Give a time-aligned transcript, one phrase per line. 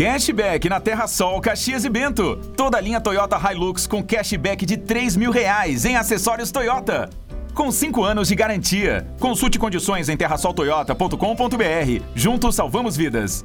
[0.00, 2.34] Cashback na Terra Sol, Caxias e Bento.
[2.56, 7.10] Toda a linha Toyota Hilux com cashback de 3 mil reais em acessórios Toyota.
[7.52, 9.06] Com 5 anos de garantia.
[9.20, 12.02] Consulte condições em terrasoltoyota.com.br.
[12.14, 13.44] Juntos salvamos vidas.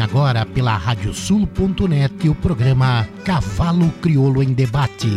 [0.00, 5.08] Agora pela radiosul.net o programa Cavalo Crioulo em Debate.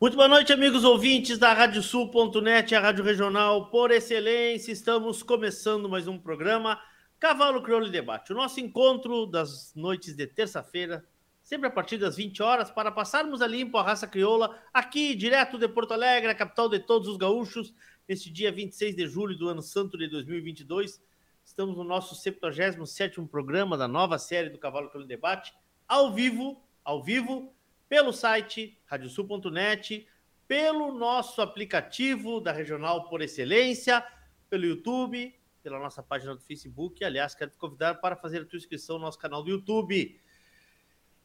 [0.00, 4.72] Muito boa noite, amigos ouvintes da Radiosul.net, a rádio regional por excelência.
[4.72, 6.80] Estamos começando mais um programa
[7.20, 8.32] Cavalo Crioulo em Debate.
[8.32, 11.04] O nosso encontro das noites de terça-feira,
[11.48, 15.56] sempre a partir das 20 horas, para passarmos a limpo a raça crioula, aqui direto
[15.56, 17.72] de Porto Alegre, a capital de todos os gaúchos,
[18.06, 21.02] neste dia 26 de julho do ano santo de 2022.
[21.42, 25.54] Estamos no nosso 77º programa da nova série do Cavalo Crioulo Debate,
[25.88, 27.50] ao vivo, ao vivo,
[27.88, 30.06] pelo site radiosul.net,
[30.46, 34.06] pelo nosso aplicativo da Regional por Excelência,
[34.50, 37.02] pelo YouTube, pela nossa página do Facebook.
[37.02, 40.20] Aliás, quero te convidar para fazer a tua inscrição no nosso canal do YouTube.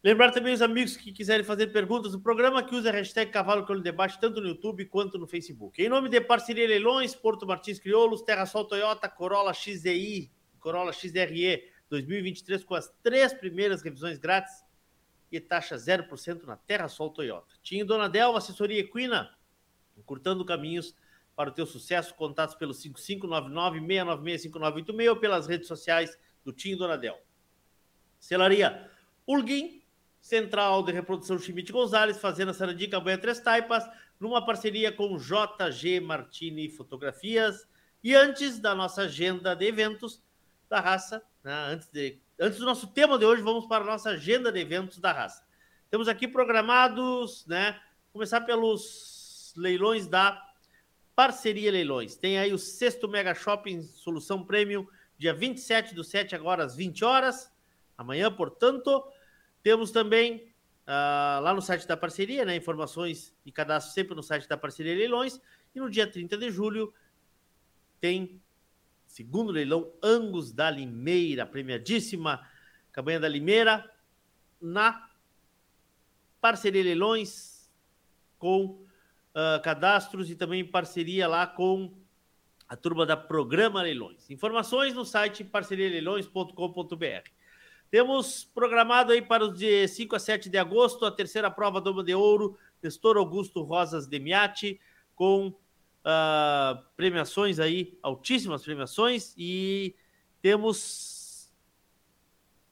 [0.04, 3.64] Lembrar também os amigos que quiserem fazer perguntas, o programa que usa a hashtag Cavalo
[3.64, 5.82] Crioulo Debate, tanto no YouTube quanto no Facebook.
[5.82, 10.30] Em nome de Parceria Leilões, Porto Martins Crioulos, Terra Sol Toyota, Corolla XDI,
[10.60, 14.66] Corolla XDRE 2023, com as três primeiras revisões grátis
[15.32, 17.56] e taxa 0% na Terra Sol Toyota.
[17.62, 19.34] Tinha Dona Delva, assessoria equina,
[19.96, 20.94] encurtando caminhos
[21.34, 22.14] para o teu sucesso.
[22.16, 27.18] Contatos pelo 5599-696-5986 ou pelas redes sociais do Tinho Dona Del.
[28.20, 28.92] Celaria
[29.26, 29.82] Ulguim,
[30.24, 33.84] Central de Reprodução Schmidt Gonzalez, Fazenda Sarandi Banha Três Taipas,
[34.18, 37.68] numa parceria com JG Martini Fotografias.
[38.02, 40.24] E antes da nossa agenda de eventos
[40.70, 44.12] da raça, né, antes, de, antes do nosso tema de hoje, vamos para a nossa
[44.12, 45.46] agenda de eventos da raça.
[45.92, 47.78] Temos aqui programados, né?
[48.14, 50.42] Começar pelos leilões da
[51.14, 52.16] Parceria Leilões.
[52.16, 54.88] Tem aí o sexto Mega Shopping Solução Premium,
[55.18, 57.52] dia 27 do 7, agora às 20 horas.
[57.98, 59.04] Amanhã, portanto.
[59.63, 60.54] Temos também
[60.86, 62.56] uh, lá no site da parceria, né?
[62.56, 65.39] Informações e cadastro sempre no site da parceria Leilões.
[65.74, 66.94] E no dia 30 de julho
[68.00, 68.42] tem
[69.07, 72.45] segundo leilão Angus da Limeira, premiadíssima
[72.92, 73.89] cabanha da Limeira,
[74.62, 75.10] na
[76.42, 77.71] parceria Leilões
[78.38, 81.95] com uh, cadastros e também parceria lá com
[82.68, 84.30] a turma da Programa Leilões.
[84.30, 87.43] Informações no site parcerialeilões.com.br.
[87.94, 92.04] Temos programado aí para os dias 5 a 7 de agosto a terceira prova Doma
[92.04, 94.81] de Ouro, Nestor Augusto Rosas Demiati,
[95.13, 99.95] com uh, premiações aí, altíssimas premiações, e
[100.42, 101.54] temos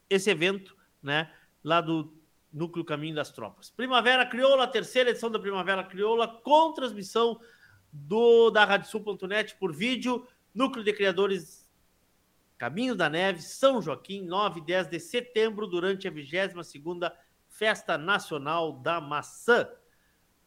[0.09, 1.31] esse evento, né,
[1.63, 2.12] lá do
[2.51, 3.69] Núcleo Caminho das Tropas.
[3.69, 7.39] Primavera Crioula, terceira edição da Primavera Crioula, com transmissão
[7.94, 11.61] do da RadioSul.net por vídeo, Núcleo de Criadores
[12.62, 17.12] Caminho da Neve, São Joaquim, 9 e 10 de setembro, durante a 22ª
[17.48, 19.68] Festa Nacional da Maçã.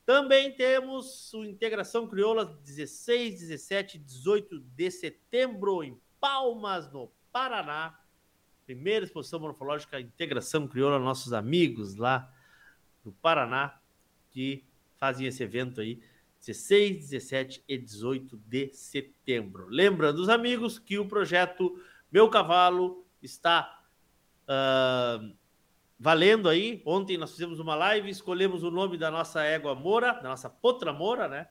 [0.07, 7.99] Também temos o Integração Crioula, 16, 17 e 18 de setembro, em Palmas, no Paraná.
[8.65, 12.33] Primeira exposição morfológica Integração Crioula, nossos amigos lá
[13.03, 13.81] do Paraná,
[14.31, 14.65] que
[14.99, 16.01] fazem esse evento aí,
[16.39, 19.67] 16, 17 e 18 de setembro.
[19.69, 21.77] Lembrando os amigos que o projeto
[22.15, 23.83] meu cavalo está
[24.45, 25.37] uh,
[25.99, 26.81] valendo aí.
[26.87, 30.93] Ontem nós fizemos uma live, escolhemos o nome da nossa égua Moura, da nossa potra
[30.93, 31.49] Moura, né?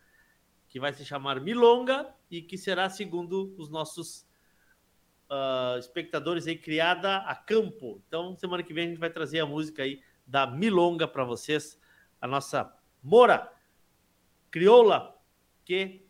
[0.69, 4.25] Que vai se chamar Milonga e que será, segundo os nossos
[5.29, 8.01] uh, espectadores aí, criada a campo.
[8.07, 11.77] Então, semana que vem a gente vai trazer a música aí da Milonga para vocês,
[12.21, 12.73] a nossa
[13.03, 13.51] Moura
[14.49, 15.13] crioula,
[15.65, 16.02] que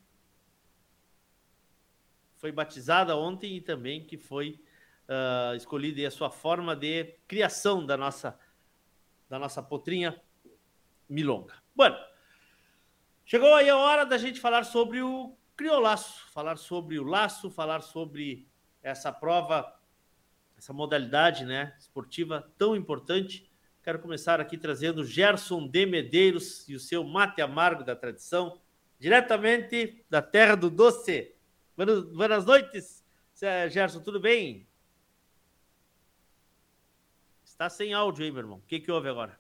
[2.44, 4.60] foi batizada ontem e também que foi
[5.07, 8.38] uh, escolhida a sua forma de criação da nossa,
[9.30, 10.22] da nossa potrinha
[11.07, 11.54] milonga.
[11.74, 11.95] Bueno,
[13.24, 17.80] chegou aí a hora da gente falar sobre o criolaço, falar sobre o laço, falar
[17.80, 18.45] sobre
[18.81, 19.80] essa prova,
[20.57, 23.50] essa modalidade né, esportiva tão importante.
[23.81, 28.60] Quero começar aqui trazendo Gerson de Medeiros e o seu mate amargo da tradição,
[29.00, 31.34] diretamente da terra do doce.
[31.75, 33.04] Buenas noites,
[33.72, 34.68] Gerson, tudo bem?
[37.44, 38.58] Está sem áudio aí, meu irmão.
[38.60, 39.40] O que, que houve agora?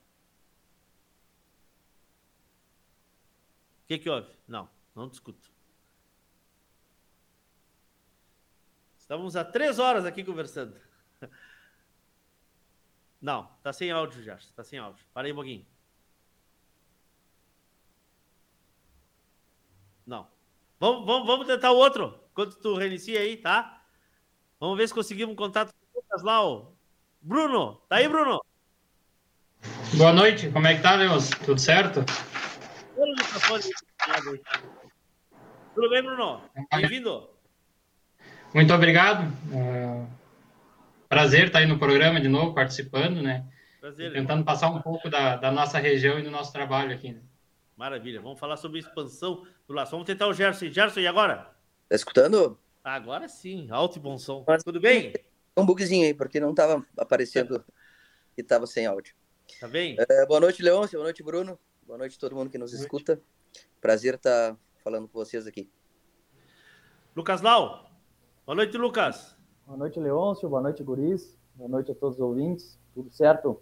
[3.83, 4.31] O que, que houve?
[4.47, 5.51] Não, não discuto.
[8.97, 10.79] Estamos há três horas aqui conversando.
[13.21, 14.51] Não, tá sem áudio, Gerson.
[14.53, 15.05] Tá sem áudio.
[15.13, 15.65] Para aí um pouquinho.
[20.05, 20.29] Não.
[20.79, 22.22] Vamos, vamos, vamos tentar o outro.
[22.33, 23.79] Enquanto tu reinicia aí, tá?
[24.59, 26.65] Vamos ver se conseguimos um contato com o Lucas lá, ó.
[27.21, 28.43] Bruno, tá aí, Bruno?
[29.93, 31.29] Boa noite, como é que tá, Deus?
[31.45, 32.03] Tudo certo?
[35.75, 36.41] Tudo bem, Bruno?
[36.71, 37.29] Bem-vindo.
[38.51, 39.31] Muito obrigado.
[39.51, 40.07] Uh,
[41.07, 43.45] prazer estar aí no programa de novo, participando, né?
[43.79, 44.11] Prazer.
[44.11, 44.43] Tentando irmão.
[44.43, 47.11] passar um pouco da, da, nossa região e do nosso trabalho aqui.
[47.11, 47.21] Né?
[47.77, 48.19] Maravilha.
[48.19, 49.91] Vamos falar sobre expansão do laço.
[49.91, 50.71] Vamos tentar o Gerson.
[50.71, 51.52] Gerson, e agora?
[51.93, 52.57] Tá escutando?
[52.83, 54.43] Agora sim, alto e bom som.
[54.47, 55.13] Mas, Tudo bem?
[55.55, 57.63] Um bugzinho aí, porque não estava aparecendo
[58.35, 59.13] e estava sem áudio.
[59.59, 59.95] Tá bem?
[59.99, 60.97] É, boa noite, Leôncio.
[60.97, 61.59] Boa noite, Bruno.
[61.85, 63.21] Boa noite a todo mundo que nos escuta.
[63.79, 65.69] Prazer estar tá falando com vocês aqui.
[67.15, 67.87] Lucas Lau.
[68.43, 69.37] Boa noite, Lucas.
[69.63, 70.49] Boa noite, Leôncio.
[70.49, 71.37] Boa noite, Guris.
[71.53, 72.79] Boa noite a todos os ouvintes.
[72.95, 73.61] Tudo certo?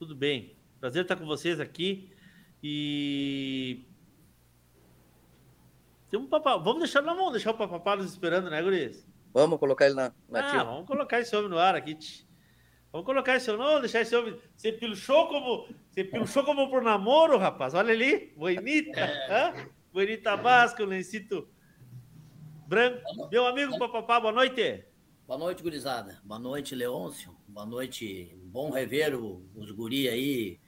[0.00, 0.58] Tudo bem.
[0.80, 2.10] Prazer estar com vocês aqui.
[2.60, 3.86] E
[6.10, 6.56] tem um papá.
[6.56, 9.06] Vamos deixar, não vamos deixar o papapá nos esperando, né, Guris?
[9.32, 11.98] Vamos colocar ele na, na ah, Vamos colocar esse homem no ar aqui.
[12.92, 14.38] Vamos colocar esse não, deixar esse homem.
[14.56, 15.68] Você pilchou como.
[15.90, 17.74] Você pilchou como por namoro, rapaz.
[17.74, 18.32] Olha ali.
[18.36, 19.00] Bonita.
[19.00, 19.66] É.
[19.92, 21.48] Bonita Basca, o Lencito
[22.66, 23.00] Branco.
[23.30, 24.84] Meu amigo Papapá, boa noite.
[25.26, 26.20] Boa noite, gurizada.
[26.24, 27.36] Boa noite, Leôncio.
[27.48, 28.38] Boa noite.
[28.44, 30.60] Bom rever os guri aí.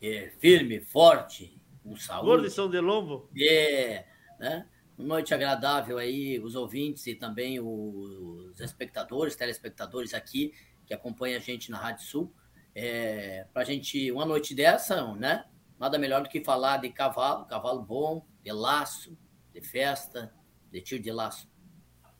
[0.00, 2.26] É, firme, forte, com saúde.
[2.26, 3.28] Gordo de São de Lombo.
[3.38, 4.04] É,
[4.38, 4.66] né?
[4.96, 10.52] Uma noite agradável aí, os ouvintes e também os espectadores, telespectadores aqui
[10.86, 12.34] que acompanha a gente na Rádio Sul.
[12.74, 15.44] É, para a gente, uma noite dessa, né?
[15.78, 19.16] Nada melhor do que falar de cavalo, cavalo bom, de laço,
[19.52, 20.32] de festa,
[20.70, 21.48] de tiro de laço.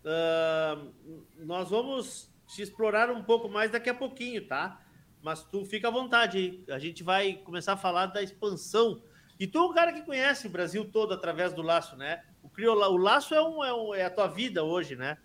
[0.04, 4.80] Uh, nós vamos te explorar um pouco mais daqui a pouquinho, tá?
[5.22, 6.62] Mas tu fica à vontade.
[6.68, 9.02] A gente vai começar a falar da expansão.
[9.40, 12.22] E tu é um cara que conhece o Brasil todo através do laço, né?
[12.54, 15.18] O, crioula, o laço é, um, é, um, é a tua vida hoje, né?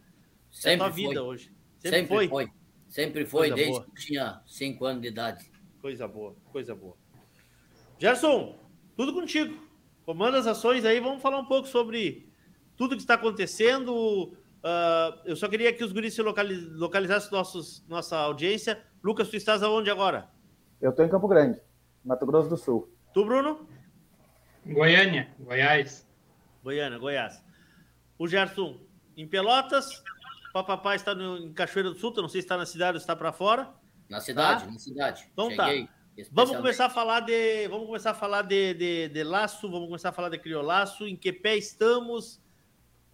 [0.49, 1.07] Sempre é a tua foi.
[1.07, 1.53] vida hoje.
[1.77, 2.27] Sempre, Sempre foi.
[2.27, 2.47] foi.
[2.87, 3.85] Sempre foi, Coisa desde boa.
[3.85, 5.51] que tinha cinco anos de idade.
[5.79, 6.97] Coisa boa, coisa boa.
[7.99, 8.57] Gerson,
[8.97, 9.55] tudo contigo.
[10.07, 12.27] Comanda as ações aí, vamos falar um pouco sobre
[12.75, 13.93] tudo que está acontecendo.
[13.93, 18.81] Uh, eu só queria que os guris se localiz, localizassem nossos, nossa audiência.
[19.03, 20.27] Lucas, tu estás aonde agora?
[20.81, 21.61] Eu estou em Campo Grande,
[22.03, 22.91] Mato Grosso do Sul.
[23.13, 23.69] Tu, Bruno?
[24.65, 26.08] Goiânia, Goiás.
[26.69, 27.43] Goiânia, Goiás.
[28.17, 28.79] O Gerson,
[29.17, 30.03] em Pelotas,
[30.53, 33.15] Papapá está no, em Cachoeira do Sul, não sei se está na cidade ou está
[33.15, 33.73] para fora.
[34.07, 34.71] Na cidade, tá?
[34.71, 35.27] na cidade.
[35.33, 35.67] Então tá.
[35.67, 36.29] Cheguei, tá.
[36.31, 40.09] Vamos começar a falar de, vamos começar a falar de, de, de, laço, vamos começar
[40.09, 42.39] a falar de criolaço, em que pé estamos,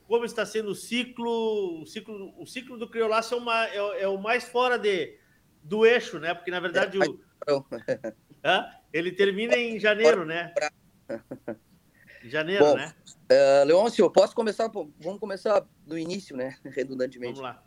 [0.08, 4.08] como está sendo o ciclo, o ciclo, o ciclo do criolaço é, uma, é, é
[4.08, 5.18] o mais fora de,
[5.64, 6.34] do eixo, né?
[6.34, 7.20] Porque na verdade o,
[8.92, 10.54] ele termina em janeiro, né?
[12.29, 12.94] Janeiro, Bom, né?
[13.32, 14.67] Uh, Leôncio, posso começar?
[14.67, 16.58] Vamos começar do início, né?
[16.65, 17.39] Redundantemente.
[17.39, 17.63] Vamos lá.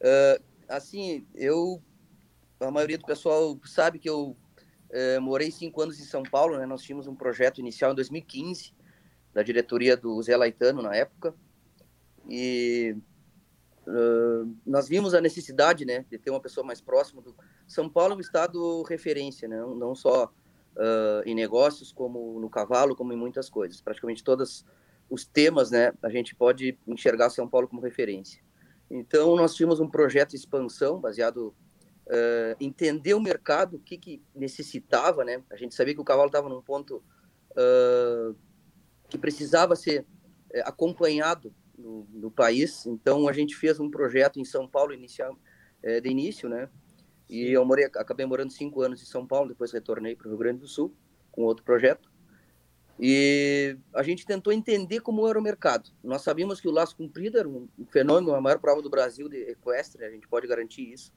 [0.00, 1.82] Uh, assim, eu.
[2.60, 4.36] A maioria do pessoal sabe que eu
[4.90, 6.66] uh, morei cinco anos em São Paulo, né?
[6.66, 8.74] Nós tínhamos um projeto inicial em 2015,
[9.32, 11.34] da diretoria do Zé Laitano, na época.
[12.28, 12.96] E
[14.64, 16.04] nós vimos a necessidade, né?
[16.08, 17.34] De ter uma pessoa mais próxima do.
[17.66, 19.56] São Paulo é um estado referência, né?
[19.56, 20.32] Não só
[20.76, 23.80] uh, em negócios, como no cavalo, como em muitas coisas.
[23.80, 24.64] Praticamente todos
[25.08, 28.42] os temas, né, a gente pode enxergar São Paulo como referência.
[28.90, 31.54] Então, nós tínhamos um projeto de expansão baseado
[32.06, 35.42] uh, entender o mercado, o que, que necessitava, né?
[35.50, 37.02] A gente sabia que o cavalo estava num ponto
[37.52, 38.34] uh,
[39.08, 42.84] que precisava ser uh, acompanhado no, no, país.
[42.86, 45.36] Então, a gente fez um projeto em São Paulo inicial,
[45.82, 46.68] de início, né?
[47.30, 50.38] E eu morei, acabei morando cinco anos em São Paulo, depois retornei para o Rio
[50.38, 50.92] Grande do Sul
[51.30, 52.10] com outro projeto.
[52.98, 55.90] E a gente tentou entender como era o mercado.
[56.02, 59.36] Nós sabíamos que o laço comprido era um fenômeno, a maior prova do Brasil de
[59.36, 61.12] equestre, a gente pode garantir isso.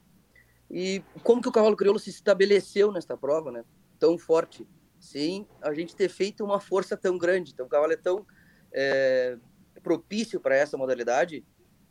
[0.70, 3.64] E como que o cavalo crioulo se estabeleceu nesta prova, né?
[3.98, 4.66] Tão forte,
[5.00, 7.50] sem a gente ter feito uma força tão grande.
[7.52, 8.24] Então o cavalo é tão
[8.72, 9.36] é,
[9.82, 11.44] propício para essa modalidade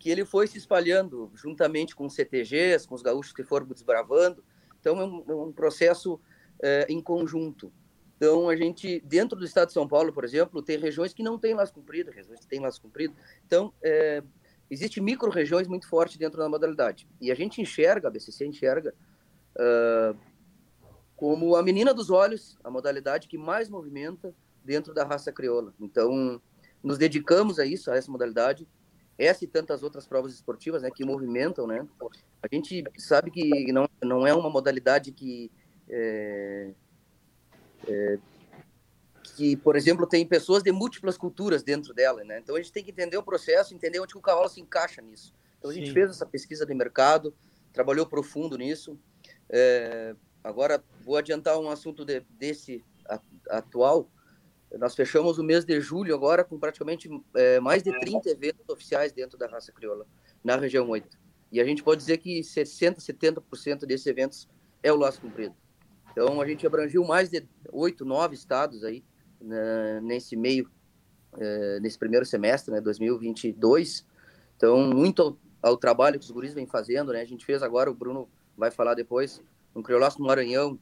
[0.03, 4.43] que ele foi se espalhando juntamente com os CTGs, com os gaúchos que foram desbravando.
[4.77, 6.19] Então, é um, é um processo
[6.61, 7.71] é, em conjunto.
[8.17, 11.39] Então, a gente, dentro do estado de São Paulo, por exemplo, tem regiões que não
[11.39, 13.15] têm laço comprido, regiões que têm laço comprido.
[13.47, 14.21] Então, é,
[14.69, 17.07] existe micro-regiões muito fortes dentro da modalidade.
[17.21, 18.93] E a gente enxerga, a BCC enxerga,
[19.55, 20.19] uh,
[21.15, 25.73] como a menina dos olhos, a modalidade que mais movimenta dentro da raça crioula.
[25.79, 26.41] Então,
[26.83, 28.67] nos dedicamos a isso, a essa modalidade,
[29.17, 31.87] essa e tantas outras provas esportivas, né, que movimentam, né?
[32.41, 35.51] A gente sabe que não, não é uma modalidade que
[35.89, 36.71] é,
[37.87, 38.19] é,
[39.35, 42.39] que, por exemplo, tem pessoas de múltiplas culturas dentro dela, né?
[42.39, 45.33] Então a gente tem que entender o processo, entender onde o cavalo se encaixa nisso.
[45.57, 45.93] Então a gente Sim.
[45.93, 47.33] fez essa pesquisa de mercado,
[47.71, 48.99] trabalhou profundo nisso.
[49.49, 52.83] É, agora vou adiantar um assunto de, desse
[53.49, 54.09] atual,
[54.77, 59.11] nós fechamos o mês de julho agora com praticamente é, mais de 30 eventos oficiais
[59.11, 60.05] dentro da raça crioula,
[60.43, 61.17] na região 8.
[61.51, 64.49] E a gente pode dizer que 60%, 70% desses eventos
[64.81, 65.55] é o laço cumprido.
[66.11, 69.03] Então, a gente abrangiu mais de 8, 9 estados aí
[69.39, 70.69] né, nesse meio,
[71.37, 74.05] é, nesse primeiro semestre, né, 2022.
[74.57, 77.21] Então, muito ao, ao, trabalho que os guris vêm fazendo, né?
[77.21, 79.41] A gente fez agora, o Bruno vai falar depois,
[79.75, 80.79] um criolaço no Maranhão,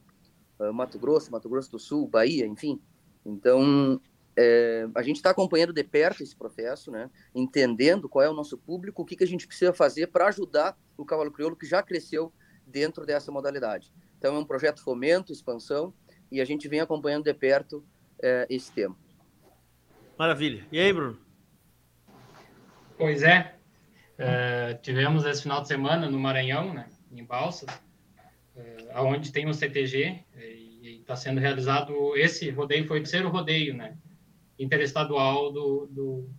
[0.60, 2.80] uh, Mato Grosso, Mato Grosso do Sul, Bahia, enfim,
[3.26, 4.02] então,
[4.36, 7.10] é, a gente está acompanhando de perto esse processo, né?
[7.34, 10.78] entendendo qual é o nosso público, o que, que a gente precisa fazer para ajudar
[10.98, 12.34] o cavalo crioulo que já cresceu
[12.66, 13.92] dentro dessa modalidade.
[14.18, 15.94] Então, é um projeto fomento, expansão,
[16.32, 17.84] e a gente vem acompanhando de perto
[18.22, 18.96] é, esse tema.
[20.18, 20.66] Maravilha.
[20.72, 21.20] E aí, Bruno?
[22.98, 23.56] Pois é,
[24.18, 27.68] é, tivemos esse final de semana no Maranhão, né, em Balsas,
[28.56, 30.61] uh, aonde tem um CTG e
[31.12, 33.98] está sendo realizado esse rodeio foi o terceiro rodeio, né,
[34.58, 36.30] interestadual do, do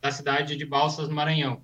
[0.00, 1.62] da cidade de Balsas, no Maranhão.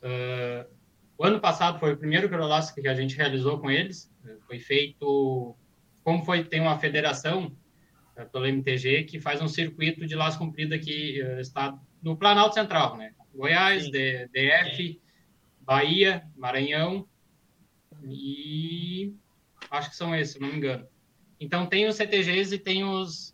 [0.00, 0.68] Uh,
[1.16, 4.08] o ano passado foi o primeiro Crolaço que a gente realizou com eles.
[4.46, 5.56] Foi feito,
[6.04, 7.56] como foi tem uma federação
[8.16, 12.54] uh, pelo MTG que faz um circuito de laço comprido aqui uh, está no Planalto
[12.54, 13.12] Central, né?
[13.34, 15.00] Goiás, DF,
[15.60, 17.08] Bahia, Maranhão
[18.04, 19.14] e
[19.68, 20.86] acho que são esses, se não me engano.
[21.40, 23.32] Então tem os CTGs e tem os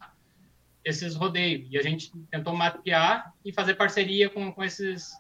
[0.84, 5.12] esses rodeios e a gente tentou mapear e fazer parceria com, com esses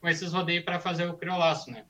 [0.00, 1.84] com esses rodeios para fazer o criolaço, né?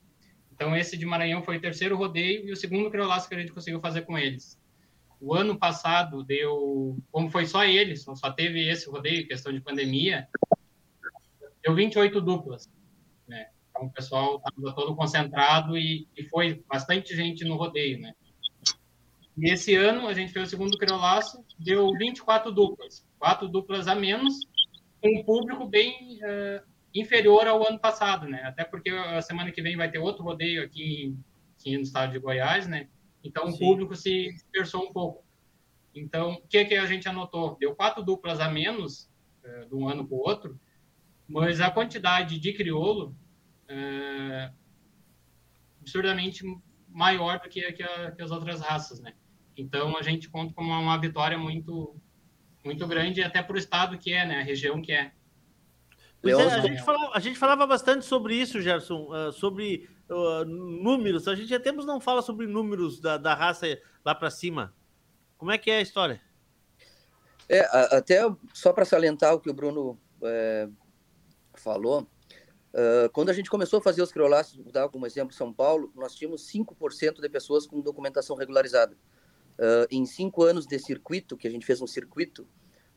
[0.57, 3.53] Então, esse de Maranhão foi o terceiro rodeio e o segundo criolaço que a gente
[3.53, 4.59] conseguiu fazer com eles.
[5.21, 10.27] O ano passado deu, como foi só eles, só teve esse rodeio, questão de pandemia,
[11.63, 12.71] deu 28 duplas.
[13.29, 13.49] Né?
[13.69, 18.01] Então, o pessoal estava todo concentrado e, e, foi bastante gente no rodeio.
[18.01, 18.15] Né?
[19.37, 23.95] E esse ano a gente fez o segundo criolaço, deu 24 duplas, quatro duplas a
[23.95, 24.35] menos,
[25.01, 28.43] com um público bem uh, inferior ao ano passado, né?
[28.45, 31.15] Até porque a semana que vem vai ter outro rodeio aqui,
[31.59, 32.89] aqui no estado de Goiás, né?
[33.23, 33.57] Então Sim.
[33.57, 35.25] o público se dispersou um pouco.
[35.95, 37.57] Então, o que, que a gente anotou?
[37.59, 39.11] Deu quatro duplas a menos
[39.43, 40.61] é, de um ano para o outro,
[41.27, 43.17] mas a quantidade de crioulo
[43.69, 44.51] é,
[45.81, 46.45] absurdamente
[46.89, 49.15] maior do que, que, a, que, as outras raças, né?
[49.57, 51.97] Então, a gente conta como uma vitória muito
[52.67, 54.41] muito grande, até para o estado que é, né?
[54.41, 55.13] A região que é.
[56.21, 60.45] Pois é, a, gente falava, a gente falava bastante sobre isso, Gerson, uh, sobre uh,
[60.45, 61.29] números.
[61.29, 64.75] A gente até não fala sobre números da, da raça lá para cima.
[65.39, 66.21] Como é que é a história?
[67.49, 67.61] É,
[67.97, 68.23] até
[68.53, 70.69] só para salientar o que o Bruno é,
[71.55, 72.03] falou,
[72.73, 75.93] uh, quando a gente começou a fazer os criolaços, vou dar como exemplo São Paulo,
[75.95, 78.97] nós tínhamos 5% de pessoas com documentação regularizada.
[79.59, 82.47] Uh, em cinco anos de circuito, que a gente fez um circuito,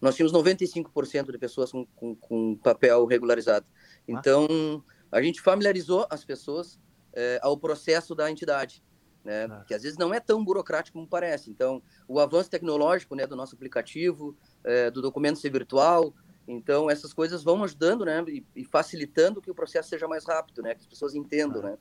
[0.02, 3.66] nós tínhamos 95% de pessoas com, com, com, papel regularizado.
[4.08, 6.80] Então, a gente familiarizou as pessoas
[7.14, 8.84] é, ao processo da entidade,
[9.24, 9.46] né?
[9.46, 9.64] Ah.
[9.68, 11.50] Que às vezes não é tão burocrático como parece.
[11.50, 16.14] Então, o avanço tecnológico, né, do nosso aplicativo, é, do documento ser virtual,
[16.48, 20.62] então essas coisas vão ajudando, né, e, e, facilitando que o processo seja mais rápido,
[20.62, 21.70] né, que as pessoas entendam, ah.
[21.72, 21.78] né?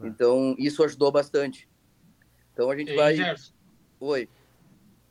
[0.00, 1.68] Então, isso ajudou bastante.
[2.52, 3.14] Então, a gente e vai...
[3.14, 3.52] Gerson,
[4.00, 4.28] Oi.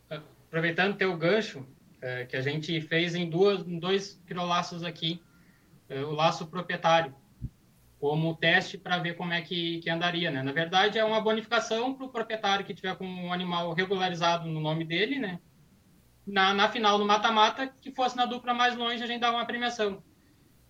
[0.10, 1.66] Aproveitando teu gancho,
[2.02, 5.22] é, que a gente fez em, duas, em dois quilolaços aqui,
[5.90, 7.16] é, o laço proprietário,
[8.00, 10.44] como teste para ver como é que, que andaria, né?
[10.44, 14.60] Na verdade, é uma bonificação para o proprietário que tiver com um animal regularizado no
[14.60, 15.40] nome dele, né?
[16.28, 19.46] Na, na final, no mata-mata, que fosse na dupla mais longe, a gente dá uma
[19.46, 20.04] premiação.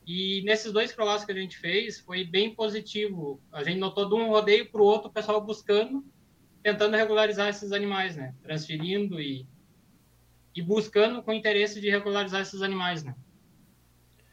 [0.05, 3.41] E nesses dois crolaços que a gente fez, foi bem positivo.
[3.51, 6.05] A gente notou de um rodeio para o outro, o pessoal buscando,
[6.63, 8.33] tentando regularizar esses animais, né?
[8.41, 9.45] Transferindo e
[10.55, 13.15] e buscando com interesse de regularizar esses animais, né?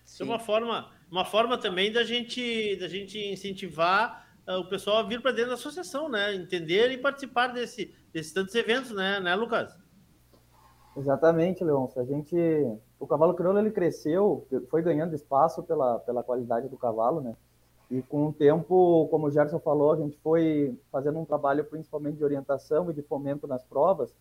[0.05, 4.99] Isso é uma forma, uma forma também da gente, da gente incentivar uh, o pessoal
[4.99, 6.35] a vir para dentro da associação, né?
[6.35, 9.75] Entender e participar desse, desses tantos eventos, né, né, Lucas?
[10.97, 12.01] Exatamente, Leôncio.
[12.01, 12.37] A gente,
[12.99, 17.35] o cavalo crioulo ele cresceu, foi ganhando espaço pela, pela qualidade do cavalo, né?
[17.91, 22.19] E com o tempo, como o Gerson falou, a gente foi fazendo um trabalho principalmente
[22.19, 24.15] de orientação e de fomento nas provas,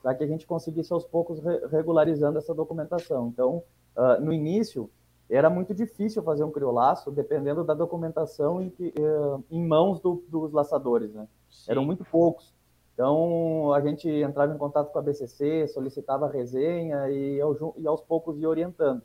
[0.00, 3.26] para que a gente conseguisse aos poucos re regularizando essa documentação.
[3.26, 3.64] Então,
[3.96, 4.88] uh, no início,
[5.28, 10.22] era muito difícil fazer um criolaço, dependendo da documentação em, que, uh, em mãos do,
[10.28, 11.26] dos laçadores, né?
[11.50, 11.72] Sim.
[11.72, 12.54] Eram muito poucos.
[12.94, 17.40] Então, a gente entrava em contato com a BCC, solicitava resenha e,
[17.76, 19.02] e aos poucos ia orientando.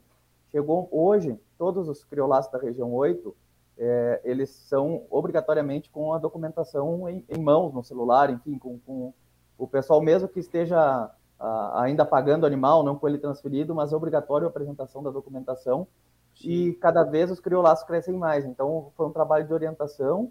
[0.52, 3.34] Chegou hoje, todos os criolaços da região 8,
[3.84, 9.12] é, eles são obrigatoriamente com a documentação em, em mãos, no celular, enfim, com, com
[9.58, 13.92] o pessoal mesmo que esteja uh, ainda pagando o animal, não com ele transferido, mas
[13.92, 15.88] é obrigatório a apresentação da documentação
[16.36, 16.48] Sim.
[16.48, 18.44] e cada vez os criolaços crescem mais.
[18.44, 20.30] Então, foi um trabalho de orientação,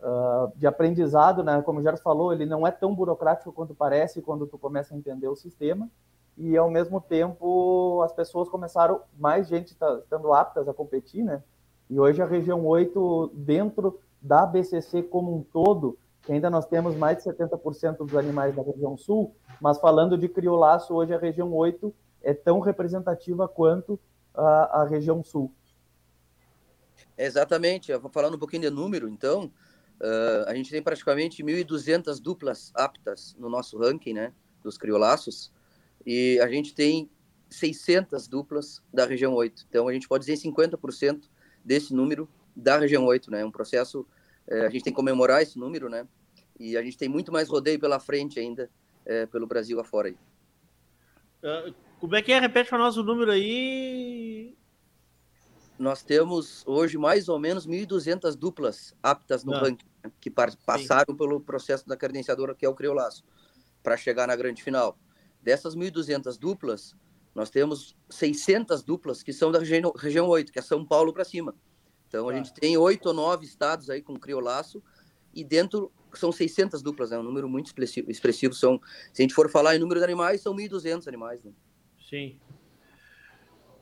[0.00, 1.62] uh, de aprendizado, né?
[1.62, 4.98] Como o Jair falou, ele não é tão burocrático quanto parece quando tu começa a
[4.98, 5.88] entender o sistema
[6.36, 11.42] e, ao mesmo tempo, as pessoas começaram, mais gente tá, estando aptas a competir, né?
[11.90, 15.98] E hoje a região 8, dentro da BCC como um todo,
[16.28, 20.94] ainda nós temos mais de 70% dos animais da região sul, mas falando de criolaço,
[20.94, 23.98] hoje a região 8 é tão representativa quanto
[24.32, 25.52] a, a região sul.
[27.18, 29.46] Exatamente, eu vou falando um pouquinho de número, então,
[30.00, 35.52] uh, a gente tem praticamente 1.200 duplas aptas no nosso ranking, né, dos criolaços,
[36.06, 37.10] e a gente tem
[37.48, 41.28] 600 duplas da região 8, então a gente pode dizer 50%
[41.64, 44.06] desse número da região 8, né, um processo
[44.50, 46.06] é, a gente tem que comemorar esse número, né?
[46.58, 48.68] E a gente tem muito mais rodeio pela frente ainda,
[49.06, 50.16] é, pelo Brasil afora aí.
[51.42, 52.40] Uh, como é que é?
[52.40, 54.54] Repete para nós o número aí.
[55.78, 59.60] Nós temos hoje mais ou menos 1.200 duplas aptas no ah.
[59.60, 61.16] ranking, né, que passaram Sim.
[61.16, 63.24] pelo processo da credenciadora, que é o Criolaço,
[63.82, 64.98] para chegar na grande final.
[65.40, 66.94] Dessas 1.200 duplas,
[67.34, 71.24] nós temos 600 duplas que são da região, região 8, que é São Paulo para
[71.24, 71.54] cima.
[72.08, 72.36] Então, a ah.
[72.36, 74.82] gente tem oito ou nove estados aí com criolaço
[75.32, 77.20] e dentro são 600 duplas, é né?
[77.20, 78.10] um número muito expressivo.
[78.10, 78.52] expressivo.
[78.52, 78.80] São,
[79.12, 81.44] se a gente for falar em número de animais, são 1.200 animais.
[81.44, 81.52] Né?
[82.08, 82.36] Sim.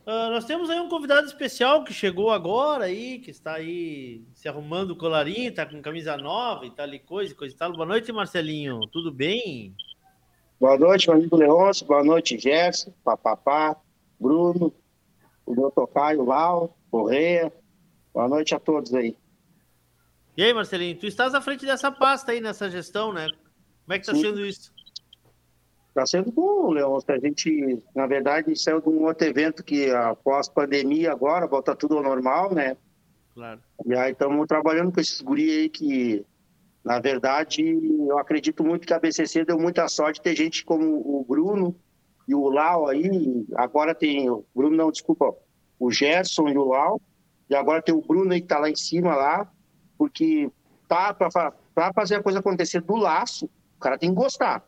[0.06, 4.48] Uh, nós temos aí um convidado especial que chegou agora aí, que está aí se
[4.48, 7.72] arrumando o colarinho, está com camisa nova e tal e coisa, coisa e tal.
[7.72, 8.80] Boa noite, Marcelinho.
[8.90, 9.74] Tudo bem?
[10.60, 11.86] Boa noite, meu amigo Leôncio.
[11.86, 13.76] Boa noite, Gerson, Papapá,
[14.18, 14.74] Bruno,
[15.46, 17.52] o meu tocaio, Val, Correia.
[18.12, 19.16] Boa noite a todos aí.
[20.36, 23.28] E aí, Marcelinho, tu estás à frente dessa pasta aí, nessa gestão, né?
[23.84, 24.72] Como é que está sendo isso?
[25.90, 26.98] Está sendo bom, Leão.
[27.06, 31.96] A gente, na verdade, saiu de um outro evento que, após pandemia, agora volta tudo
[31.96, 32.76] ao normal, né?
[33.32, 33.60] Claro.
[33.86, 36.26] E aí estamos trabalhando com esses guri aí que,
[36.88, 37.62] na verdade,
[38.08, 41.76] eu acredito muito que a BCC deu muita sorte ter gente como o Bruno
[42.26, 43.44] e o Lau aí.
[43.56, 45.34] Agora tem o Bruno, não, desculpa,
[45.78, 46.98] o Gerson e o Lau.
[47.50, 49.52] E agora tem o Bruno aí que está lá em cima lá
[49.98, 50.50] porque
[50.88, 53.44] tá para fazer a coisa acontecer do laço,
[53.76, 54.66] o cara tem que gostar.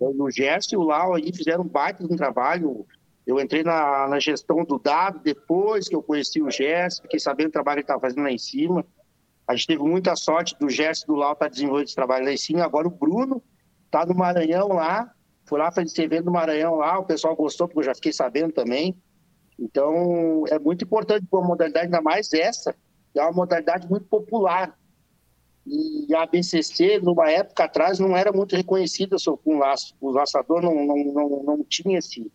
[0.00, 2.86] O Gerson e o Lau aí fizeram um baita de um trabalho.
[3.26, 7.48] Eu entrei na, na gestão do dado depois que eu conheci o Gerson, fiquei sabendo
[7.48, 8.86] o trabalho que ele estava fazendo lá em cima.
[9.48, 12.32] A gente teve muita sorte do Gerson do Lau estar tá desenvolvendo esse trabalho lá
[12.32, 12.62] em cima.
[12.62, 13.42] Agora o Bruno
[13.86, 15.10] está no Maranhão lá,
[15.46, 18.12] foi lá fazer esse evento no Maranhão lá, o pessoal gostou, porque eu já fiquei
[18.12, 18.94] sabendo também.
[19.58, 22.76] Então, é muito importante para a modalidade, ainda mais essa,
[23.14, 24.78] é uma modalidade muito popular.
[25.66, 29.94] E a BCC, numa época atrás, não era muito reconhecida com laço.
[30.00, 32.30] O laçador não, não, não, não tinha esse,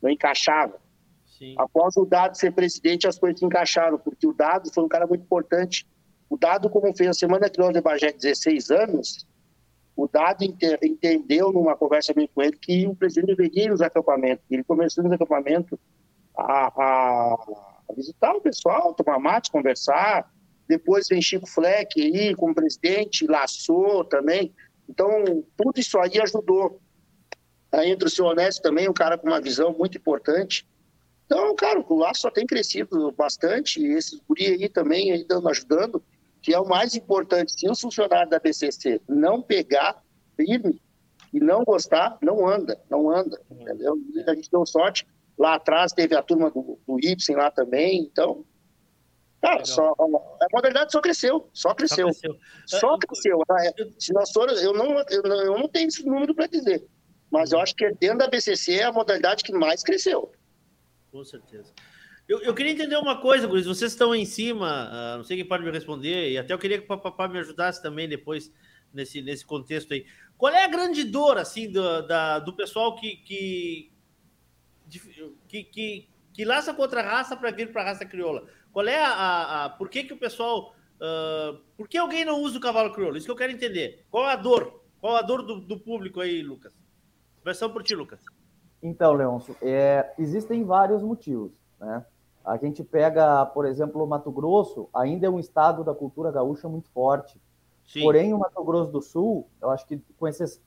[0.00, 0.80] não encaixava.
[1.26, 1.54] Sim.
[1.58, 5.22] Após o Dado ser presidente, as coisas encaixaram, porque o Dado foi um cara muito
[5.22, 5.86] importante.
[6.32, 9.26] O Dado, como fez a Semana Crioula de Bagé 16 anos,
[9.94, 14.42] o Dado entendeu numa conversa com ele que o presidente deveria ir nos acampamentos.
[14.50, 15.78] Ele começou nos acampamentos
[16.34, 20.32] a, a visitar o pessoal, tomar mate, conversar.
[20.66, 24.54] Depois vem Chico Fleck aí como presidente, laçou também.
[24.88, 26.80] Então, tudo isso aí ajudou.
[27.70, 30.66] Aí entra o seu Honesto também, um cara com uma visão muito importante.
[31.26, 35.46] Então, cara, o laço só tem crescido bastante, e esses guri aí também aí dando,
[35.50, 36.02] ajudando,
[36.42, 37.52] que é o mais importante.
[37.52, 40.02] Se o funcionário da BCC não pegar
[40.36, 40.80] firme
[41.32, 43.96] e não gostar, não anda, não anda, entendeu?
[44.26, 45.06] A gente deu sorte
[45.38, 48.44] Lá atrás teve a turma do, do Ibsen lá também, então.
[49.40, 52.12] Cara, só, a modalidade só cresceu, só cresceu.
[52.12, 52.38] Só cresceu.
[52.66, 53.42] Só cresceu.
[53.58, 56.86] É, se nós for, eu, não, eu, não, eu não tenho esse número para dizer,
[57.28, 60.30] mas eu acho que dentro da BCC é a modalidade que mais cresceu.
[61.10, 61.72] Com certeza.
[62.32, 65.44] Eu, eu queria entender uma coisa, Guris, vocês estão em cima, uh, não sei quem
[65.44, 68.50] pode me responder, e até eu queria que o papai me ajudasse também depois
[68.90, 70.06] nesse, nesse contexto aí.
[70.38, 73.92] Qual é a grande dor, assim, do, da, do pessoal que, que,
[75.46, 78.48] que, que, que laça contra raça para vir para a raça crioula?
[78.72, 80.74] Qual é a, a, a, Por que, que o pessoal.
[80.94, 83.18] Uh, por que alguém não usa o cavalo crioulo?
[83.18, 84.06] Isso que eu quero entender.
[84.10, 84.82] Qual a dor?
[85.02, 86.72] Qual a dor do, do público aí, Lucas?
[87.44, 88.24] Versão por ti, Lucas.
[88.82, 91.52] Então, Leôncio, é, existem vários motivos.
[91.78, 92.02] Né?
[92.44, 96.68] A gente pega, por exemplo, o Mato Grosso, ainda é um estado da cultura gaúcha
[96.68, 97.40] muito forte.
[97.86, 98.02] Sim.
[98.02, 100.60] Porém, o Mato Grosso do Sul, eu acho que com esses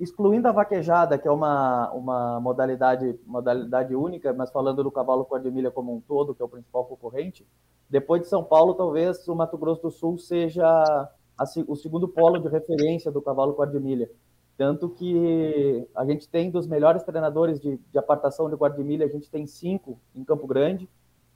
[0.00, 5.70] excluindo a vaquejada, que é uma, uma modalidade, modalidade única, mas falando do cavalo cor-de-milha
[5.70, 7.46] como um todo, que é o principal concorrente,
[7.88, 12.38] depois de São Paulo, talvez o Mato Grosso do Sul seja a, o segundo polo
[12.38, 14.10] de referência do cavalo cor-de-milha.
[14.56, 19.30] Tanto que a gente tem dos melhores treinadores de, de apartação de guarda-milha, a gente
[19.30, 20.88] tem cinco em Campo Grande.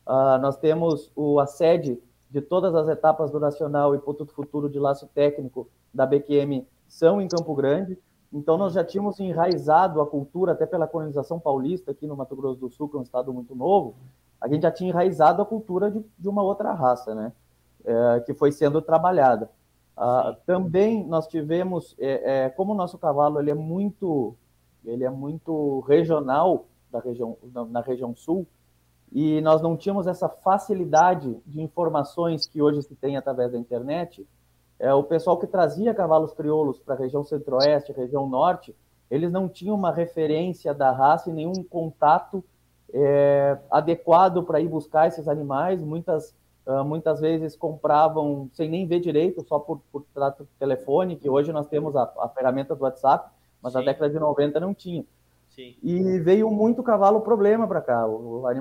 [0.07, 4.69] Uh, nós temos o, a sede de todas as etapas do Nacional e Ponto Futuro
[4.69, 7.99] de Laço Técnico da BQM são em Campo Grande.
[8.33, 12.61] Então, nós já tínhamos enraizado a cultura, até pela colonização paulista aqui no Mato Grosso
[12.61, 13.95] do Sul, que é um estado muito novo,
[14.41, 17.33] a gente já tinha enraizado a cultura de, de uma outra raça, né?
[17.85, 19.51] É, que foi sendo trabalhada.
[19.97, 24.37] Ah, também nós tivemos, é, é, como o nosso cavalo ele é muito,
[24.85, 28.47] ele é muito regional da região, na, na região sul,
[29.13, 34.27] e nós não tínhamos essa facilidade de informações que hoje se tem através da internet,
[34.79, 38.75] é, o pessoal que trazia cavalos crioulos para a região centro-oeste, região norte,
[39.11, 42.45] eles não tinham uma referência da raça e nenhum contato
[42.93, 45.81] é, adequado para ir buscar esses animais.
[45.81, 46.35] Muitas,
[46.67, 51.53] uh, muitas vezes compravam sem nem ver direito, só por, por trato telefone, que hoje
[51.53, 53.31] nós temos a, a ferramenta do WhatsApp,
[53.63, 53.79] mas Sim.
[53.79, 55.05] na década de 90 não tinha.
[55.57, 55.75] Sim.
[55.83, 58.05] E veio muito cavalo problema para cá,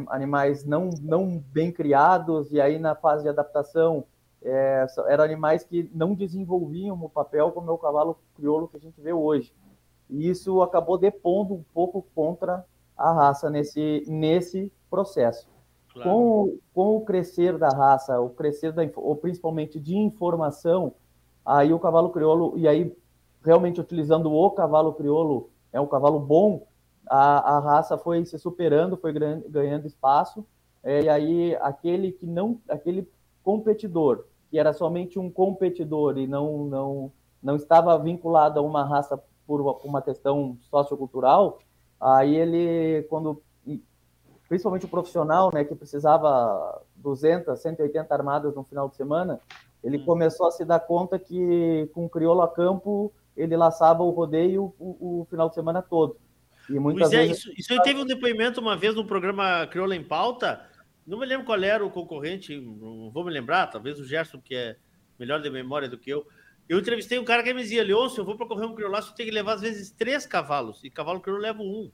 [0.07, 4.05] animais não, não bem criados, e aí na fase de adaptação
[4.41, 8.79] é, eram animais que não desenvolviam o papel como é o cavalo crioulo que a
[8.79, 9.53] gente vê hoje.
[10.09, 12.65] E isso acabou depondo um pouco contra
[12.97, 15.49] a raça nesse, nesse processo.
[15.91, 16.09] Claro.
[16.09, 20.93] Com, com o crescer da raça, o crescer da, ou principalmente de informação,
[21.45, 22.95] aí o cavalo crioulo, e aí
[23.43, 26.65] realmente utilizando o cavalo crioulo, é um cavalo bom,
[27.09, 30.45] a, a raça foi se superando, foi ganhando espaço,
[30.83, 33.09] é, e aí aquele que não, aquele
[33.43, 39.21] competidor, que era somente um competidor e não, não, não estava vinculado a uma raça
[39.45, 41.59] por uma questão sociocultural,
[41.99, 43.41] aí ele, quando
[44.47, 49.39] principalmente o profissional, né, que precisava 200, 180 armadas no final de semana,
[49.83, 50.05] ele hum.
[50.05, 54.73] começou a se dar conta que com o crioulo a campo ele laçava o rodeio
[54.79, 56.17] o, o final de semana todo.
[56.69, 57.37] E muitas é, vezes...
[57.37, 60.61] isso, isso aí teve um depoimento uma vez no programa Crioulo em Pauta,
[61.05, 64.55] não me lembro qual era o concorrente, não vou me lembrar, talvez o Gerson, que
[64.55, 64.75] é
[65.19, 66.25] melhor de memória do que eu.
[66.67, 69.15] Eu entrevistei um cara que me dizia, Leôncio, eu vou para correr um criolaço, eu
[69.15, 71.91] tenho que levar às vezes três cavalos, e cavalo crioulo leva um.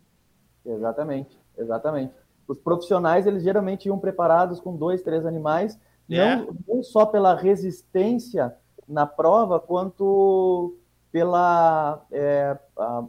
[0.66, 2.14] Exatamente, exatamente.
[2.48, 5.78] Os profissionais, eles geralmente iam preparados com dois, três animais,
[6.10, 6.36] é.
[6.38, 8.56] não, não só pela resistência
[8.88, 10.78] na prova, quanto
[11.12, 12.58] pela é,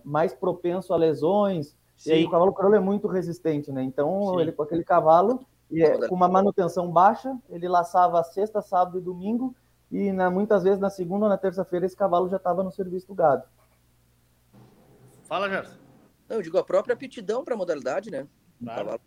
[0.04, 1.76] mais propenso a lesões.
[1.96, 2.10] Sim.
[2.10, 3.82] E aí o cavalo crioulo é muito resistente, né?
[3.82, 4.40] Então, Sim.
[4.40, 9.00] ele com aquele cavalo, e é, com uma manutenção baixa, ele laçava sexta, sábado e
[9.00, 9.54] domingo,
[9.90, 13.06] e na, muitas vezes na segunda ou na terça-feira esse cavalo já estava no serviço
[13.06, 13.44] do gado.
[15.24, 15.76] Fala, Gerson.
[16.28, 18.26] Eu digo a própria aptidão para a modalidade, né?
[18.62, 19.00] Claro.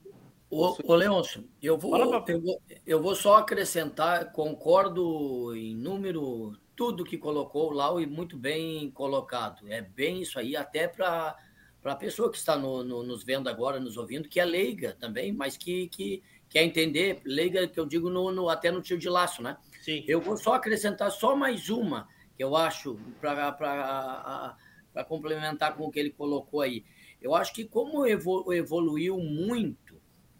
[0.49, 7.03] Ô, ô Leôncio, eu vou, eu, vou, eu vou só acrescentar, concordo em número, tudo
[7.03, 9.67] que colocou lá e muito bem colocado.
[9.67, 11.35] É bem isso aí, até para
[11.83, 15.31] a pessoa que está no, no, nos vendo agora, nos ouvindo, que é leiga também,
[15.31, 19.09] mas que, que quer entender, leiga que eu digo no, no até no tio de
[19.09, 19.57] laço, né?
[19.81, 20.03] Sim.
[20.07, 25.99] Eu vou só acrescentar só mais uma, que eu acho, para complementar com o que
[25.99, 26.83] ele colocou aí.
[27.21, 29.85] Eu acho que como evoluiu muito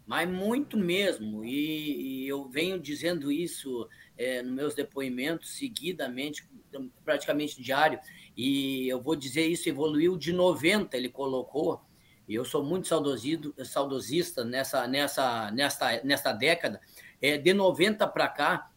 [0.06, 1.44] mas muito mesmo.
[1.44, 6.48] E, e eu venho dizendo isso é, nos meus depoimentos seguidamente,
[7.04, 7.98] praticamente diário.
[8.36, 11.80] E eu vou dizer isso, evoluiu de 90, ele colocou.
[12.28, 16.80] E eu sou muito saudosista nessa, nessa, nesta, nesta década.
[17.20, 18.70] É, de 90 para cá,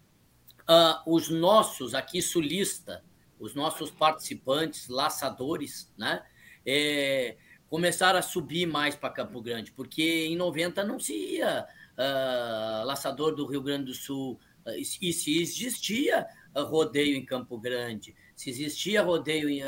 [0.69, 3.03] uh, os nossos aqui sulista,
[3.39, 6.23] os nossos participantes, laçadores, né?
[6.65, 7.37] É,
[7.69, 13.35] começaram a subir mais para Campo Grande, porque em 90 não se ia uh, laçador
[13.35, 19.01] do Rio Grande do Sul, e se existia uh, rodeio em Campo Grande, se existia
[19.01, 19.61] rodeio em,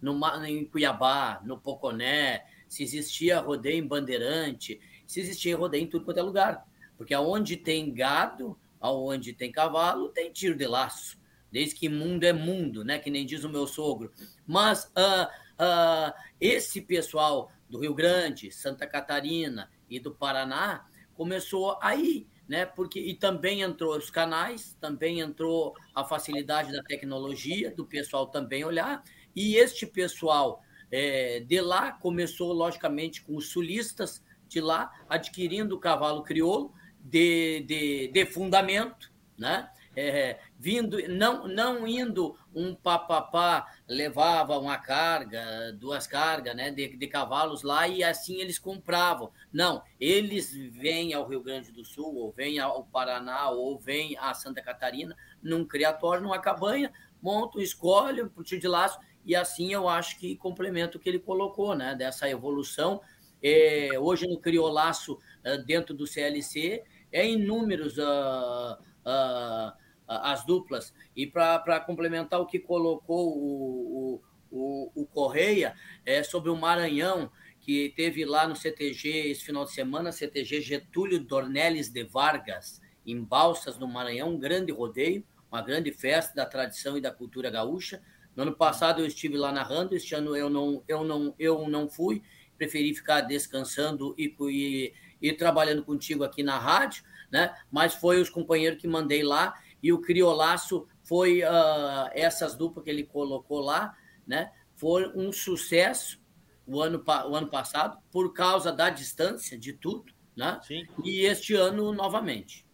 [0.00, 6.04] no, em Cuiabá, no Poconé, se existia rodeio em Bandeirante, se existia rodeio em tudo
[6.04, 6.66] quanto é lugar.
[6.96, 11.18] Porque aonde tem gado, aonde tem cavalo, tem tiro de laço.
[11.50, 12.98] Desde que mundo é mundo, né?
[12.98, 14.12] Que nem diz o meu sogro.
[14.46, 15.26] Mas uh,
[15.60, 22.66] uh, esse pessoal do Rio Grande, Santa Catarina e do Paraná começou aí, né?
[22.66, 28.64] Porque e também entrou os canais, também entrou a facilidade da tecnologia do pessoal também
[28.64, 29.04] olhar
[29.36, 30.60] e este pessoal
[30.90, 37.60] é, de lá começou logicamente com os sulistas de lá adquirindo o cavalo crioulo de,
[37.68, 39.70] de, de fundamento, né?
[39.96, 47.06] É, vindo, não, não indo um papapá, levava uma carga, duas cargas né, de, de
[47.06, 49.32] cavalos lá e assim eles compravam.
[49.52, 54.32] Não, eles vêm ao Rio Grande do Sul, ou vêm ao Paraná, ou vêm a
[54.34, 59.88] Santa Catarina, num criatório, numa cabanha, montam, escolhem por tio de laço, e assim eu
[59.88, 63.00] acho que complementa o que ele colocou, né, dessa evolução.
[63.42, 67.96] É, hoje no criolaço, eh, dentro do CLC, é inúmeros.
[67.96, 69.72] Uh, uh,
[70.06, 70.92] as duplas.
[71.14, 77.92] E para complementar o que colocou o, o, o, Correia é, sobre o Maranhão, que
[77.94, 83.78] teve lá no CTG esse final de semana, CTG Getúlio Dornelles de Vargas, em Balsas,
[83.78, 88.02] no Maranhão, um grande rodeio, uma grande festa da tradição e da cultura gaúcha.
[88.34, 91.88] No ano passado eu estive lá narrando, este ano eu não, eu não, eu não
[91.88, 92.22] fui,
[92.56, 97.54] preferi ficar descansando e, e, e trabalhando contigo aqui na rádio, né?
[97.70, 102.90] Mas foi os companheiros que mandei lá e o criolaço foi uh, essas duplas que
[102.90, 104.52] ele colocou lá, né?
[104.76, 106.20] Foi um sucesso
[106.66, 110.60] o ano, o ano passado por causa da distância de tudo, né?
[110.62, 110.86] Sim.
[111.04, 112.66] E este ano novamente.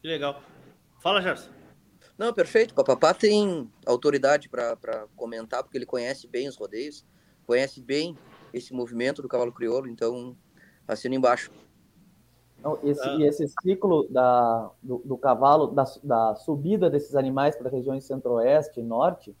[0.00, 0.42] Que legal.
[1.00, 1.50] Fala, Gerson.
[2.16, 2.74] Não, perfeito.
[2.74, 7.04] Papapá tem autoridade para comentar, porque ele conhece bem os rodeios,
[7.44, 8.16] conhece bem
[8.52, 10.36] esse movimento do cavalo crioulo, então
[10.86, 11.50] assina embaixo.
[12.62, 13.16] Não, esse, ah.
[13.16, 18.80] E esse ciclo da, do, do cavalo, da, da, subida desses animais para regiões centro-oeste
[18.80, 19.34] e norte,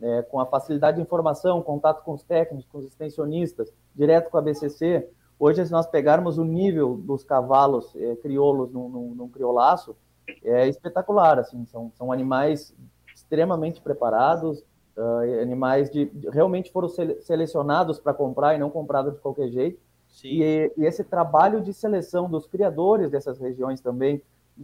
[0.00, 4.38] é, com a facilidade de informação, contato com os técnicos, com os extensionistas, direto com
[4.38, 5.08] a BCC,
[5.38, 9.94] hoje, se nós pegarmos o nível dos cavalos é, crioulos num, num, num, criolaço,
[10.42, 12.74] é espetacular, assim, são, são animais
[13.14, 14.64] extremamente preparados,
[14.96, 19.80] uh, animais de, de, realmente foram selecionados para comprar e não comprados de qualquer jeito,
[20.24, 24.22] e, e, esse trabalho de seleção dos criadores dessas regiões também,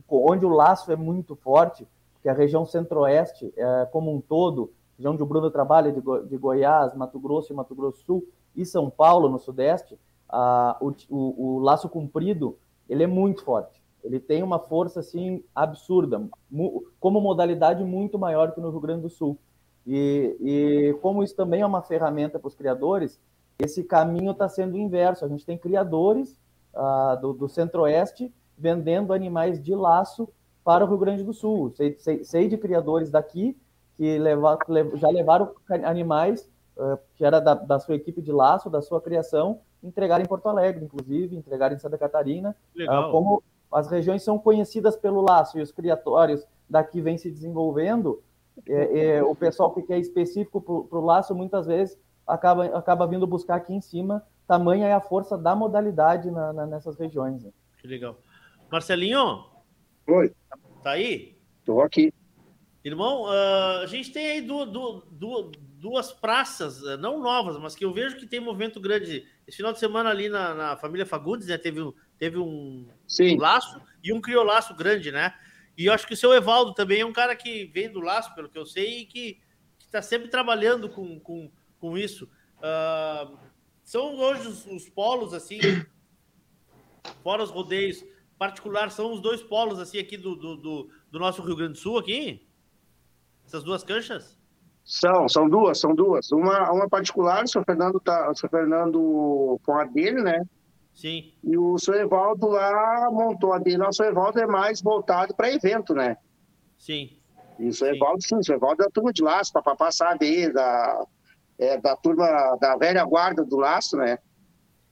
[0.08, 5.14] onde o laço é muito forte, porque a região centro-oeste, é, como um todo, região
[5.14, 8.66] onde o Bruno trabalha, de, Go de Goiás, Mato Grosso e Mato Grosso Sul, e
[8.66, 12.58] São Paulo, no sudeste, a, o, o, o, laço comprido,
[12.88, 13.82] ele é muito forte.
[14.02, 16.28] Ele tem uma força, assim, absurda,
[17.00, 19.38] como modalidade muito maior que no Rio Grande do Sul.
[19.86, 23.18] E, e como isso também é uma ferramenta para os criadores,
[23.58, 25.24] esse caminho está sendo inverso.
[25.24, 26.38] A gente tem criadores
[26.74, 30.28] uh, do, do centro-oeste vendendo animais de laço
[30.64, 31.72] para o Rio Grande do Sul.
[31.74, 33.56] Sei, sei, sei de criadores daqui
[33.96, 34.18] que
[34.94, 35.52] já levaram
[35.84, 40.26] animais uh, que era da, da, sua equipe de laço, da sua criação, entregar em
[40.26, 42.54] Porto Alegre, inclusive, entregar em Santa Catarina.
[42.76, 43.42] Uh, como
[43.72, 48.22] as regiões são conhecidas pelo laço e os criatórios daqui vêm se desenvolvendo,
[48.66, 53.26] é, é, o pessoal que é específico para o laço muitas vezes acaba, acaba vindo
[53.26, 54.24] buscar aqui em cima.
[54.46, 57.42] Tamanha é a força da modalidade na, na, nessas regiões.
[57.44, 57.50] Né?
[57.78, 58.18] Que legal.
[58.70, 59.44] Marcelinho?
[60.06, 60.32] Oi.
[60.82, 61.36] Tá aí?
[61.60, 62.12] Estou aqui.
[62.84, 64.70] Irmão, uh, a gente tem aí duas,
[65.10, 69.26] duas, duas praças, eh, não novas, mas que eu vejo que tem movimento grande.
[69.46, 71.58] Esse final de semana ali na, na família Fagundes, né?
[71.58, 71.80] Teve,
[72.18, 75.34] teve um, um, laço e um criolaço grande, né?
[75.76, 78.34] E eu acho que o seu Evaldo também é um cara que vem do laço,
[78.34, 79.38] pelo que eu sei, e que
[79.78, 82.28] está sempre trabalhando com, com, com isso.
[82.58, 83.36] Uh,
[83.84, 85.58] são hoje os, os, polos, assim,
[87.22, 88.04] fora os rodeios
[88.38, 91.78] particular, são os dois polos, assim, aqui do, do, do, do nosso Rio Grande do
[91.78, 92.46] Sul, aqui?
[93.46, 94.38] Essas duas canchas?
[94.84, 96.30] São, são duas, são duas.
[96.32, 100.44] Uma, uma particular, o seu Fernando tá, o seu Fernando com a dele, né?
[100.94, 101.32] Sim.
[101.44, 103.82] E o seu Evaldo lá montou a dele.
[103.84, 106.16] O seu Evaldo é mais voltado para evento, né?
[106.78, 107.18] Sim.
[107.58, 110.16] E o seu Evaldo, sim, o seu Evaldo é a turma de laço, para passar
[110.16, 111.06] dele, da,
[111.58, 114.18] é, da turma da velha guarda do laço, né?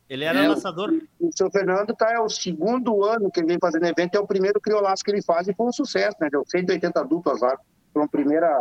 [0.08, 0.90] Ele era é, lançador.
[1.18, 4.20] O, o seu Fernando tá, é o segundo ano que ele vem fazendo evento, é
[4.20, 6.28] o primeiro criolaço que ele faz e foi um sucesso, né?
[6.30, 7.58] Deu 180 duplas lá.
[7.92, 8.60] Foi um, primeira,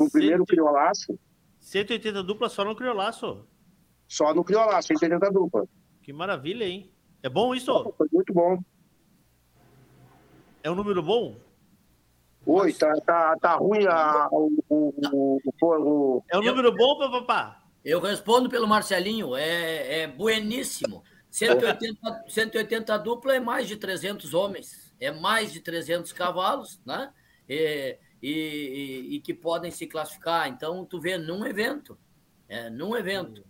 [0.00, 1.18] um primeiro criolaço.
[1.60, 3.46] 180 duplas só no criolaço?
[4.08, 5.68] Só no criolaço, 180 duplas.
[6.02, 6.90] Que maravilha, hein?
[7.22, 7.92] É bom isso?
[7.98, 8.58] Foi muito bom.
[10.62, 11.36] É um número bom?
[12.48, 17.60] Oi, tá, tá, tá ruim a, o, o, o, o, É um número bom, papá?
[17.84, 21.02] Eu respondo pelo Marcelinho, é, é bueníssimo.
[21.28, 27.12] 180, 180 dupla é mais de 300 homens, é mais de 300 cavalos, né?
[27.48, 30.48] E, e, e, que podem se classificar.
[30.48, 31.98] Então, tu vê num evento,
[32.48, 33.44] é, num evento,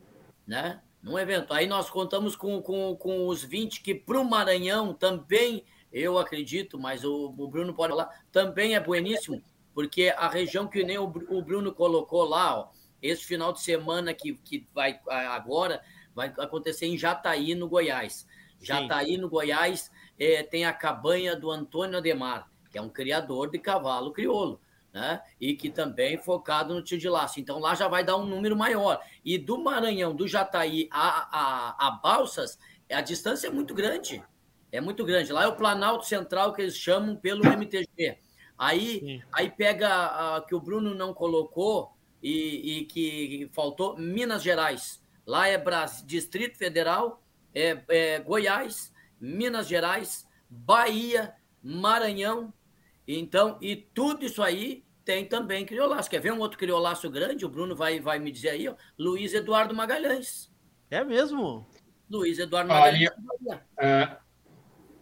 [0.47, 0.81] né?
[1.03, 1.53] Num evento.
[1.53, 5.65] Aí nós contamos com, com, com os 20 que para o Maranhão também
[5.97, 9.43] eu acredito, mas o, o Bruno pode falar, também é bueníssimo,
[9.75, 12.69] porque a região que nem o, o Bruno colocou lá, ó,
[13.01, 15.83] esse final de semana que, que vai agora,
[16.15, 18.27] vai acontecer em Jataí, no Goiás.
[18.61, 19.19] Jataí, Sim.
[19.19, 24.13] no Goiás, é, tem a cabanha do Antônio Ademar, que é um criador de cavalo
[24.13, 24.61] crioulo.
[24.93, 25.21] Né?
[25.39, 27.39] E que também é focado no tio de laço.
[27.39, 28.99] Então lá já vai dar um número maior.
[29.23, 32.59] E do Maranhão, do Jataí a, a, a Balsas,
[32.91, 34.25] a distância é muito grande.
[34.77, 35.33] É muito grande.
[35.33, 38.19] Lá é o Planalto Central que eles chamam pelo MTG.
[38.59, 45.03] Aí, aí pega a, que o Bruno não colocou e, e, que faltou Minas Gerais.
[45.27, 47.23] Lá é Brasil, Distrito Federal,
[47.55, 52.53] é, é Goiás, Minas Gerais, Bahia, Maranhão.
[53.07, 56.11] Então, e tudo isso aí tem também criolaço.
[56.11, 57.47] Quer ver um outro criolaço grande?
[57.47, 58.75] O Bruno vai, vai me dizer aí, ó.
[58.99, 60.51] Luiz Eduardo Magalhães.
[60.91, 61.66] É mesmo?
[62.11, 63.11] Luiz Eduardo Magalhães.
[63.79, 64.16] é,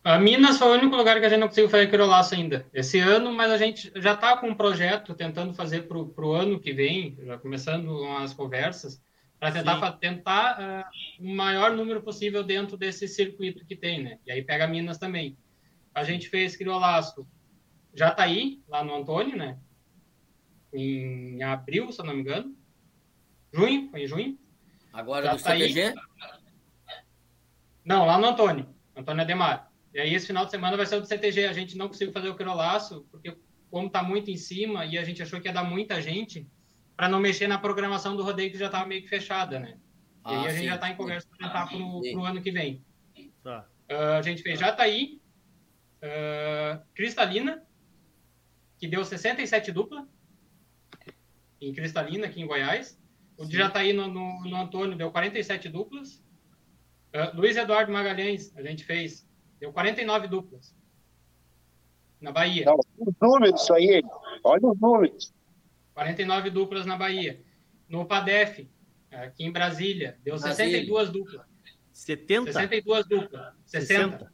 [0.05, 2.99] a Minas foi o único lugar que a gente não conseguiu fazer criolaço ainda esse
[3.01, 6.73] ano, mas a gente já está com um projeto tentando fazer para o ano que
[6.73, 9.03] vem, já começando as conversas,
[9.41, 14.19] para tentar, tentar uh, o maior número possível dentro desse circuito que tem, né?
[14.27, 15.37] E aí pega Minas também.
[15.95, 17.27] A gente fez criolaço
[17.95, 19.57] já está aí, lá no Antônio, né?
[20.73, 22.55] Em abril, se eu não me engano.
[23.53, 24.39] Junho, foi em junho.
[24.93, 25.83] Agora já do tá CTG?
[25.83, 25.95] Aí.
[27.85, 29.71] Não, lá no Antônio, Antônio Ademar.
[29.95, 31.47] E aí, esse final de semana vai ser o do CTG.
[31.47, 33.37] A gente não conseguiu fazer o quirolaço, porque
[33.71, 36.49] como está muito em cima e a gente achou que ia dar muita gente,
[36.97, 39.79] para não mexer na programação do rodeio que já estava meio que fechada, né?
[40.23, 42.41] Ah, e aí a sim, gente já está em conversa para entrar para o ano
[42.41, 42.85] que vem.
[43.43, 43.69] Tá.
[43.91, 45.21] Uh, a gente fez Jataí,
[46.03, 47.63] uh, Cristalina,
[48.79, 50.09] que deu 67 dupla,
[51.61, 53.01] em Cristalina, aqui em Goiás.
[53.37, 56.23] O de Jataí no, no, no Antônio deu 47 duplas.
[57.13, 59.29] Uh, Luiz Eduardo Magalhães, a gente fez,
[59.59, 60.75] deu 49 duplas.
[62.21, 62.65] Na Bahia.
[62.65, 64.03] Não, os números, isso aí.
[64.43, 65.33] Olha os números.
[65.95, 67.43] 49 duplas na Bahia.
[67.89, 68.69] No PADEF,
[69.11, 70.81] aqui em Brasília, deu Brasília.
[70.81, 71.47] 62 duplas.
[71.93, 72.53] 70?
[72.53, 73.55] 62 duplas.
[73.67, 74.19] 60.
[74.19, 74.33] 60.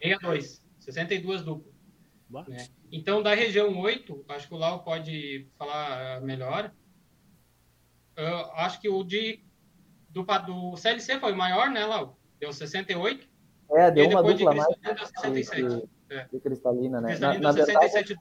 [0.00, 0.62] 62.
[0.78, 1.74] 62 duplas.
[2.48, 2.68] Né?
[2.92, 6.72] Então, da região 8, acho que o Lau pode falar melhor.
[8.16, 9.44] Eu acho que o de
[10.08, 12.18] do, do CLC foi maior, né, Lau?
[12.38, 13.28] Deu 68.
[13.72, 14.76] É, deu uma dupla mais.
[14.82, 15.62] Deu 67.
[15.62, 16.26] De, é.
[16.32, 17.08] de cristalina, né?
[17.08, 18.18] Cristalina na, na verdade,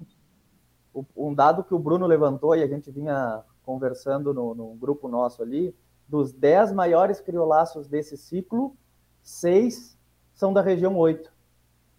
[1.16, 5.42] um dado que o Bruno levantou e a gente vinha conversando no, no grupo nosso
[5.44, 5.76] ali,
[6.08, 8.76] dos 10 maiores criolaços desse ciclo,
[9.22, 9.98] seis
[10.34, 11.32] são da região 8.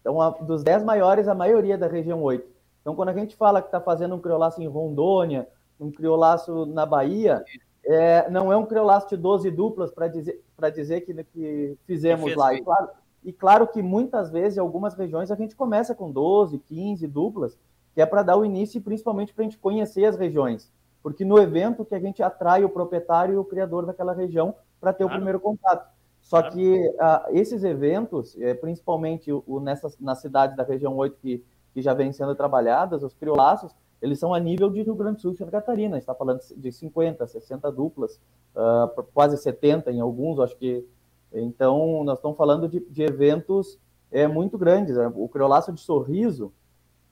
[0.01, 2.45] Então, a, dos 10 maiores, a maioria é da região 8.
[2.81, 5.47] Então, quando a gente fala que está fazendo um criolaço em Rondônia,
[5.79, 7.43] um criolaço na Bahia,
[7.85, 10.43] é, não é um criolaço de 12 duplas para dizer,
[10.73, 12.53] dizer que, que fizemos lá.
[12.53, 12.89] E claro,
[13.23, 17.57] e claro que muitas vezes, em algumas regiões, a gente começa com 12, 15 duplas,
[17.93, 20.71] que é para dar o início e principalmente para a gente conhecer as regiões.
[21.03, 24.93] Porque no evento que a gente atrai o proprietário e o criador daquela região para
[24.93, 25.13] ter claro.
[25.13, 25.89] o primeiro contato.
[26.21, 26.55] Só claro.
[26.55, 31.43] que uh, esses eventos, é, principalmente o, nessas, nas cidades da região 8 que,
[31.73, 35.21] que já vêm sendo trabalhadas, os criolaços, eles são a nível de Rio Grande do
[35.21, 35.97] Sul e Santa Catarina.
[35.97, 38.19] está falando de 50, 60 duplas,
[38.55, 40.87] uh, quase 70 em alguns, acho que.
[41.33, 43.79] Então, nós estamos falando de, de eventos
[44.11, 44.95] é, muito grandes.
[44.95, 45.11] Né?
[45.15, 46.53] O criolaço de sorriso,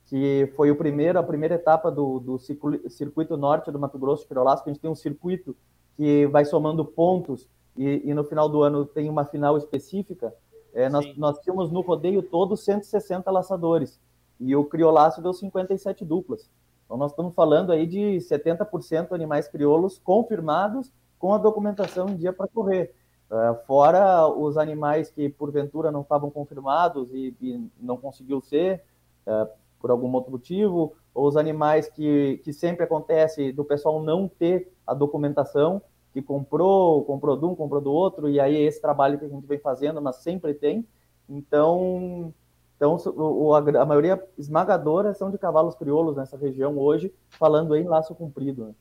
[0.06, 4.28] que foi o primeiro, a primeira etapa do, do circuito norte do Mato Grosso de
[4.28, 5.56] Criolaço, que a gente tem um circuito
[5.96, 10.34] que vai somando pontos e, e no final do ano tem uma final específica.
[10.72, 14.00] É, nós, nós tínhamos no rodeio todo 160 laçadores
[14.38, 16.50] e o criolaço deu 57 duplas.
[16.84, 22.32] Então nós estamos falando aí de 70% animais crioulos confirmados com a documentação em dia
[22.32, 22.94] para correr.
[23.30, 28.82] Uh, fora os animais que porventura não estavam confirmados e, e não conseguiu ser,
[29.24, 34.26] uh, por algum outro motivo, ou os animais que, que sempre acontece do pessoal não
[34.26, 35.80] ter a documentação,
[36.12, 39.28] que comprou, comprou de um, comprou do outro, e aí é esse trabalho que a
[39.28, 40.84] gente vem fazendo, mas sempre tem.
[41.28, 42.34] Então,
[42.76, 48.14] então o, a, maioria esmagadora são de cavalos crioulos nessa região hoje, falando em laço
[48.14, 48.66] comprido.
[48.66, 48.74] Né?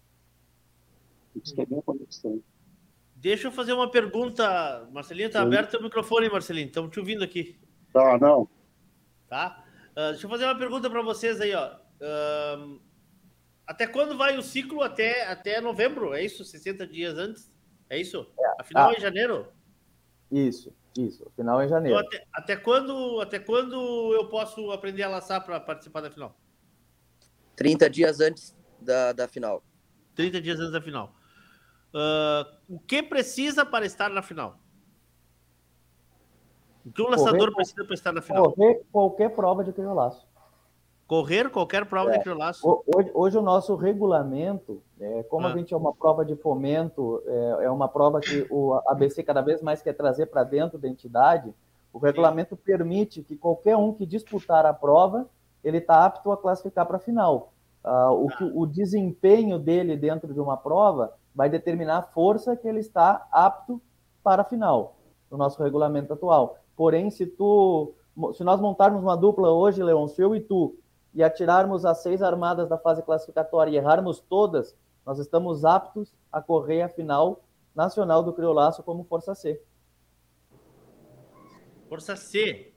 [3.21, 7.59] Deixa eu fazer uma pergunta, Marcelinho, está aberto o microfone, Marcelinho, estamos te ouvindo aqui.
[7.91, 8.47] Tá, não.
[9.27, 9.61] Tá?
[9.91, 11.75] Uh, deixa eu fazer uma pergunta para vocês aí, ó.
[11.99, 12.79] Uh,
[13.67, 14.81] até quando vai o ciclo?
[14.81, 16.45] Até, até novembro, é isso?
[16.45, 17.51] 60 dias antes?
[17.89, 18.25] É isso?
[18.39, 19.51] É, Afinal, ah, é em janeiro?
[20.31, 21.29] Isso, isso.
[21.35, 21.99] Final é em janeiro.
[21.99, 26.39] Então, até, até, quando, até quando eu posso aprender a laçar para participar da final?
[27.57, 29.61] 30 dias antes da, da final.
[30.15, 31.13] 30 dias antes da final.
[31.93, 34.57] Uh, o que precisa para estar na final?
[36.85, 38.53] O que o lançador precisa para estar na final?
[38.53, 40.27] Correr qualquer prova de criolaço.
[41.07, 42.83] Correr qualquer prova é, de criolaço.
[42.85, 45.51] Hoje, hoje, o nosso regulamento, é, como ah.
[45.51, 49.41] a gente é uma prova de fomento, é, é, uma prova que o ABC cada
[49.41, 51.51] vez mais quer trazer para dentro da entidade,
[51.91, 52.61] o regulamento Sim.
[52.63, 55.27] permite que qualquer um que disputar a prova,
[55.63, 57.51] ele está apto a classificar para a final.
[57.83, 62.67] Ah, o, que, o desempenho dele dentro de uma prova vai determinar a força que
[62.67, 63.81] ele está apto
[64.23, 64.97] para a final,
[65.29, 66.57] no nosso regulamento atual.
[66.75, 67.93] Porém, se tu,
[68.33, 70.77] se nós montarmos uma dupla hoje, Leôncio, eu e tu,
[71.13, 74.75] e atirarmos as seis armadas da fase classificatória e errarmos todas,
[75.05, 77.41] nós estamos aptos a correr a final
[77.75, 79.61] nacional do Criolaço como Força C.
[81.87, 82.73] Força C.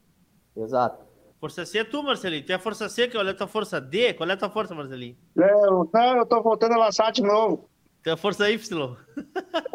[0.56, 1.04] Exato.
[1.38, 2.46] Força C é tu, Marcelinho.
[2.46, 4.14] Tem a Força C, que é a tua Força D.
[4.14, 5.16] Qual é a tua força, Marcelinho?
[5.34, 7.68] Não, não eu tô voltando a lançar de novo.
[8.02, 8.96] Tem a Força Y.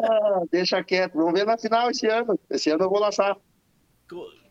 [0.02, 1.14] ah, deixa quieto.
[1.14, 2.38] Vamos ver na final esse ano.
[2.50, 3.36] Esse ano eu vou lançar.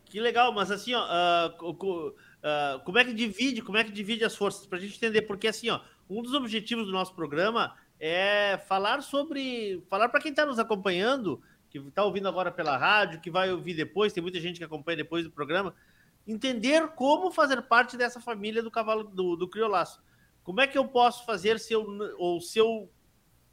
[0.04, 4.24] Que legal, mas assim, ó, uh, uh, como é que divide, como é que divide
[4.24, 4.66] as forças?
[4.66, 9.02] Para a gente entender, porque assim, ó, um dos objetivos do nosso programa é falar
[9.02, 13.50] sobre, falar para quem está nos acompanhando, que está ouvindo agora pela rádio, que vai
[13.50, 15.74] ouvir depois, tem muita gente que acompanha depois do programa,
[16.26, 20.02] entender como fazer parte dessa família do cavalo do, do criolaço.
[20.42, 22.88] Como é que eu posso fazer se eu, ou se eu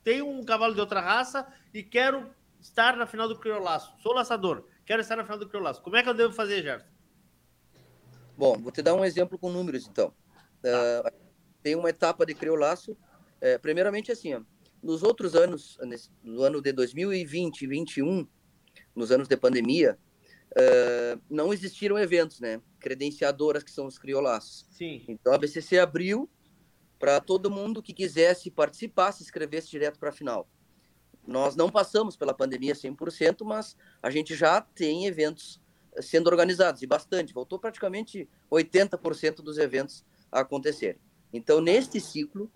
[0.05, 2.29] tenho um cavalo de outra raça e quero
[2.61, 3.93] estar na final do criolaço?
[4.01, 5.81] Sou laçador Quero estar na final do Criolaço.
[5.81, 6.85] Como é que eu devo fazer, Gerson?
[8.37, 10.13] Bom, vou te dar um exemplo com números, então.
[10.61, 11.09] Tá.
[11.09, 11.25] Uh,
[11.63, 12.95] tem uma etapa de criolaço.
[13.41, 14.41] É, primeiramente, assim, ó,
[14.83, 18.27] nos outros anos, nesse, no ano de 2020 e 2021,
[18.95, 19.97] nos anos de pandemia,
[20.51, 22.61] uh, não existiram eventos, né?
[22.79, 24.67] Credenciadoras, que são os criolaços.
[24.69, 25.03] Sim.
[25.07, 26.29] Então, a BCC abriu
[26.99, 30.47] para todo mundo que quisesse participar, se inscrevesse direto para a final.
[31.27, 35.59] Nós não passamos pela pandemia 100%, mas a gente já tem eventos
[36.01, 37.33] sendo organizados, e bastante.
[37.33, 40.99] Voltou praticamente 80% dos eventos a acontecerem.
[41.33, 42.51] Então, neste ciclo,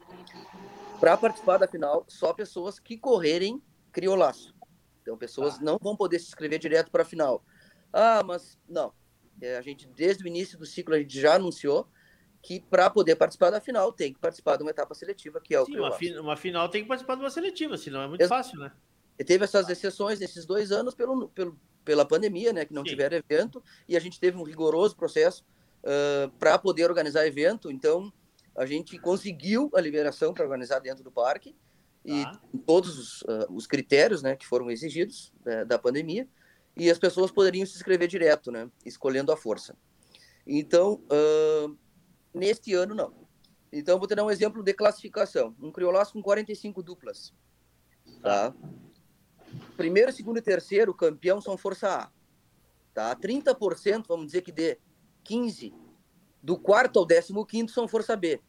[1.00, 3.62] para participar da final, só pessoas que correrem
[3.92, 4.54] criolaço.
[5.02, 5.60] Então, pessoas ah.
[5.62, 7.44] não vão poder se inscrever direto para a final.
[7.92, 8.94] Ah, mas não.
[9.42, 11.88] É, a gente, desde o início do ciclo, a gente já anunciou
[12.42, 15.62] que para poder participar da final tem que participar de uma etapa seletiva, que é
[15.62, 18.22] o Sim, uma, fi uma, final tem que participar de uma seletiva, senão é muito
[18.22, 18.72] Ex fácil, né?
[19.18, 22.64] E teve essas exceções nesses dois anos pelo, pelo, pela pandemia, né?
[22.64, 22.92] Que não Sim.
[22.92, 25.46] tiveram evento, e a gente teve um rigoroso processo
[25.84, 27.70] uh, para poder organizar evento.
[27.70, 28.12] Então,
[28.56, 31.54] a gente conseguiu a liberação para organizar dentro do parque,
[32.06, 32.40] e tá.
[32.66, 36.26] todos os, uh, os, critérios né, que foram exigidos né, da pandemia,
[36.78, 38.70] e as pessoas poderiam se inscrever direto, né?
[38.86, 39.76] Escolhendo a força.
[40.48, 41.78] Então, uh,
[42.34, 43.14] neste ano, não.
[43.72, 45.56] Então, vou te dar um exemplo de classificação.
[45.62, 47.34] Um criolaço com 45 duplas.
[48.22, 48.54] Tá?
[49.78, 52.12] Primeiro, segundo e terceiro, campeão são força A.
[52.94, 53.16] Tá?
[53.16, 54.78] 30%, vamos dizer que de
[55.24, 55.74] 15,
[56.42, 58.42] do quarto ao décimo quinto são força B.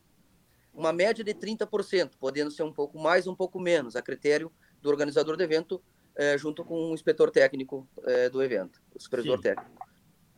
[0.73, 4.51] Uma média de 30%, podendo ser um pouco mais, um pouco menos, a critério
[4.81, 5.83] do organizador do evento,
[6.17, 9.43] é, junto com o inspetor técnico é, do evento, o supervisor Sim.
[9.43, 9.80] técnico.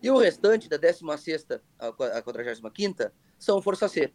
[0.03, 1.46] E o restante, da 16
[1.78, 4.12] à 45 são força C.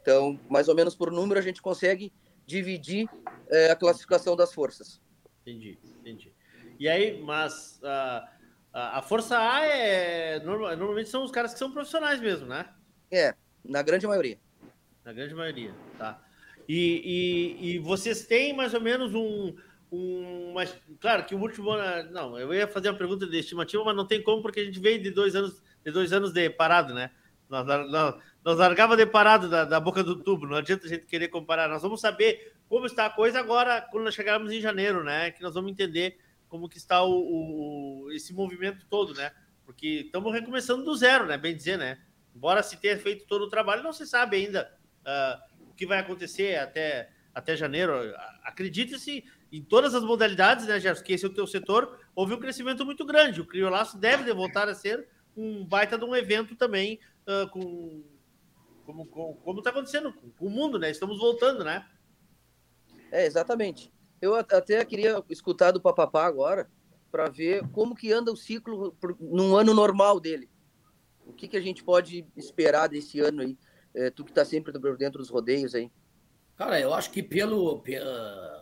[0.00, 2.12] Então, mais ou menos por número, a gente consegue
[2.46, 3.08] dividir
[3.48, 5.00] é, a classificação das forças.
[5.42, 6.32] Entendi, entendi.
[6.78, 8.28] E aí, mas a,
[8.72, 10.38] a, a Força A é.
[10.40, 12.68] Normalmente são os caras que são profissionais mesmo, né?
[13.10, 14.38] É, na grande maioria.
[15.04, 16.22] Na grande maioria, tá.
[16.68, 19.56] E, e, e vocês têm mais ou menos um,
[19.90, 20.52] um.
[20.54, 22.10] Mas, claro que o último ano.
[22.10, 24.80] Não, eu ia fazer uma pergunta de estimativa, mas não tem como, porque a gente
[24.80, 27.10] veio de dois anos de, dois anos de parado, né?
[27.48, 28.14] Nós, nós,
[28.44, 31.68] nós largava de parado da, da boca do tubo, não adianta a gente querer comparar.
[31.68, 35.30] Nós vamos saber como está a coisa agora quando nós chegarmos em janeiro, né?
[35.30, 36.18] Que nós vamos entender
[36.48, 39.32] como que está o, o esse movimento todo, né?
[39.64, 41.38] Porque estamos recomeçando do zero, né?
[41.38, 41.98] Bem dizer, né?
[42.34, 44.70] Embora se tenha feito todo o trabalho, não se sabe ainda
[45.02, 47.94] uh, o que vai acontecer até, até janeiro.
[48.44, 51.04] Acredite-se em todas as modalidades, né, Gerson?
[51.04, 53.40] Que esse é o teu setor, houve um crescimento muito grande.
[53.40, 58.02] O Criolaço deve voltar a ser um baita de um evento também, uh, com,
[58.84, 60.90] como está acontecendo com o mundo, né?
[60.90, 61.86] Estamos voltando, né?
[63.10, 63.92] É, exatamente.
[64.20, 66.70] Eu até queria escutar do Papapá agora
[67.10, 70.48] para ver como que anda o ciclo num ano normal dele.
[71.24, 73.58] O que, que a gente pode esperar desse ano aí?
[73.94, 75.90] É, tu que está sempre dentro dos rodeios aí.
[76.56, 78.55] Cara, eu acho que pelo, pela,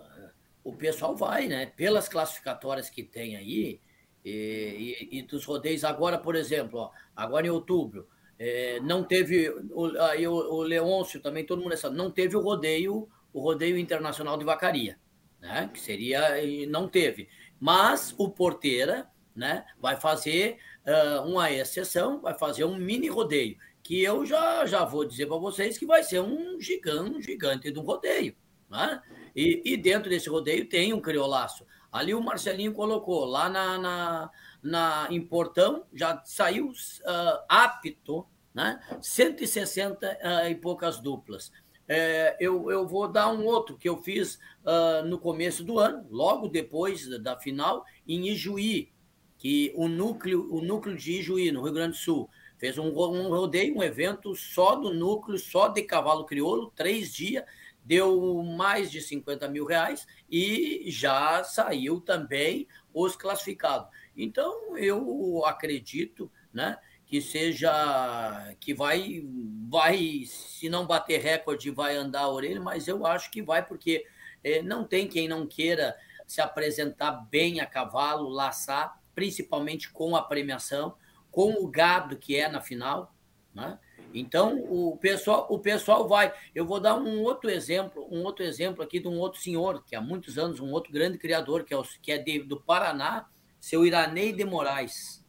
[0.65, 1.67] o pessoal vai, né?
[1.67, 3.81] Pelas classificatórias que tem aí
[4.25, 8.09] e, e, e dos rodeios agora, por exemplo, ó, agora em outubro,
[8.39, 12.41] é, não teve o, aí o, o Leôncio também, todo mundo sabe, não teve o
[12.41, 14.99] rodeio o rodeio internacional de vacaria,
[15.41, 15.69] né?
[15.73, 16.23] Que seria
[16.69, 19.67] não teve, mas o Porteira, né?
[19.81, 25.05] Vai fazer uh, uma exceção, vai fazer um mini rodeio que eu já já vou
[25.05, 28.35] dizer para vocês que vai ser um gigante, um gigante do rodeio,
[28.71, 29.03] né?
[29.35, 31.67] E, e, dentro desse rodeio tem um criolaço.
[31.91, 34.31] Ali o Marcelinho colocou lá na, na,
[34.63, 38.81] na em Portão já saiu uh, apto, né?
[39.01, 41.51] 160 uh, e poucas duplas.
[41.87, 46.07] É, eu, eu vou dar um outro que eu fiz uh, no começo do ano,
[46.11, 48.91] logo depois da final, em Ijuí,
[49.37, 53.29] que o núcleo, o núcleo de Ijuí, no Rio Grande do Sul, fez um, um
[53.29, 57.45] rodeio, um evento só do núcleo, só de cavalo crioulo, três dias,
[57.85, 63.89] deu mais de 50 mil reais e já saiu também os classificados.
[64.17, 69.23] Então, eu acredito né, que seja que vai
[69.69, 74.07] vai se não bater recorde vai andar a orelha mas eu acho que vai porque
[74.43, 80.23] é, não tem quem não queira se apresentar bem a cavalo laçar principalmente com a
[80.23, 80.97] premiação
[81.31, 83.15] com o gado que é na final
[83.55, 83.79] né?
[84.15, 88.83] Então o pessoal o pessoal vai eu vou dar um outro exemplo um outro exemplo
[88.83, 91.77] aqui de um outro senhor que há muitos anos um outro grande criador que é,
[91.77, 93.27] o, que é de, do Paraná
[93.61, 95.25] seu Iranei de Moraes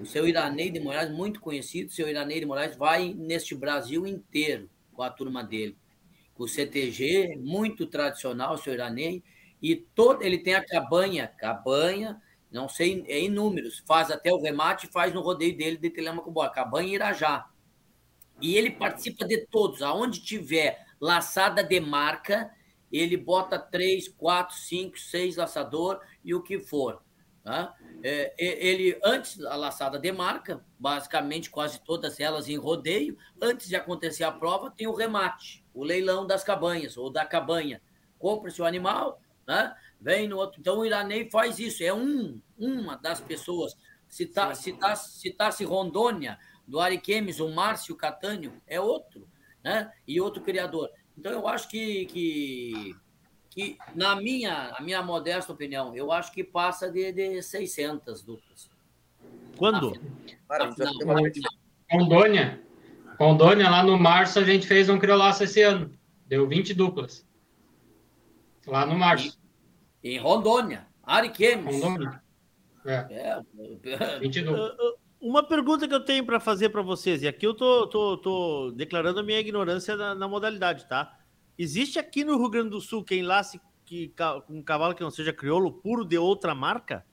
[0.00, 4.68] o seu Iranei de Moraes, muito conhecido, seu Iranei de Moraes vai neste Brasil inteiro
[4.92, 5.76] com a turma dele.
[6.36, 9.22] O CTG, muito tradicional, seu Iranei,
[9.62, 14.40] e todo, ele tem a cabanha, cabanha, não sei, é em números, faz até o
[14.40, 17.48] remate, faz no rodeio dele de Telemaco Boa, cabanha Irajá.
[18.44, 19.80] E ele participa de todos.
[19.80, 22.50] Aonde tiver laçada de marca,
[22.92, 27.02] ele bota três, quatro, cinco, seis laçador e o que for.
[27.42, 27.74] Tá?
[28.02, 33.76] É, ele, antes da laçada de marca, basicamente quase todas elas em rodeio, antes de
[33.76, 37.80] acontecer a prova, tem o remate, o leilão das cabanhas ou da cabanha.
[38.18, 39.74] Compra-se o animal, né?
[39.98, 40.60] vem no outro.
[40.60, 43.74] Então o Iranei faz isso, é um, uma das pessoas.
[44.06, 49.28] Se tá, se tá, se tá se Rondônia, do Ariquemes, o Márcio Catânio, é outro,
[49.62, 49.92] né?
[50.06, 50.90] E outro criador.
[51.16, 52.96] Então eu acho que, que,
[53.50, 58.68] que na minha, a minha modesta opinião, eu acho que passa de, de 600 duplas.
[59.56, 59.92] Quando?
[61.90, 62.62] Rondônia.
[63.18, 65.92] Rondônia, lá no março, a gente fez um criolaço esse ano.
[66.26, 67.24] Deu 20 duplas.
[68.66, 69.38] Lá no março.
[70.02, 70.86] Em Rondônia.
[71.02, 71.80] Ariquemes.
[71.80, 72.22] Rondônia.
[72.84, 73.06] É.
[73.10, 74.18] é.
[74.18, 74.72] 20 duplas.
[75.24, 78.70] Uma pergunta que eu tenho para fazer para vocês, e aqui eu tô, tô, tô
[78.72, 81.18] declarando a minha ignorância na, na, modalidade, tá?
[81.58, 84.12] Existe aqui no Rio Grande do Sul quem lace que,
[84.50, 87.06] um cavalo que não seja crioulo puro de outra marca?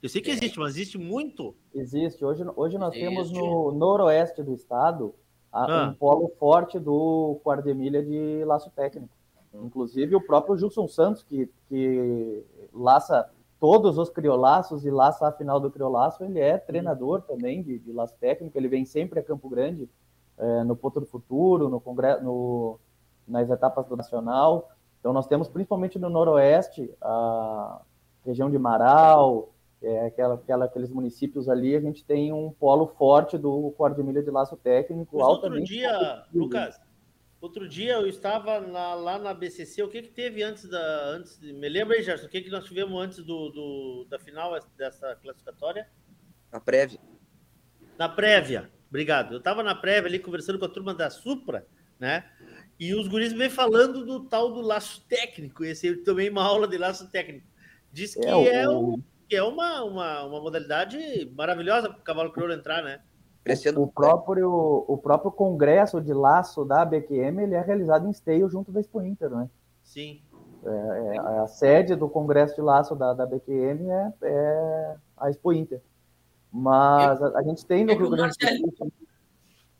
[0.00, 1.52] Eu sei que existe, mas existe muito.
[1.74, 2.24] Existe.
[2.24, 3.08] Hoje, hoje nós existe.
[3.08, 5.12] temos no noroeste do estado
[5.50, 5.88] a, ah.
[5.88, 9.12] um polo forte do Quardemilha de laço técnico.
[9.52, 13.28] Inclusive o próprio Gilson Santos, que, que laça
[13.60, 17.92] todos os criolaços e laça a final do criolaço, ele é treinador também de, de
[17.92, 19.88] laço técnico, ele vem sempre a Campo Grande,
[20.38, 22.78] é, no Ponto do Futuro, no, congresso, no
[23.26, 24.70] nas etapas do Nacional.
[24.98, 27.82] Então nós temos principalmente no Noroeste, a
[28.24, 29.52] região de Marau,
[29.82, 34.30] é, aquela, aquela, aqueles municípios ali, a gente tem um polo forte do Cordemilha de
[34.30, 35.18] Laço Técnico.
[35.18, 36.80] Mas outro dia, Lucas,
[37.40, 39.82] Outro dia eu estava na, lá na BCC.
[39.82, 41.06] O que que teve antes da.
[41.10, 44.18] Antes de, me lembra aí, Gerson, o que que nós tivemos antes do, do, da
[44.18, 45.88] final dessa classificatória?
[46.50, 47.00] Na prévia.
[47.96, 49.34] Na prévia, obrigado.
[49.34, 51.66] Eu estava na prévia ali conversando com a turma da Supra,
[51.98, 52.28] né?
[52.78, 55.64] E os guris vêm falando do tal do laço técnico.
[55.64, 57.46] Esse eu tomei uma aula de laço técnico.
[57.92, 60.98] Diz que é, é, um, que é uma, uma, uma modalidade
[61.36, 63.00] maravilhosa para o cavalo crioulo entrar, né?
[63.48, 63.82] Crescendo.
[63.82, 68.70] O próprio, o próprio congresso de laço da BQM ele é realizado em esteio junto
[68.70, 69.48] da Expo Inter, né?
[69.82, 70.20] Sim.
[70.64, 75.52] É, é, a sede do congresso de laço da, da BQM é, é a Expo
[75.52, 75.80] Inter.
[76.52, 78.92] Mas a, a gente tem no Rio Grande do Sul.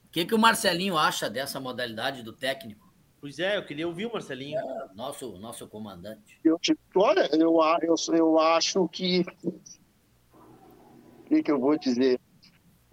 [0.09, 2.89] O que, que o Marcelinho acha dessa modalidade do técnico?
[3.21, 4.59] Pois é, eu queria ouvir o Marcelinho.
[4.59, 6.39] É, nosso, nosso comandante.
[6.45, 6.59] Eu,
[6.95, 9.25] olha, eu, eu, eu acho que.
[9.45, 12.19] O que, que eu vou dizer?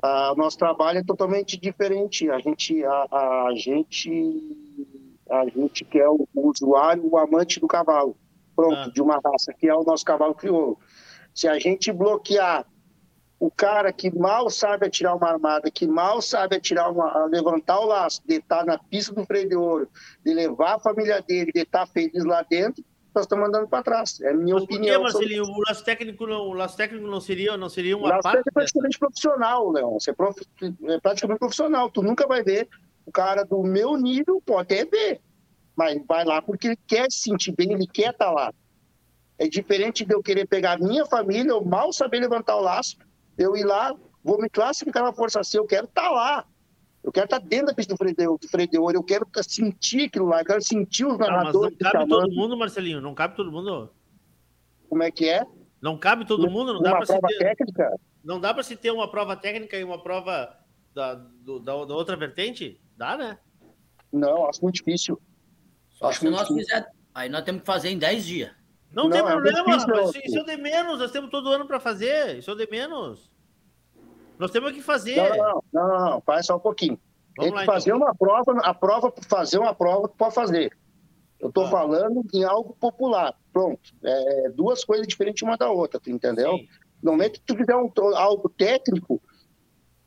[0.01, 2.29] Ah, o nosso trabalho é totalmente diferente.
[2.29, 4.87] A gente, a, a gente,
[5.29, 8.17] a gente quer o, o, usuário, o amante do cavalo,
[8.55, 8.91] pronto, ah.
[8.93, 10.77] de uma raça, que é o nosso cavalo crioulo.
[11.33, 12.65] Se a gente bloquear
[13.39, 17.85] o cara que mal sabe atirar uma armada, que mal sabe atirar uma, levantar o
[17.85, 19.89] laço, de estar na pista do freio de ouro,
[20.25, 22.83] de levar a família dele, de estar feliz lá dentro,
[23.15, 24.19] nós estamos andando para trás.
[24.21, 25.01] É a minha Mas opinião.
[25.01, 25.45] Por que, Marcelinho?
[25.45, 25.61] Sobre...
[25.61, 28.43] O laço técnico não, o laço técnico não seria, não seria uma o parte?
[28.47, 29.93] é praticamente profissional, Leão.
[29.93, 30.39] Você é, prof...
[30.61, 31.89] é praticamente profissional.
[31.89, 32.67] Tu nunca vai ver
[33.05, 35.21] o cara do meu nível, pode até ver,
[35.75, 38.53] mas vai lá porque ele quer se sentir bem, ele quer estar tá lá.
[39.37, 42.97] É diferente de eu querer pegar a minha família, eu mal saber levantar o laço,
[43.37, 43.93] eu ir lá,
[44.23, 46.45] vou me classificar na Força C, eu quero estar tá lá.
[47.05, 49.27] Eu quero estar dentro da pista do freio de, do freio de ouro, eu quero
[49.43, 51.77] sentir aquilo lá, eu quero sentir os narradores.
[51.79, 53.93] Não, mas não cabe todo mundo, Marcelinho, não cabe todo mundo.
[54.89, 55.45] Como é que é?
[55.79, 57.37] Não cabe todo mundo, não uma dá para se ter.
[57.37, 57.99] Técnica?
[58.23, 60.57] Não dá para se ter uma prova técnica e uma prova
[60.95, 62.81] da, do, da, da, outra vertente?
[62.97, 63.37] Dá, né?
[64.11, 65.21] Não, acho muito difícil.
[65.91, 66.87] Só acho se nós fizer.
[67.13, 68.51] Aí nós temos que fazer em 10 dias.
[68.91, 71.67] Não, não tem é problema, difícil, mas isso é de menos, nós temos todo ano
[71.67, 72.39] para fazer.
[72.39, 73.29] Isso é de menos.
[74.37, 75.15] Nós temos que fazer.
[75.15, 76.99] Não, não, não, não, faz só um pouquinho.
[77.37, 78.01] Vamos Tem que fazer então.
[78.01, 80.75] uma prova, a prova, fazer uma prova, pode fazer.
[81.39, 81.69] Eu estou ah.
[81.69, 83.33] falando em algo popular.
[83.51, 83.93] Pronto.
[84.03, 86.53] É, duas coisas diferentes uma da outra, tu entendeu?
[86.57, 86.67] Sim.
[87.03, 89.21] No momento que tu fizer um, algo técnico,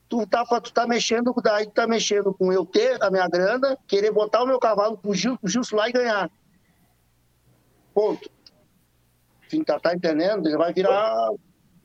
[0.08, 3.76] tu tá, tu tá mexendo, daí tu tá mexendo com eu ter a minha grana,
[3.86, 6.30] querer botar o meu cavalo pro Gil, pro lá e ganhar.
[7.94, 8.30] Ponto.
[9.46, 10.46] Enfim, tá, tá entendendo?
[10.46, 11.30] Ele vai virar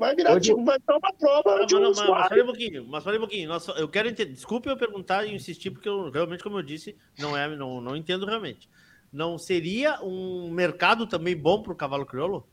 [0.04, 0.50] Vai virar, Hoje...
[0.50, 1.60] tipo, vai dar uma prova.
[1.60, 3.48] Não, de não, mas, mas um pouquinho, mas falei um pouquinho.
[3.48, 4.34] Nossa, eu quero entender.
[4.34, 7.96] Desculpe eu perguntar e insistir, porque eu realmente, como eu disse, não é, não, não
[7.96, 8.70] entendo realmente.
[9.14, 12.46] Não seria um mercado também bom para o cavalo crioulo?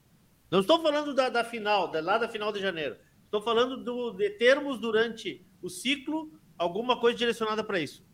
[0.48, 2.94] Não estou falando da, da final, da, lá da final de janeiro.
[3.24, 8.04] Estou falando do, de termos durante o ciclo alguma coisa direcionada para isso.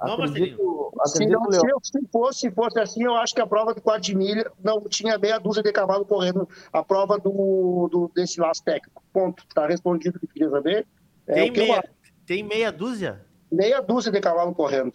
[0.00, 3.74] Não, acredito, acredito, se, não, se, fosse, se fosse assim, eu acho que a prova
[3.74, 8.10] de 4 de milha não tinha meia dúzia de cavalo correndo a prova do, do
[8.14, 9.02] desse laço técnico.
[9.12, 9.44] Ponto.
[9.48, 10.86] Está respondido o que queria saber.
[11.26, 11.82] É, tem, meia, eu...
[12.26, 13.28] tem meia dúzia?
[13.50, 14.94] meia dúzia de cavalo correndo.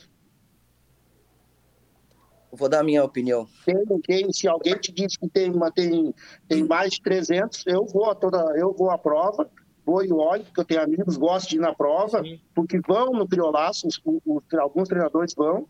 [2.52, 3.48] Vou dar a minha opinião.
[3.66, 6.14] Tem, tem, se alguém te diz que tem, uma, tem,
[6.48, 9.50] tem mais de 300, eu vou a toda, eu vou à prova,
[9.84, 12.40] vou e olho, porque eu tenho amigos, gosto de ir na prova, Sim.
[12.54, 15.68] porque vão no criolaço, os, os, alguns treinadores vão,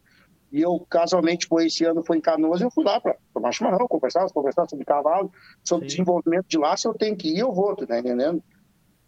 [0.53, 3.87] e eu casualmente foi esse ano, foi em Canoas, eu fui lá para tomar chimarrão,
[3.87, 5.31] conversar, conversar sobre cavalo,
[5.63, 5.95] sobre Sim.
[5.95, 8.41] desenvolvimento de laço, eu tenho que ir, eu vou, tá entendendo?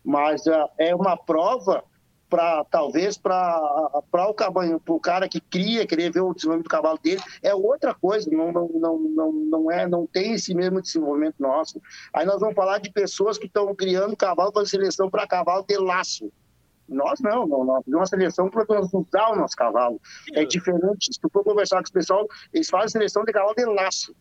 [0.03, 1.83] Mas uh, é uma prova
[2.27, 6.69] para talvez para o cabanho, para o cara que cria, querer ver o desenvolvimento do
[6.69, 10.81] cavalo dele, é outra coisa, não, não, não, não, não, é, não tem esse mesmo
[10.81, 11.79] desenvolvimento nosso.
[12.11, 15.77] Aí nós vamos falar de pessoas que estão criando cavalo para seleção para cavalo de
[15.77, 16.31] laço.
[16.87, 19.99] Nós não, não nós fazemos uma seleção para nós usar o nosso cavalo.
[20.33, 21.13] É diferente.
[21.13, 24.15] Se tu for conversar com o pessoal, eles fazem seleção de cavalo de laço.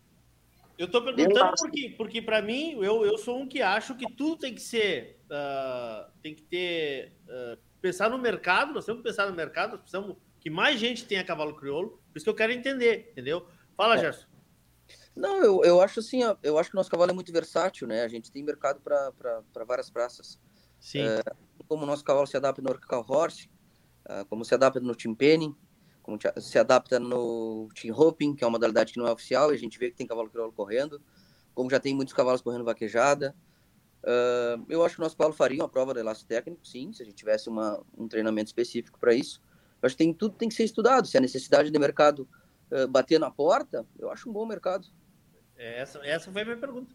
[0.77, 4.37] Eu estou perguntando porque, porque para mim, eu, eu sou um que acho que tudo
[4.37, 9.29] tem que ser, uh, tem que ter uh, pensar no mercado, nós temos que pensar
[9.29, 12.51] no mercado, nós precisamos que mais gente tenha cavalo crioulo, por isso que eu quero
[12.51, 13.47] entender, entendeu?
[13.77, 13.99] Fala, é.
[13.99, 14.27] Gerson.
[15.15, 18.03] Não, eu, eu acho assim, eu acho que o nosso cavalo é muito versátil, né?
[18.03, 20.37] A gente tem mercado para várias praças.
[20.79, 21.01] Sim.
[21.01, 21.21] É,
[21.67, 23.49] como o nosso cavalo se adapta no Orcal Horse,
[24.05, 25.55] é, como se adapta no Team Penning,
[26.03, 29.55] como se adapta no Team Hoping, que é uma modalidade que não é oficial, e
[29.55, 31.01] a gente vê que tem cavalo crioulo correndo,
[31.53, 33.35] como já tem muitos cavalos correndo vaquejada,
[34.05, 37.01] Uh, eu acho que o nosso Paulo faria uma prova de laço técnico, sim, se
[37.01, 39.41] a gente tivesse uma, um treinamento específico para isso.
[39.81, 41.07] Eu acho que tem, tudo tem que ser estudado.
[41.07, 42.29] Se a necessidade de mercado
[42.71, 44.87] uh, bater na porta, eu acho um bom mercado.
[45.57, 46.93] É, essa, essa foi a minha pergunta.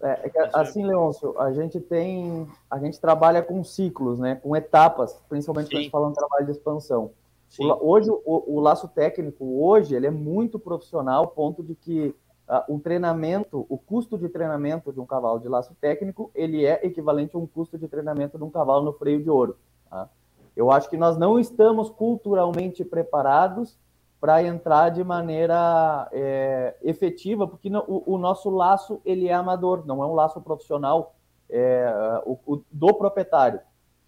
[0.00, 5.20] É, é assim, Leôncio, a gente tem, a gente trabalha com ciclos, né, com etapas,
[5.28, 7.10] principalmente quando a gente fala um trabalho de expansão.
[7.58, 12.14] O, hoje, o, o, laço técnico, hoje, ele é muito profissional, ponto de que
[12.48, 16.80] uh, o treinamento, o custo de treinamento de um cavalo de laço técnico, ele é
[16.84, 19.56] equivalente a um custo de treinamento de um cavalo no freio de ouro.
[19.90, 20.08] Tá?
[20.56, 23.78] Eu acho que nós não estamos culturalmente preparados
[24.22, 29.84] para entrar de maneira é, efetiva, porque no, o, o, nosso laço ele é amador,
[29.84, 31.16] não é um laço profissional
[31.50, 31.92] é,
[32.24, 33.58] o, o, do proprietário,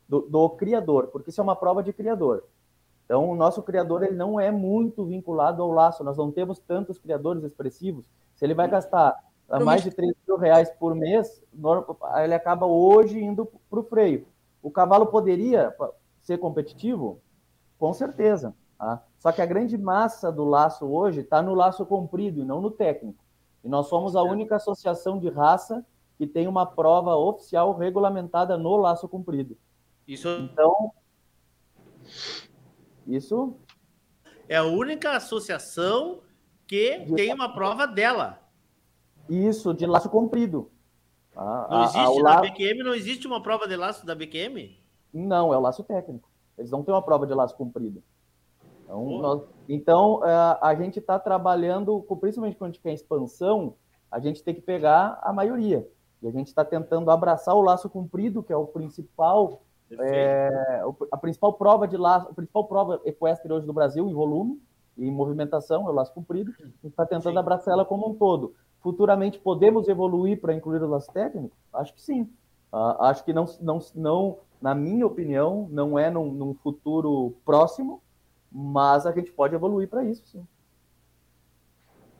[0.09, 2.45] do, do, criador, porque isso é uma prova de criador.
[3.05, 6.97] Então, o nosso criador ele não é muito vinculado ao laço, nós não temos tantos
[6.97, 8.05] criadores expressivos
[8.37, 9.19] se ele vai gastar
[9.65, 11.43] mais de 3 mil reais por mês,
[12.23, 14.29] ele acaba hoje indo para o freio.
[14.63, 15.75] O cavalo poderia
[16.23, 17.21] ser competitivo?
[17.81, 18.55] Com certeza.
[18.79, 19.03] Tá?
[19.25, 22.71] Só que a grande massa do laço hoje está no laço comprido e não no
[22.71, 23.25] técnico.
[23.65, 25.83] E nós somos a única associação de raça
[26.19, 29.57] que tem uma prova oficial regulamentada no laço comprido.
[30.07, 30.29] Isso.
[30.29, 30.93] Então,
[33.07, 33.57] isso
[34.47, 36.21] é a única associação
[36.67, 37.15] que de...
[37.15, 38.43] tem uma prova dela.
[39.27, 40.71] Isso, de laço comprido.
[41.35, 44.79] Ah, não existe na BQM, não existe uma prova de laço da BQM?
[45.15, 46.31] Não, é o laço técnico.
[46.59, 48.05] Eles não têm uma prova de laço comprido.
[48.85, 53.75] Então, nós, então uh, a gente está trabalhando, principalmente quando a gente quer expansão,
[54.11, 55.89] a gente tem que pegar a maioria.
[56.23, 59.63] E a gente está tentando abraçar o laço comprido, que é o principal,
[60.01, 64.61] é, a principal prova de laço, a principal prova equestre hoje do Brasil em volume,
[64.97, 67.39] e movimentação, é o laço comprido, a gente está tentando sim.
[67.39, 68.55] abraçar ela como um todo.
[68.81, 71.57] Futuramente podemos evoluir para incluir o laço técnico?
[71.73, 72.23] Acho que sim.
[72.73, 78.03] Uh, acho que não, não, não, na minha opinião, não é num, num futuro próximo,
[78.55, 80.47] mas a gente pode evoluir para isso, sim.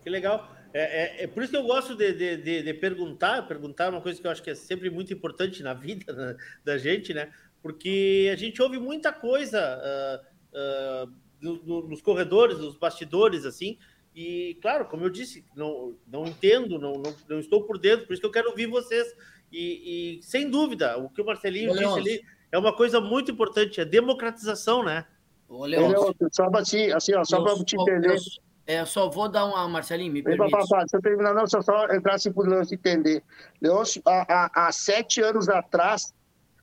[0.03, 0.51] Que legal.
[0.73, 4.01] É, é, é, por isso que eu gosto de, de, de, de, perguntar, perguntar uma
[4.01, 7.33] coisa que eu acho que é sempre muito importante na vida né, da gente, né?
[7.63, 13.79] Porque a gente ouve muita coisa uh, uh, no, nos corredores, nos bastidores, assim.
[14.15, 18.13] E, claro, como eu disse, não, não entendo, não, não, não estou por dentro, por
[18.13, 19.07] isso que eu quero ouvir vocês.
[19.53, 23.31] E, e sem dúvida, o que o Marcelinho Ô, disse ali é uma coisa muito
[23.31, 25.07] importante, a democratização, né?
[25.55, 25.93] Ô, Leon,
[26.33, 28.11] só para assim, assim, só para te entender.
[28.11, 28.19] Eu,
[28.67, 30.51] é, só vou dar uma, Marcelinho, me permite.
[30.51, 33.23] Papai, se eu terminar, não, só, só entrar assim por não se entender.
[33.63, 36.13] Leôncio, há, há, há sete anos atrás,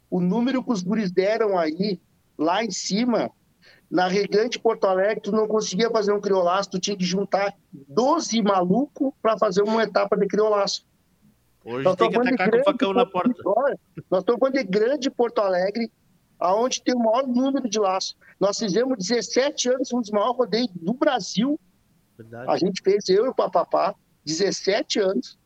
[0.10, 2.02] o número que os guris deram aí,
[2.38, 3.32] lá em cima,
[3.90, 8.42] na Regante Porto Alegre, tu não conseguia fazer um criolaço, tu tinha que juntar 12
[8.42, 10.86] malucos para fazer uma etapa de criolaço.
[11.64, 13.36] Hoje nós tem que atacar com o facão na porta.
[14.10, 15.90] Nós estamos falando de grande Porto Alegre,
[16.42, 18.18] aonde tem o maior número de laços.
[18.40, 21.60] Nós fizemos 17 anos, um dos maiores rodeios do Brasil.
[22.18, 22.52] Verdade.
[22.52, 25.40] A gente fez, eu e o Papapá, 17 anos.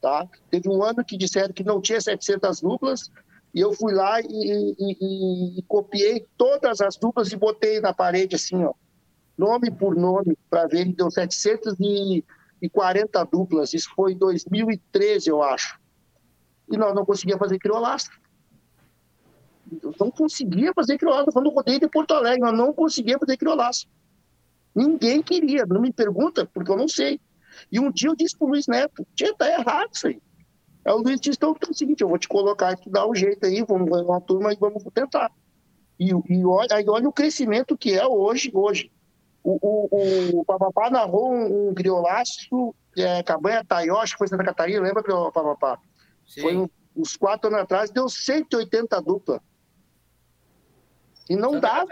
[0.00, 0.26] Tá?
[0.50, 3.08] Teve um ano que disseram que não tinha 700 duplas,
[3.54, 7.92] e eu fui lá e, e, e, e, copiei todas as duplas e botei na
[7.92, 8.72] parede assim, ó,
[9.36, 10.90] nome por nome, para ver.
[10.94, 13.74] Deu 740 duplas.
[13.74, 15.78] Isso foi em 2013, eu acho.
[16.70, 18.21] E nós não conseguíamos fazer criolastro.
[19.82, 21.30] Eu não conseguia fazer criolaço.
[21.32, 23.86] Quando eu rodei de Porto Alegre, eu não conseguia fazer criolaço.
[24.74, 27.20] Ninguém queria, não me pergunta, porque eu não sei.
[27.70, 30.20] E um dia eu disse pro Luiz Neto, tia, tá errado isso aí.
[30.84, 33.14] Aí o Luiz disse, então, é o seguinte, eu vou te colocar aqui, dá um
[33.14, 35.30] jeito aí, vamos ver uma turma e vamos tentar.
[35.98, 38.90] E, e olha, aí olha o crescimento que é hoje, hoje.
[39.44, 44.80] O, o, o Papapá narrou um, um criolaço, é, Cabanha Taioshi, que foi Santa Catarina,
[44.80, 45.78] lembra, Papapá?
[46.40, 49.40] Foi um, uns quatro anos atrás, deu 180 dupla.
[51.28, 51.88] E não Santa dava.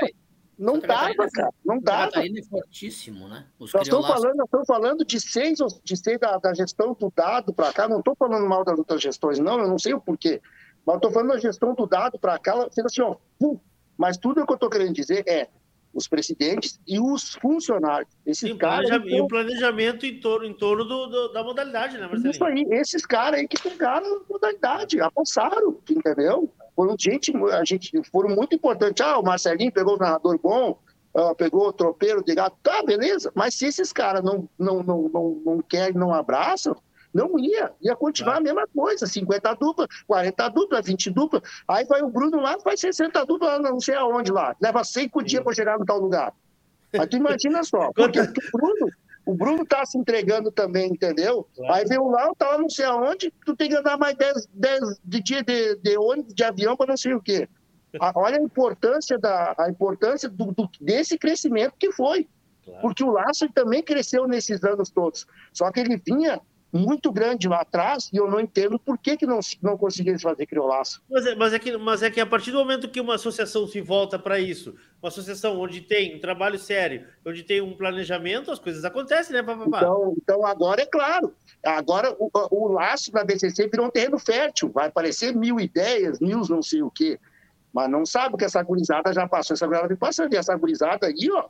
[0.59, 1.51] Não Santa dava, Catarina, cara.
[1.64, 2.05] Não Santa dava.
[2.07, 3.47] Catarina é fortíssimo, né?
[3.59, 7.12] Os nós estamos falando, nós estamos falando de seis, de seis da, da gestão do
[7.14, 7.89] dado para cá.
[7.89, 9.61] Não estou falando mal das outras gestões, não.
[9.61, 10.41] Eu não sei o porquê.
[10.85, 12.68] Mas estou falando da gestão do dado para cá.
[12.70, 13.59] Sendo assim, ó, pum.
[13.97, 15.49] Mas tudo o que eu estou querendo dizer é
[15.93, 18.11] os presidentes e os funcionários.
[18.24, 18.89] Esses e, caras.
[19.05, 22.31] E o planejamento em torno, em torno do, do, da modalidade, né, Marcelinho?
[22.31, 26.53] Isso aí, esses caras aí que pegaram a modalidade, apossaram, entendeu?
[26.81, 29.05] Foram gente, a gente, foram muito importantes.
[29.05, 30.78] Ah, o Marcelinho pegou o narrador bom,
[31.14, 33.31] uh, pegou o tropeiro de gato, tá, beleza.
[33.35, 36.74] Mas se esses caras não, não, não, não, não querem, não abraçam,
[37.12, 41.43] não ia, ia continuar a mesma coisa, 50 dupla, 40 dupla, 20 dupla.
[41.68, 44.57] Aí vai o Bruno lá, faz 60 dupla, não sei aonde lá.
[44.59, 46.33] Leva cinco dias para chegar no tal lugar.
[46.95, 48.91] Mas tu imagina só, porque o Bruno,
[49.31, 51.47] o Bruno tá se entregando também, entendeu?
[51.55, 51.74] Claro.
[51.74, 54.49] Aí vem o lá, tá lá não sei aonde, tu tem que andar mais 10,
[54.53, 57.49] 10 de dia de, de ônibus, de avião para não sei o quê.
[58.14, 62.28] olha a importância, da, a importância do, do, desse crescimento que foi.
[62.64, 62.81] Claro.
[62.83, 65.26] Porque o Laço também cresceu nesses anos todos.
[65.53, 66.41] Só que ele vinha
[66.73, 70.47] muito grande lá atrás e eu não entendo por que, que não, não conseguiram fazer
[70.47, 71.03] criolaço.
[71.11, 73.66] Mas é, mas, é que, mas é que a partir do momento que uma associação
[73.66, 78.51] se volta para isso, uma associação onde tem um trabalho sério, onde tem um planejamento,
[78.51, 79.79] as coisas acontecem, né, papapá?
[79.79, 84.71] Então, então agora é claro, agora o, o laço da BCC virou um terreno fértil,
[84.71, 87.18] vai aparecer mil ideias, mil não sei o quê,
[87.73, 91.07] mas não sabe que essa gurizada já passou, essa gurizada vem passando, e essa gurizada
[91.07, 91.49] aí, ó,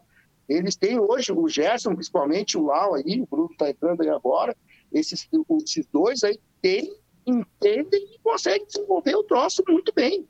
[0.49, 4.57] eles têm hoje, o Gerson, principalmente, o Lau aí, o Bruno está entrando aí agora,
[4.93, 5.29] esses,
[5.63, 6.95] esses dois aí têm,
[7.27, 10.27] entendem e conseguem desenvolver o troço muito bem.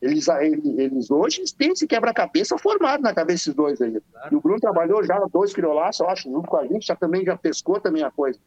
[0.00, 4.00] Eles, eles hoje têm esse quebra-cabeça formado na cabeça desses dois aí.
[4.30, 7.24] E o Bruno trabalhou já dois criolaços, eu acho, junto com a gente, já também
[7.24, 8.38] já pescou também a coisa.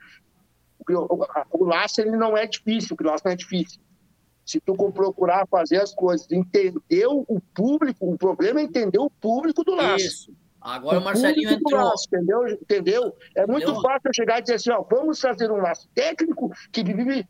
[0.89, 3.81] O, o laço ele não é difícil, o criolaço não é difícil.
[4.45, 9.63] Se tu procurar fazer as coisas, entender o público, o problema é entender o público
[9.63, 10.05] do laço.
[10.05, 10.33] Isso.
[10.61, 11.81] Agora o, o Marcelinho entrou.
[11.81, 12.47] Laço, entendeu?
[12.47, 13.17] entendeu?
[13.35, 13.81] É muito entendeu?
[13.81, 17.27] fácil eu chegar e dizer assim, ó, vamos fazer um laço técnico que vive...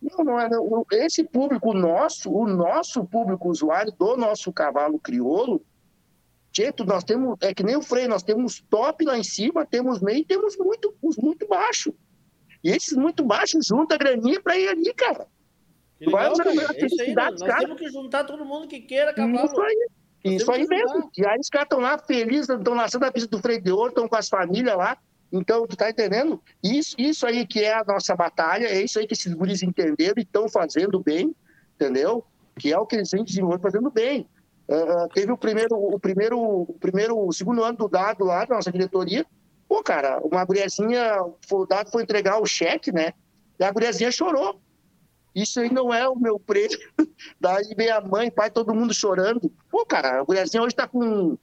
[0.00, 0.48] Não, não é.
[0.48, 0.84] Não.
[0.92, 5.64] Esse público nosso, o nosso público usuário do nosso cavalo crioulo,
[6.52, 10.00] Tieto, nós temos, é que nem o freio, nós temos top lá em cima, temos
[10.00, 11.94] meio e temos muito, os muito baixo.
[12.62, 15.26] E esses muito baixos junta a graninha para ir ali, cara.
[15.98, 19.14] Legal, vai usar é isso aí, nós, nós temos que juntar todo mundo que queira
[19.14, 19.46] cavalo.
[19.46, 19.88] Isso aí.
[20.24, 21.10] Isso aí mesmo.
[21.16, 23.88] E aí os caras estão lá felizes, estão nascendo na pista do freio de ouro,
[23.88, 24.96] estão com as famílias lá.
[25.32, 26.40] Então, tu tá entendendo?
[26.62, 30.14] Isso, isso aí que é a nossa batalha, é isso aí que esses guris entenderam
[30.18, 31.34] e estão fazendo bem,
[31.74, 32.22] entendeu?
[32.58, 34.28] Que é o que eles vêm desenvolvendo fazendo bem.
[34.68, 38.56] Uh, teve o primeiro, o primeiro, o primeiro, o segundo ano do dado lá da
[38.56, 39.26] nossa diretoria.
[39.66, 41.18] Pô, cara, uma guriazinha,
[41.50, 43.14] o dado foi entregar o cheque, né?
[43.58, 44.60] E a guriazinha chorou.
[45.34, 46.78] Isso aí não é o meu preço.
[47.40, 49.52] Daí vem a mãe, pai, todo mundo chorando.
[49.70, 51.38] Pô, cara, a mulherzinha hoje tá com,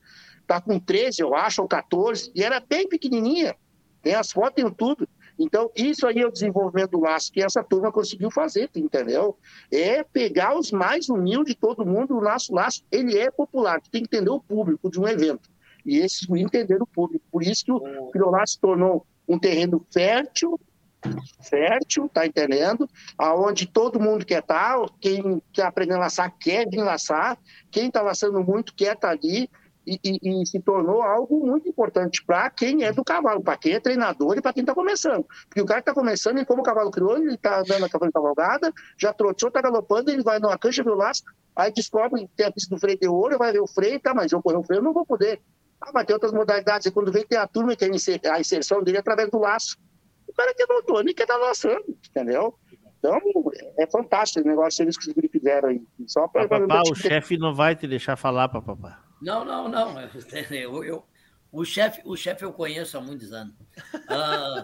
[0.45, 3.55] tá com 13, eu acho, ou 14, e era bem pequenininha.
[4.01, 5.07] Tem as fotos, tem tudo.
[5.37, 9.37] Então, isso aí é o desenvolvimento do laço que essa turma conseguiu fazer, entendeu?
[9.71, 13.89] É pegar os mais humildes de todo mundo, o laço, laço, ele é popular, tu
[13.89, 15.49] tem que entender o público de um evento.
[15.85, 17.25] E esses entenderam o público.
[17.31, 17.79] Por isso que o,
[18.11, 20.59] que o laço se tornou um terreno fértil
[21.41, 22.89] fértil, tá entendendo?
[23.17, 27.37] Aonde todo mundo quer estar, tá, quem quer aprender a laçar quer vir laçar,
[27.71, 29.49] quem está laçando muito quer estar tá ali,
[29.87, 33.73] e, e, e, se tornou algo muito importante para quem é do cavalo, para quem
[33.73, 35.25] é treinador e para quem está começando.
[35.47, 38.11] Porque o cara está começando, e como o cavalo criou, ele está andando a cavalo
[38.11, 41.23] cavalgada, já trotou, está galopando, ele vai numa cancha, vê o laço,
[41.55, 44.13] aí descobre que tem a pista do freio de ouro, vai ver o freio, tá,
[44.13, 45.41] mas eu correr o freio eu não vou poder.
[45.81, 47.89] Ah, mas tem outras modalidades, e quando vem tem a turma que é
[48.29, 49.77] a inserção dele através do laço
[50.39, 52.57] cara que é doutor, nem quer estar lançando, entendeu?
[52.97, 53.19] Então,
[53.77, 55.81] é fantástico o negócio que eles fizeram aí.
[56.07, 59.03] Só para papá, o chefe não vai te deixar falar, papá.
[59.21, 59.95] Não, não, não.
[60.51, 61.05] Eu, eu,
[61.51, 63.55] o chefe o chef eu conheço há muitos anos.
[63.93, 64.61] Uh,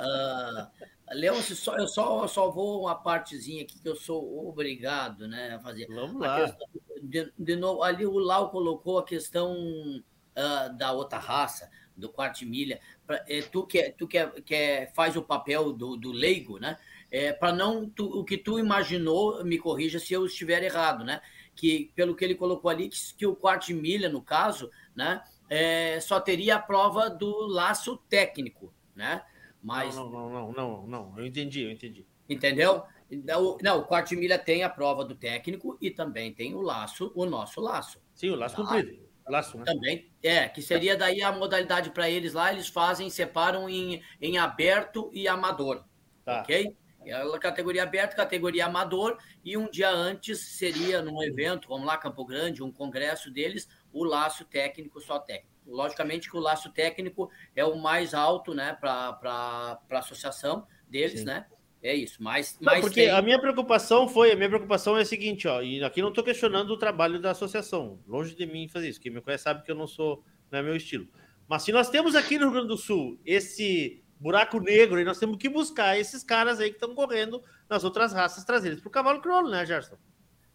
[0.00, 0.68] uh,
[1.12, 5.58] Leôncio, só, eu só, só vou uma partezinha aqui que eu sou obrigado né, a
[5.58, 5.86] fazer.
[5.88, 6.42] Vamos lá.
[6.42, 6.68] Questão,
[7.02, 12.46] de, de, novo, ali o Lau colocou a questão uh, da outra raça, do quarto
[12.46, 12.80] milha.
[13.06, 16.78] Pra, é, tu que, tu que, que faz o papel do, do leigo, né?
[17.10, 21.20] É, para não tu, o que tu imaginou, me corrija se eu estiver errado, né?
[21.58, 25.20] que, pelo que ele colocou ali, que, que o quarto de milha, no caso, né,
[25.50, 29.22] é, só teria a prova do laço técnico, né?
[29.60, 29.96] Mas...
[29.96, 32.06] Não, não, não, não, não, eu entendi, eu entendi.
[32.28, 32.84] Entendeu?
[33.10, 36.60] Não, não, o quarto de milha tem a prova do técnico e também tem o
[36.60, 38.00] laço, o nosso laço.
[38.14, 38.62] Sim, o laço tá?
[38.62, 39.07] comprido.
[39.28, 39.64] Laço, né?
[39.64, 44.38] Também, é, que seria daí a modalidade para eles lá, eles fazem, separam em, em
[44.38, 45.84] aberto e amador.
[46.24, 46.40] Tá.
[46.42, 46.76] Ok?
[47.04, 52.24] É categoria aberta, categoria amador, e um dia antes seria num evento, vamos lá, Campo
[52.24, 55.48] Grande, um congresso deles, o laço técnico, só técnico.
[55.66, 61.26] Logicamente que o laço técnico é o mais alto, né, para a associação deles, Sim.
[61.26, 61.46] né?
[61.82, 63.10] É isso, mas, mas porque tem...
[63.10, 66.24] a minha preocupação foi, a minha preocupação é a seguinte, ó, e aqui não estou
[66.24, 69.70] questionando o trabalho da associação, longe de mim fazer isso, quem me conhece sabe que
[69.70, 71.06] eu não sou, não é meu estilo.
[71.46, 75.18] Mas se nós temos aqui no Rio Grande do Sul esse buraco negro e nós
[75.18, 78.88] temos que buscar esses caras aí que estão correndo nas outras raças, trazer eles para
[78.88, 79.96] o cavalo crioulo, né, Gerson?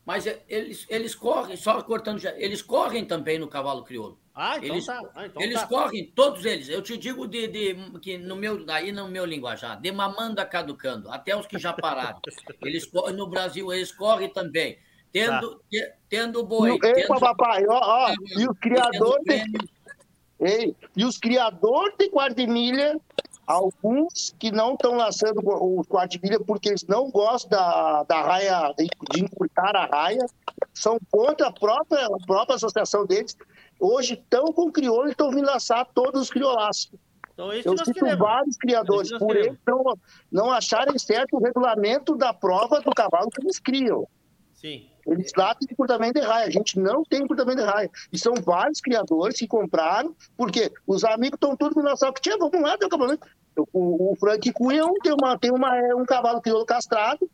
[0.06, 4.20] Mas é, eles, eles correm, só cortando já, eles correm também no cavalo crioulo.
[4.36, 5.02] Ah, então eles, tá.
[5.16, 5.68] Ah, então eles tá.
[5.68, 6.68] correm, todos eles.
[6.68, 11.10] Eu te digo de, de, que no meu, daí no meu linguajar, de mamanda caducando,
[11.10, 12.20] até os que já pararam.
[12.64, 14.78] eles no Brasil eles correm também.
[15.12, 15.64] Tendo, tá.
[15.70, 16.72] te, tendo boi.
[16.72, 19.44] Ei, tendo, papai, ó, ó, e o criador de,
[20.40, 23.00] ei, e os criadores de guarda-milha
[23.54, 28.22] Alguns que não estão lançando o quarto de milha porque eles não gostam da, da
[28.22, 30.26] raia, de, encurtar a raia,
[30.74, 33.38] são contra a própria, a própria associação deles.
[33.80, 36.92] Hoje estão com crioulo e estão vindo lançar todos os criolaços.
[37.34, 38.20] Então, Eu queremos.
[38.20, 39.98] vários criadores, por eles não,
[40.32, 44.08] não acharem certo o regulamento da prova do cavalo que eles criam.
[44.54, 44.88] Sim.
[45.06, 46.48] Eles lá têm encurtamento de raia.
[46.48, 47.90] A gente não tem encurtamento de raia.
[48.12, 52.38] E são vários criadores que compraram, porque os amigos estão tudo com nossa que tinha,
[52.38, 53.18] vamos lá, tem um cavalo.
[53.72, 57.30] O, o Frank Cunha tem, uma, tem uma, é um cavalo crioulo castrado,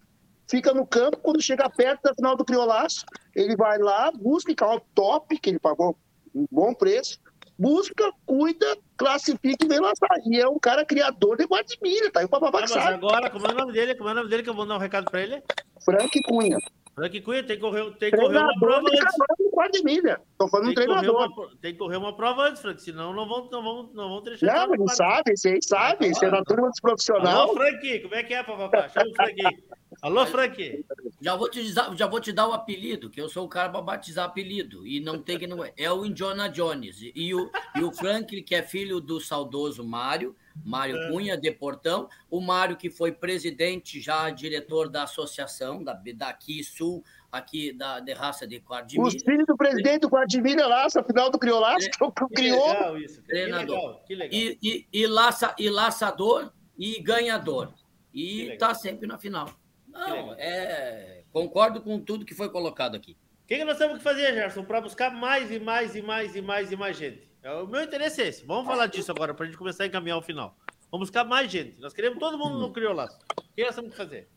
[0.49, 4.81] fica no campo, quando chega perto da final do criolaço, ele vai lá, busca cavalo
[4.93, 5.95] top, que ele pagou
[6.35, 7.19] um bom preço,
[7.57, 10.17] busca, cuida, classifica e vem lançar.
[10.25, 13.45] E é um cara criador de guarda-milha, tá aí o papapá ah, Mas agora, como
[13.47, 13.95] é o nome dele?
[13.95, 15.43] Como é o nome dele que eu vou dar um recado pra ele?
[15.83, 16.57] Frank Cunha.
[16.99, 19.15] Frank Cunha tem que correr, tem que correr uma prova antes.
[19.53, 20.21] Quarta milha.
[20.37, 21.15] Tô falando tem treinador.
[21.15, 24.21] Uma, tem que correr uma prova antes, Frank, senão não vão, não vão, não vão
[24.21, 24.67] deixar.
[24.67, 27.35] Não, ele sabe, vocês sabem, você é da turma dos profissionais.
[27.35, 28.89] Alô, Frank, como é que é, papapá?
[28.89, 29.63] Chama o Frank.
[30.01, 30.85] Alô, Frank.
[31.21, 33.81] Já vou, te, já vou te dar o apelido, que eu sou o cara para
[33.81, 34.85] batizar apelido.
[34.85, 35.47] E não tem que.
[35.47, 36.99] Não, é o Indiana Jones.
[37.01, 41.09] E o, e o Frank, que é filho do saudoso Mário, Mário é.
[41.09, 42.09] Cunha, de Portão.
[42.29, 48.13] O Mário, que foi presidente, já diretor da associação, da, daqui Sul, aqui da de
[48.13, 49.07] raça de Quardimilha.
[49.07, 52.67] Os filhos do presidente do Quardimilha lá, essa final do Criolaço, é, que criou.
[52.67, 54.03] Legal isso, treinador.
[54.05, 54.57] Que legal, que legal.
[54.61, 57.73] E, e, e, laça, e laçador e ganhador.
[58.13, 59.49] E tá sempre na final.
[59.87, 61.23] Não, é.
[61.31, 63.17] Concordo com tudo que foi colocado aqui.
[63.43, 66.35] O que, que nós temos que fazer, Gerson, para buscar mais e mais e mais
[66.35, 67.28] e mais e mais gente?
[67.41, 68.45] É, o meu interesse é esse.
[68.45, 70.57] Vamos falar disso agora, para a gente começar a encaminhar o final.
[70.91, 71.79] Vamos buscar mais gente.
[71.79, 73.17] Nós queremos todo mundo no Criolaço.
[73.37, 74.27] O que nós temos que fazer?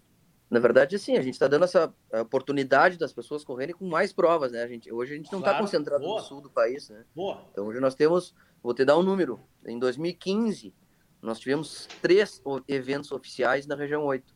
[0.51, 4.53] Na verdade, sim, a gente está dando essa oportunidade das pessoas correrem com mais provas,
[4.53, 4.63] né?
[4.63, 6.21] A gente, hoje a gente não está claro, concentrado boa.
[6.21, 7.07] no sul do país, né?
[7.15, 7.43] Boa.
[7.51, 10.75] Então hoje nós temos, vou te dar um número, em 2015
[11.23, 14.35] nós tivemos três eventos oficiais na região 8, uh,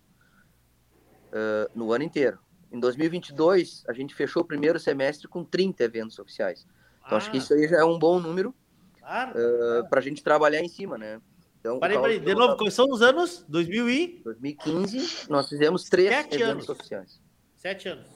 [1.75, 2.39] no ano inteiro.
[2.73, 6.67] Em 2022 a gente fechou o primeiro semestre com 30 eventos oficiais.
[7.07, 7.17] Então ah.
[7.17, 7.41] acho que ah.
[7.41, 8.55] isso aí já é um bom número
[8.99, 9.89] claro, uh, claro.
[9.89, 11.21] para a gente trabalhar em cima, né?
[11.61, 13.45] Então, peraí, peraí, de novo, quais são os anos?
[13.49, 14.21] 2000 e...
[14.23, 16.69] 2015, nós fizemos três Sete anos.
[16.69, 17.21] oficiais.
[17.57, 18.07] Sete anos.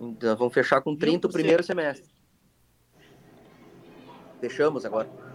[0.00, 2.08] Então, vamos fechar com 30 o primeiro semestre.
[4.40, 5.08] Fechamos agora.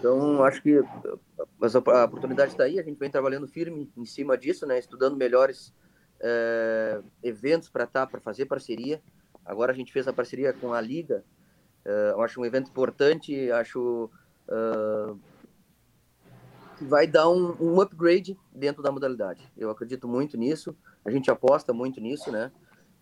[0.00, 4.66] Então, acho que a oportunidade está aí, a gente vem trabalhando firme em cima disso,
[4.66, 4.76] né?
[4.76, 5.72] Estudando melhores
[6.20, 9.00] é, eventos para tá, para fazer parceria.
[9.44, 11.24] Agora a gente fez a parceria com a Liga.
[11.88, 14.10] É, eu acho um evento importante, acho
[14.46, 15.18] uh,
[16.82, 19.50] vai dar um, um, upgrade dentro da modalidade.
[19.56, 22.52] Eu acredito muito nisso, a gente aposta muito nisso, né?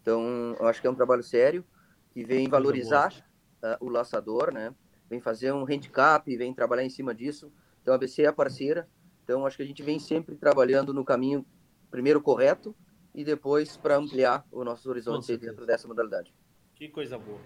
[0.00, 1.64] Então, eu acho que é um trabalho sério
[2.12, 3.12] que vem valorizar
[3.60, 4.72] uh, o laçador, né?
[5.10, 7.52] Vem fazer um handicap, vem trabalhar em cima disso.
[7.82, 8.88] Então, a BC é a parceira.
[9.24, 11.44] Então, acho que a gente vem sempre trabalhando no caminho
[11.90, 12.72] primeiro correto
[13.12, 16.32] e depois para ampliar os nossos horizontes dentro dessa modalidade.
[16.76, 17.40] Que coisa boa.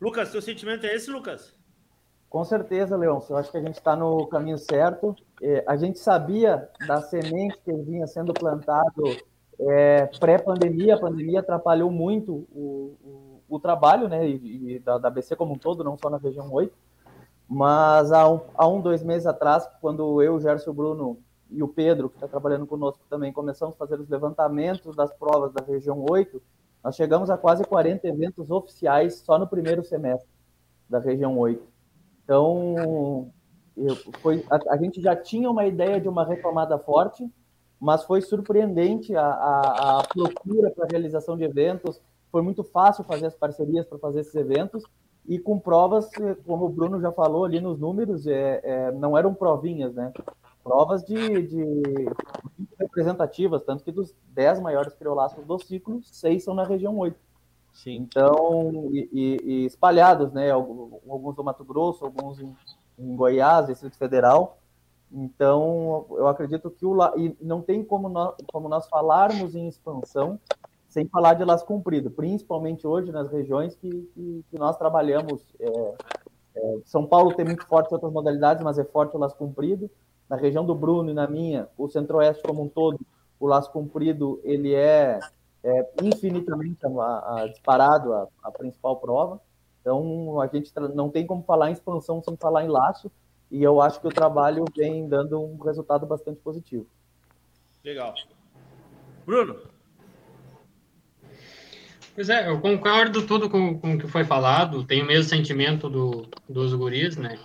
[0.00, 1.54] Lucas, seu sentimento é esse, Lucas?
[2.30, 3.22] Com certeza, Leão.
[3.28, 5.14] Eu acho que a gente está no caminho certo.
[5.42, 9.02] É, a gente sabia da semente que vinha sendo plantado
[9.58, 10.94] é, pré-pandemia.
[10.94, 14.26] A pandemia atrapalhou muito o, o, o trabalho, né?
[14.26, 16.72] E, e da, da, BC como um todo, não só na região 8.
[17.48, 21.18] Mas há um, há um dois meses atrás, quando eu, o Gerson, Bruno
[21.50, 25.52] e o Pedro, que está trabalhando conosco também, começamos a fazer os levantamentos das provas
[25.52, 26.40] da região 8,
[26.82, 30.28] Nós chegamos a quase 40 eventos oficiais só no primeiro semestre
[30.88, 31.62] da região 8.
[32.24, 33.30] Então,
[34.20, 37.28] foi, a, a, gente já tinha uma ideia de uma retomada forte,
[37.78, 42.00] mas foi surpreendente a, a, a procura para a realização de eventos.
[42.30, 44.82] Foi muito fácil fazer as parcerias para fazer esses eventos
[45.26, 46.10] e com provas,
[46.46, 50.12] como o Bruno já falou ali nos números, é, é não eram provinhas, né?
[50.62, 51.82] Provas de, de,
[52.78, 57.16] representativas, tanto que dos 10 maiores criolaços do ciclo, seis são na região 8.
[57.72, 57.96] Sim.
[57.96, 60.50] Então, e, e, e espalhados, né?
[60.50, 62.54] Alguns do Mato Grosso, alguns em,
[62.98, 64.58] em Goiás, Distrito Federal.
[65.12, 70.38] Então, eu acredito que o e não tem como nós, como nós falarmos em expansão
[70.90, 75.40] sem falar de las cumprido, principalmente hoje nas regiões que, que, que nós trabalhamos.
[75.60, 75.94] É,
[76.56, 79.88] é, São Paulo tem muito forte outras modalidades, mas é forte o las cumprido.
[80.30, 83.00] Na região do Bruno e na minha, o Centro-Oeste como um todo,
[83.40, 85.18] o las cumprido ele é,
[85.64, 89.40] é infinitamente a, a, disparado a, a principal prova.
[89.80, 93.10] Então a gente não tem como falar em expansão sem falar em laço.
[93.50, 96.86] E eu acho que o trabalho vem dando um resultado bastante positivo.
[97.84, 98.14] Legal.
[99.26, 99.56] Bruno,
[102.14, 105.88] Pois é, eu concordo tudo com, com o que foi falado, tenho o mesmo sentimento
[105.88, 107.38] do, dos guris, né?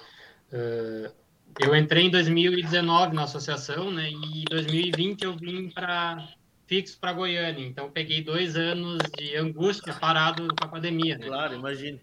[0.51, 1.24] Uh,
[1.59, 4.09] eu entrei em 2019 na associação, né?
[4.09, 6.27] E em 2020 eu vim para
[6.67, 11.27] fixo para Goiânia, então peguei dois anos de angústia parado com a pandemia, né?
[11.27, 12.01] Claro, imagine.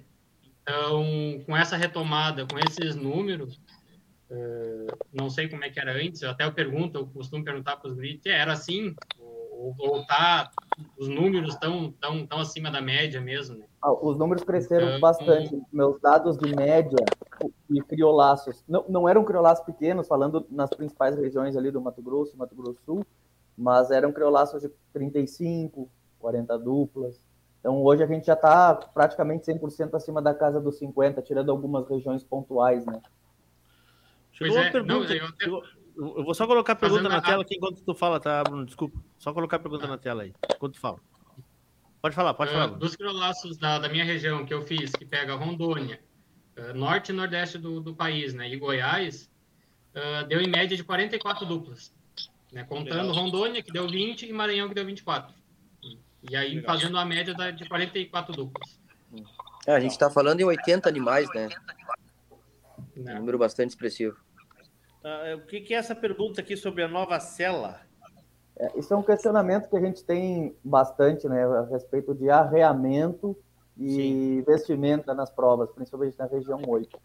[0.62, 3.60] Então, com essa retomada, com esses números,
[4.30, 7.90] uh, não sei como é que era antes, até eu pergunto, eu costumo perguntar para
[7.90, 8.94] os guris, era assim?
[9.78, 10.50] ou, tá,
[10.96, 13.66] os números estão tão, tão acima da média mesmo, né?
[13.80, 15.60] Ah, os números cresceram então, bastante.
[15.72, 17.04] Meus dados de média
[17.70, 22.36] e criolaços, não, não eram criolaços pequenos, falando nas principais regiões ali do Mato Grosso,
[22.36, 23.04] Mato Grosso Sul,
[23.56, 27.22] mas eram criolaços de 35, 40 duplas.
[27.60, 31.88] Então hoje a gente já está praticamente 100% acima da casa dos 50, tirando algumas
[31.88, 33.00] regiões pontuais, né?
[34.32, 34.94] Chegou pois uma é, pergunta.
[34.94, 35.62] Não, eu, chegou...
[35.96, 37.22] Eu vou só colocar a pergunta Fazendo na a...
[37.22, 38.64] tela aqui enquanto tu fala, tá, Bruno?
[38.64, 38.98] Desculpa.
[39.18, 40.98] Só colocar a pergunta na tela aí, enquanto tu fala.
[42.00, 42.66] Pode falar, pode uh, falar.
[42.66, 46.00] Dos criolaços da, da minha região que eu fiz, que pega Rondônia,
[46.56, 49.30] uh, norte e nordeste do, do país, né, e Goiás,
[49.94, 51.94] uh, deu em média de 44 duplas.
[52.52, 53.12] Né, contando Legal.
[53.12, 55.32] Rondônia, que deu 20, e Maranhão, que deu 24.
[56.28, 56.74] E aí Legal.
[56.74, 58.80] fazendo a média da, de 44 duplas.
[59.66, 61.48] É, a gente está falando em 80 animais, né?
[62.96, 64.16] Um número bastante expressivo.
[65.04, 67.80] Uh, o que, que, é essa pergunta aqui sobre a nova cela?
[68.56, 73.36] É, isso é um questionamento que a gente tem bastante, né, a respeito de arreamento
[73.76, 74.42] e Sim.
[74.46, 77.00] vestimenta nas provas, principalmente na região 8.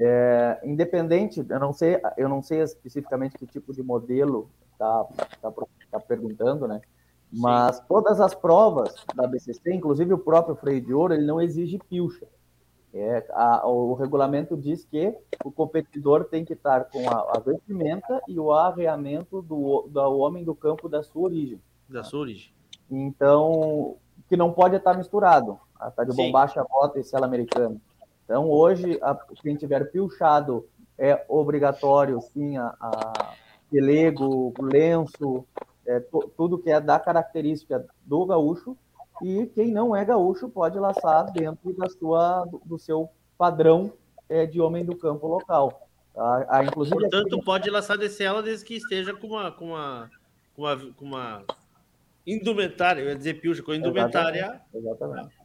[0.00, 5.04] É, independente, eu não sei, eu não sei especificamente que tipo de modelo está
[5.40, 5.52] tá,
[5.90, 6.80] tá perguntando, né?
[7.32, 7.82] Mas Sim.
[7.88, 12.26] todas as provas da BCC, inclusive o próprio freio de ouro, ele não exige pilcha.
[12.92, 15.14] É, a, o regulamento diz que
[15.44, 20.42] o competidor tem que estar com a, a vestimenta e o arreamento do, do homem
[20.42, 21.60] do campo da sua origem.
[21.88, 22.52] Da sua origem.
[22.90, 23.96] Então,
[24.28, 25.58] que não pode estar misturado.
[25.94, 27.76] Tá de bombacha, bota e cela americana.
[28.24, 30.66] Então, hoje, a, quem tiver pilchado
[30.98, 33.34] é obrigatório, sim, a, a
[33.70, 35.46] pelego, lenço,
[35.86, 36.00] é,
[36.36, 38.76] tudo que é da característica do gaúcho,
[39.22, 43.92] e quem não é gaúcho pode laçar dentro da sua, do seu padrão
[44.28, 45.88] é, de homem do campo local.
[46.16, 47.44] A, a, inclusive, Portanto, aqui...
[47.44, 50.10] pode laçar desse ela desde que esteja com uma, com uma,
[50.54, 51.44] com uma, com uma
[52.26, 54.60] indumentária, eu ia dizer piucha, com indumentária.
[54.74, 54.76] Exatamente.
[54.76, 55.38] exatamente.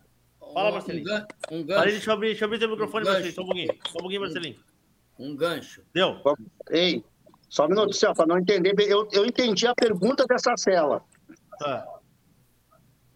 [0.54, 1.26] Fala, Marcelinho.
[1.52, 1.84] Um, gancho.
[1.86, 3.74] deixa eu abrir, deixa eu abrir teu microfone, um Marcelinho, só um pouquinho.
[3.88, 4.60] Só um pouquinho, Marcelinho.
[5.20, 5.82] Um gancho.
[5.94, 6.18] Deu.
[6.70, 7.04] Ei,
[7.50, 11.04] só um minuto, Céu, para não entender, eu, eu entendi a pergunta dessa cela.
[11.60, 11.88] Tá.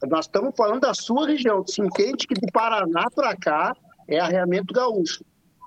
[0.05, 1.65] Nós estamos falando da sua região.
[1.65, 3.75] Se entende que do Paraná para cá
[4.07, 5.23] é arreamento gaúcho.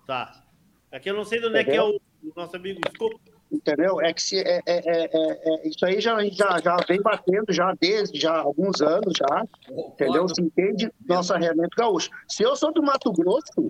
[0.07, 0.45] Tá.
[0.93, 2.01] Aqui eu não sei de onde é que é o,
[2.37, 3.19] nosso amigo Desculpa.
[3.51, 4.01] Entendeu?
[4.01, 7.75] É que se, é, é, é, é, isso aí já, já, já vem batendo já
[7.81, 9.45] desde já alguns anos já.
[9.69, 10.29] Entendeu?
[10.29, 12.11] Se entende nosso arreamento gaúcho.
[12.29, 13.69] Se eu sou do Mato Grosso,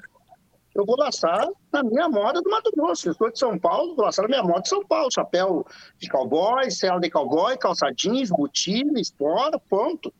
[0.74, 3.02] eu vou laçar na minha moda do Mato Grosso.
[3.02, 5.08] Se eu sou de São Paulo, vou laçar na minha moda de São Paulo.
[5.12, 5.66] Chapéu
[5.98, 10.12] de cowboy, cela de cowboy, calça jeans, botina, espora, ponto.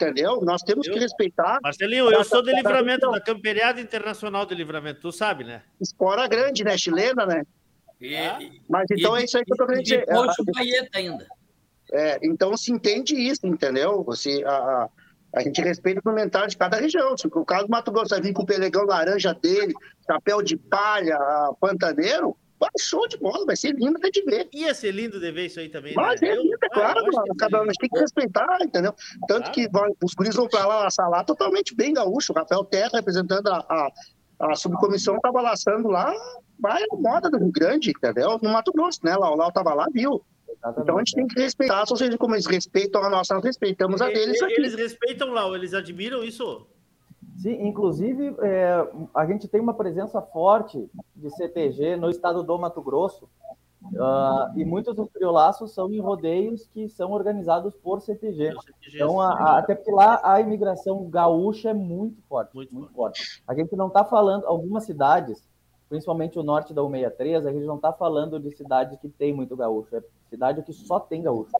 [0.00, 0.40] Entendeu?
[0.40, 1.58] Nós temos eu, que respeitar.
[1.62, 5.62] Marcelinho, eu sou de livramento, da Camperiada Internacional de Livramento, tu sabe, né?
[5.78, 6.76] Espora grande, né?
[6.78, 7.44] Chilena, né?
[8.00, 8.16] E,
[8.66, 10.06] Mas então e, é isso aí que eu tô querendo dizer.
[10.06, 11.26] Depois o Baeta ainda.
[11.92, 14.02] É, então se entende isso, entendeu?
[14.04, 14.88] Você, a, a,
[15.34, 17.16] a gente respeita o mental de cada região.
[17.18, 19.74] Se o caso do Mato Grosso vai vir com o pelegão laranja dele,
[20.06, 21.18] chapéu de palha,
[21.60, 24.46] pantaneiro, Vai, show de bola, vai ser lindo até de ver.
[24.52, 25.94] Ia ser lindo de ver isso aí também.
[25.94, 26.28] Mas né?
[26.28, 27.24] é Eu- lindo, é ah, claro, eu acho mano.
[27.32, 28.92] que Cada um, a gente tem que respeitar, entendeu?
[29.26, 29.52] Tanto Claro.
[29.52, 32.32] que vai- os guris vão pra lá assar lá totalmente bem gaúcho.
[32.32, 33.64] O Rafael Terra, representando a,
[34.38, 36.12] a, a subcomissão, tava laçando lá,
[36.58, 38.38] vai na moda do Rio Grande, entendeu?
[38.42, 39.16] No Mato Grosso, né?
[39.16, 40.22] Lá, o Lau tava lá, viu?
[40.78, 44.02] Então a gente tem que respeitar, ou seja, como eles respeitam a nossa, nós respeitamos
[44.02, 44.54] a deles e- aqui.
[44.54, 46.66] Eles respeitam lá, eles admiram isso.
[47.40, 52.82] Sim, inclusive, é, a gente tem uma presença forte de CTG no estado do Mato
[52.82, 53.28] Grosso,
[53.98, 58.52] ah, e muitos dos criolaços são em rodeios que são organizados por CTG.
[58.94, 63.42] Então, a- a- até porque lá a imigração gaúcha é muito forte, muito, forte.
[63.48, 65.42] A gente não está falando, algumas cidades,
[65.88, 69.56] principalmente o norte da 163, a gente não está falando de cidades que tem muito
[69.56, 71.52] gaúcho, é cidade que só tem gaúcho.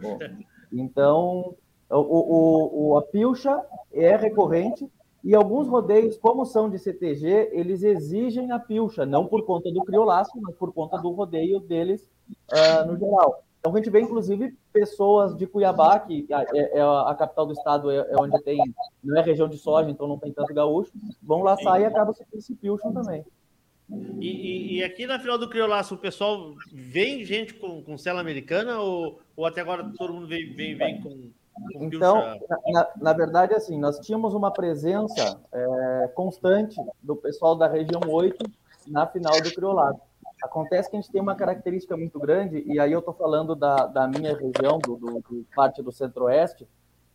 [0.00, 1.54] Só tem- Então,
[1.90, 3.62] o, o, o- a pilcha
[3.92, 4.90] é recorrente
[5.24, 9.84] e alguns rodeios, como são de CTG, eles exigem a pilcha, não por conta do
[9.84, 12.10] criolaço, mas por conta do rodeio deles
[12.50, 13.44] ah, no geral.
[13.60, 17.88] Então, a gente vê, inclusive, pessoas de Cuiabá, que é, é a, capital do estado,
[17.92, 18.58] é, é onde tem,
[19.04, 20.90] não é região de soja, então não tem tanto gaúcho,
[21.22, 23.24] vão laçar e acabam se, se pilcham também.
[24.18, 28.20] E, e- e aqui na final do Criolaço, o pessoal vem gente com, com cela
[28.20, 31.30] americana ou, ou até agora todo mundo vem, vem, vem com
[31.74, 32.16] Então,
[32.72, 38.44] na, na- verdade, assim, nós tínhamos uma presença é, constante do pessoal da região 8
[38.86, 40.00] na final do Criolado.
[40.42, 43.86] Acontece que a gente tem uma característica muito grande, e aí eu estou falando da,
[43.86, 46.66] da minha região, do, do- do parte do centro-oeste,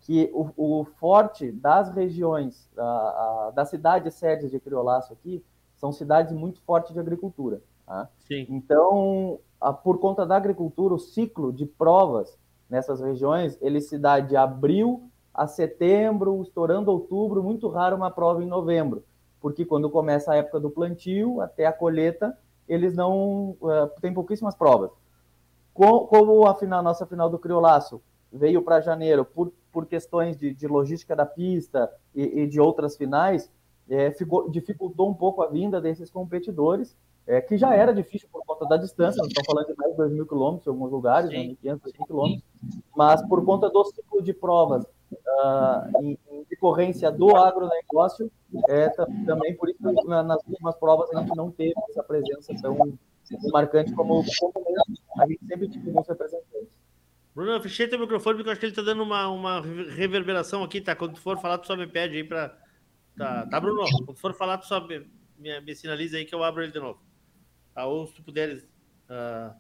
[0.02, 5.44] que o, o forte das regiões, da, a- das cidades sedes de Criolaço aqui,
[5.76, 7.62] são cidades muito fortes de agricultura.
[7.86, 8.08] tá?
[8.50, 12.38] Então, a- por conta da agricultura, o ciclo de provas
[12.70, 18.44] nessas regiões, ele se dá de abril a setembro, estourando outubro, muito raro uma prova
[18.44, 19.04] em novembro,
[19.40, 22.38] porque quando começa a época do plantio até a colheita,
[22.68, 24.92] eles não eh, tem pouquíssimas provas.
[25.74, 30.54] Co- Como a final, nossa final do Criolaço veio para janeiro por, por questões de,
[30.54, 33.50] de logística da pista e, e de outras finais,
[33.90, 36.98] eh, ficou, dificultou um pouco a vinda desses competidores,
[37.28, 39.98] eh, que já era difícil por conta da distância, nós estamos falando de mais de
[39.98, 42.44] 2 mil quilômetros em alguns lugares, né, 1.500, 2 mil quilômetros,
[42.96, 44.86] mas por conta do ciclo de provas
[45.40, 48.32] ah, em, em decorrência do agronegócio,
[48.68, 52.04] é, tam- também por isso que na- nas últimas provas a gente não teve essa
[52.04, 52.98] presença tão
[53.52, 54.84] marcante como, como mesmo
[55.20, 56.68] a gente sempre tinha alguns representantes.
[57.36, 60.82] Bruno, fechei teu microfone porque eu acho que ele tá dando uma, uma reverberação aqui,
[60.82, 60.96] tá?
[60.96, 62.58] Quando tu for falar, tu só me pede aí pra.
[63.16, 63.82] Tá, tá Bruno?
[63.92, 65.06] Quando tu for falar, tu só me,
[65.38, 67.00] me, me sinaliza aí que eu abro ele de novo.
[67.78, 67.86] Tá?
[67.86, 68.68] Ou se tu puderes.
[69.08, 69.54] ah,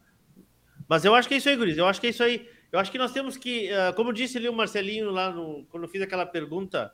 [0.90, 1.78] Mas eu acho que é isso aí, Guris.
[1.78, 2.50] Eu acho que é isso aí.
[2.72, 5.84] Eu acho que nós temos que, ah, como disse ali o Marcelinho lá no, quando
[5.84, 6.92] eu fiz aquela pergunta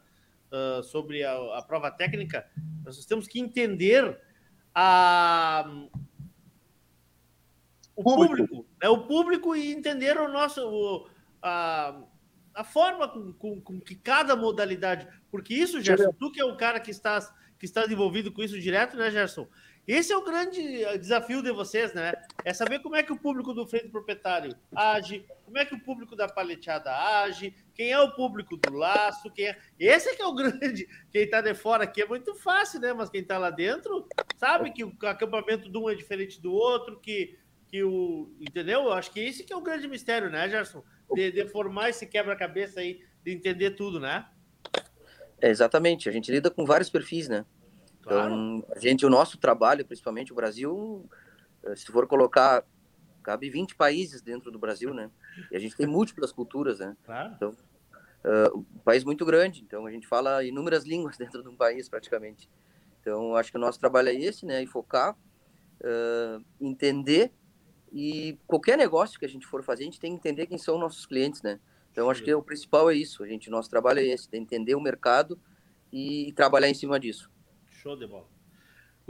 [0.52, 2.46] ah, sobre a, a prova técnica,
[2.84, 4.20] nós temos que entender
[4.76, 5.66] a,
[7.96, 8.90] o público, né?
[8.90, 11.08] o público e entender o nosso o-
[11.42, 12.02] a,
[12.54, 16.58] a forma com, com, com que cada modalidade, porque isso, Gerson, tu que é o
[16.58, 19.48] cara que estás que estás envolvido com isso direto, né, Gerson?
[19.86, 22.14] Esse é o grande eh, desafio de vocês, né?
[22.46, 25.80] É saber como é que o público do frente proprietário age, como é que o
[25.80, 26.90] público da paleteada
[27.22, 29.58] age, quem é o público do laço, quem é.
[29.78, 30.88] Esse é que é o grande.
[31.12, 32.94] Quem tá de fora aqui é muito fácil, né?
[32.94, 34.08] Mas quem tá lá dentro
[34.38, 37.38] sabe que o acampamento de um é diferente do outro, que,
[37.68, 38.34] que o.
[38.40, 38.84] Entendeu?
[38.84, 40.82] Eu acho que esse que é o grande mistério, né, Gerson?
[41.14, 44.26] De, de formar esse quebra-cabeça aí, de entender tudo, né?
[45.42, 47.46] É, exatamente, a gente lida com vários perfis, né?
[48.06, 51.10] Então, a gente, o nosso trabalho, principalmente o Brasil,
[51.64, 52.66] eh, se for colocar,
[53.24, 55.10] cabe 20 países dentro do Brasil, né?
[55.50, 56.98] E a gente tem múltiplas culturas, né?
[57.06, 57.34] Claro.
[57.36, 57.58] Então,
[58.26, 61.88] eh, um país muito grande, então a gente fala inúmeras línguas dentro de um país,
[61.88, 62.50] praticamente.
[63.00, 64.62] Então, acho que o nosso trabalho é esse, né?
[64.62, 65.16] E focar,
[65.82, 67.32] eh, entender
[67.94, 70.80] e qualquer negócio que a gente for fazer, a gente tem que entender quem são
[70.80, 71.60] nossos clientes, né?
[71.92, 73.24] Então, acho que o principal é isso.
[73.24, 75.40] A gente, nosso trabalho é esse, de entender o mercado
[75.92, 77.30] e trabalhar em cima disso.
[77.84, 78.26] Show de bola.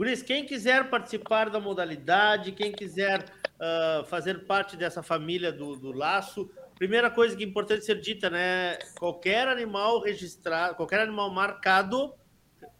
[0.00, 3.24] Isso, quem quiser participar da modalidade, quem quiser
[3.60, 8.28] ah, fazer parte dessa família do, do laço, primeira coisa que é importante ser dita,
[8.28, 8.76] né?
[8.98, 12.12] Qualquer animal registrado, qualquer animal marcado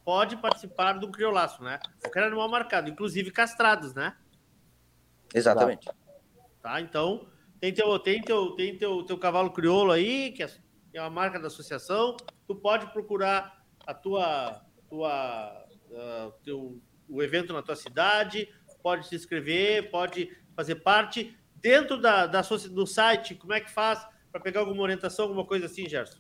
[0.04, 1.78] pode participar do criolaço, né?
[2.02, 4.16] Qualquer animal marcado, inclusive castrados, né?
[5.32, 5.88] Exatamente.
[6.60, 6.80] Tá?
[6.80, 7.26] Então,
[7.60, 10.50] tem teu, tem teu, tem teu, teu cavalo crioulo aí, que é
[10.94, 12.16] é uma marca da associação.
[12.46, 15.63] Tu pode procurar a tua, tua,
[15.96, 18.48] ah, teu, o evento na tua cidade,
[18.82, 21.36] pode se inscrever, pode fazer parte.
[21.56, 25.66] Dentro da, da, do site, como é que faz para pegar alguma orientação, alguma coisa
[25.66, 26.18] assim, Gerson?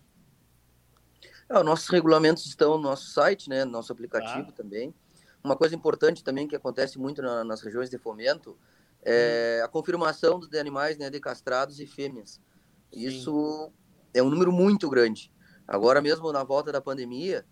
[1.48, 3.64] É, os nossos regulamentos estão no nosso site, né?
[3.64, 4.94] No nosso aplicativo também.
[5.42, 8.56] uma coisa importante também que acontece muito na, nas regiões de fomento
[9.04, 12.40] é a confirmação de animais né, de castrados e fêmeas.
[12.90, 13.70] Isso
[14.14, 15.30] é um número muito grande.
[15.68, 17.44] Agora mesmo na volta da pandemia,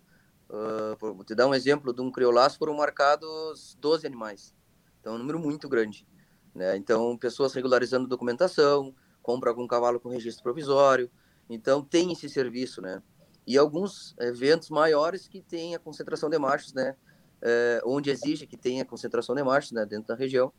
[0.52, 4.54] uh, vou te dar um exemplo de um criolaço, foram marcados 12 animais.
[5.00, 6.06] Então é um número muito grande.
[6.54, 6.76] Né?
[6.76, 11.10] Então, pessoas regularizando documentação, compra algum cavalo com registro provisório.
[11.48, 13.02] Então, tem esse serviço, né?
[13.46, 16.94] E alguns eventos maiores que têm a concentração de machos, né?
[17.40, 19.84] É, onde exige que tenha concentração de machos, né?
[19.84, 20.52] Dentro da região,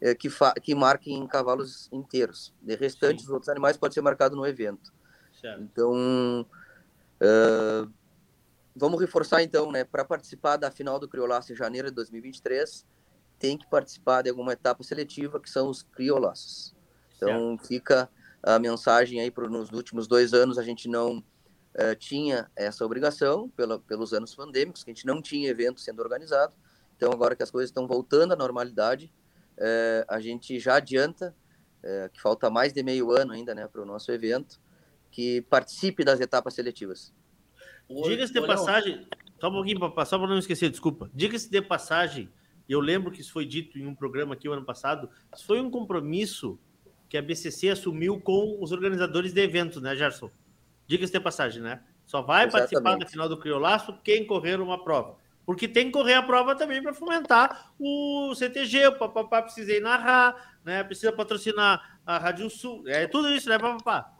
[0.00, 0.28] é, que,
[0.62, 2.54] que marquem cavalos inteiros.
[2.62, 4.92] De restantes, os outros animais pode ser marcado no evento.
[5.40, 5.62] Certo.
[5.62, 6.46] Então,
[7.20, 7.90] uh,
[8.78, 9.84] vamos reforçar então, né?
[9.84, 12.86] Para participar da final do Criolaço em janeiro de 2023,
[13.38, 16.74] tem que participar de alguma etapa seletiva, que são os criolaços.
[17.16, 17.66] Então, certo.
[17.66, 18.10] fica
[18.42, 23.48] a mensagem aí para nos últimos dois anos a gente não uh, tinha essa obrigação
[23.50, 26.54] pela, pelos anos pandêmicos, que a gente não tinha evento sendo organizado.
[26.96, 29.12] Então, agora que as coisas estão voltando à normalidade,
[29.56, 31.34] uh, a gente já adianta,
[31.82, 34.60] uh, que falta mais de meio ano ainda né, para o nosso evento,
[35.10, 37.12] que participe das etapas seletivas.
[37.88, 39.06] Diga-se de passagem,
[39.40, 41.10] só um pouquinho, só para não esquecer, desculpa.
[41.14, 42.28] Diga-se de passagem,
[42.68, 45.60] eu lembro que isso foi dito em um programa aqui o ano passado, isso foi
[45.60, 46.58] um compromisso
[47.08, 50.30] que a BCC assumiu com os organizadores de eventos, né, Gerson?
[50.86, 51.82] Diga-se de passagem, né?
[52.04, 52.70] Só vai Exatamente.
[52.70, 55.16] participar da final do Criolaço quem correr uma prova.
[55.44, 60.58] Porque tem que correr a prova também para fomentar o CTG, o papapá precisa narrar,
[60.62, 60.84] né?
[60.84, 62.84] Precisa patrocinar a Rádio Sul.
[62.86, 64.14] É tudo isso, né, papapá?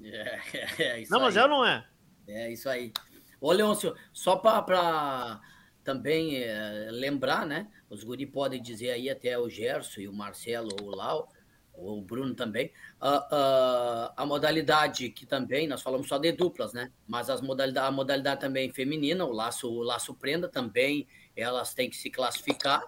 [0.00, 0.38] É,
[0.78, 1.24] é isso Não, aí.
[1.24, 1.84] mas é ou não é?
[2.28, 2.92] É isso aí.
[3.40, 5.40] Ô, Leôncio, só para
[5.84, 7.68] também é, lembrar, né?
[7.88, 11.32] Os guri podem dizer aí até o Gerson e o Marcelo ou o Lau,
[11.78, 16.90] o Bruno também, a, a, a, modalidade que também, nós falamos só de duplas, né?
[17.06, 21.06] Mas as modalidade, a modalidade também feminina, o laço, o laço prenda também,
[21.36, 22.84] elas têm que se classificar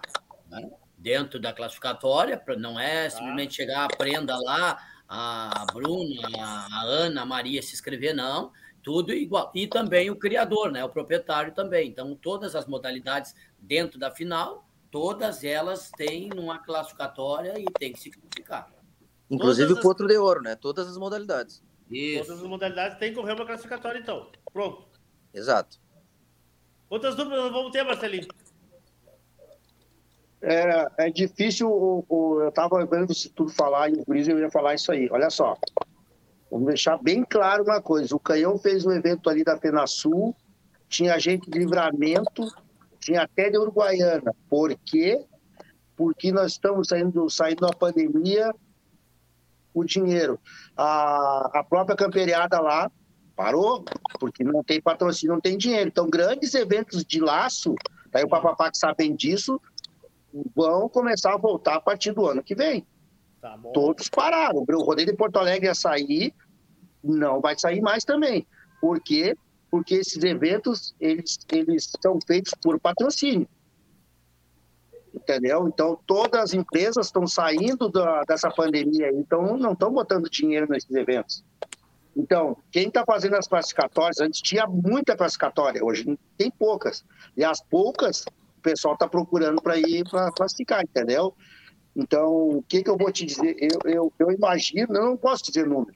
[0.49, 0.69] né?
[0.97, 3.11] dentro da classificatória, não é tá.
[3.11, 8.51] simplesmente chegar a prenda lá, a Bruna, a Ana, a Maria se inscrever, não,
[8.83, 9.51] tudo igual.
[9.53, 10.83] E também o criador, né?
[10.83, 11.89] O proprietário também.
[11.89, 17.99] Então, todas as modalidades dentro da final, todas elas têm uma classificatória e tem que
[17.99, 18.71] se classificar.
[19.29, 20.55] Inclusive o potro de ouro, né?
[20.55, 21.63] Todas as modalidades.
[21.89, 22.25] Isso.
[22.25, 24.27] Todas as modalidades tem que correr uma classificatória, então.
[24.51, 24.85] Pronto.
[25.33, 25.79] Exato.
[26.89, 28.27] Quantas duplas nós vamos ter, Marcelinho?
[30.41, 34.39] É, é difícil, o, o, eu estava vendo se tudo falar e o Gris eu
[34.39, 35.07] ia falar isso aí.
[35.11, 35.55] Olha só,
[36.51, 40.35] vamos deixar bem claro uma coisa: o Canhão fez um evento ali da Pena Sul,
[40.89, 42.45] tinha gente de livramento,
[42.99, 44.35] tinha até de Uruguaiana.
[44.49, 45.25] Por quê?
[45.95, 48.53] Porque nós estamos saindo, saindo da pandemia,
[49.73, 50.39] o dinheiro.
[50.75, 52.91] A, a própria camperiada lá
[53.35, 53.85] parou,
[54.19, 55.87] porque não tem patrocínio, não tem dinheiro.
[55.87, 57.73] Então, grandes eventos de laço,
[58.13, 59.59] aí o Papapá que sabem disso,
[60.55, 62.85] vão começar a voltar a partir do ano que vem.
[63.41, 64.63] Tá Todos pararam.
[64.67, 66.33] O rodeio de Porto Alegre ia sair,
[67.03, 68.45] não vai sair mais também.
[68.79, 69.35] Por quê?
[69.69, 73.47] Porque esses eventos, eles, eles são feitos por patrocínio
[75.13, 75.67] entendeu?
[75.67, 80.89] Então, todas as empresas estão saindo da, dessa pandemia, então não estão botando dinheiro nesses
[80.91, 81.43] eventos.
[82.15, 87.05] Então, quem está fazendo as classificatórias, antes tinha muita classificatória, hoje tem poucas.
[87.37, 88.25] E as poucas,
[88.57, 91.33] o pessoal está procurando para ir para classificar, entendeu?
[91.95, 93.55] Então, o que, que eu vou te dizer?
[93.59, 95.95] Eu, eu, eu imagino, eu não posso dizer número.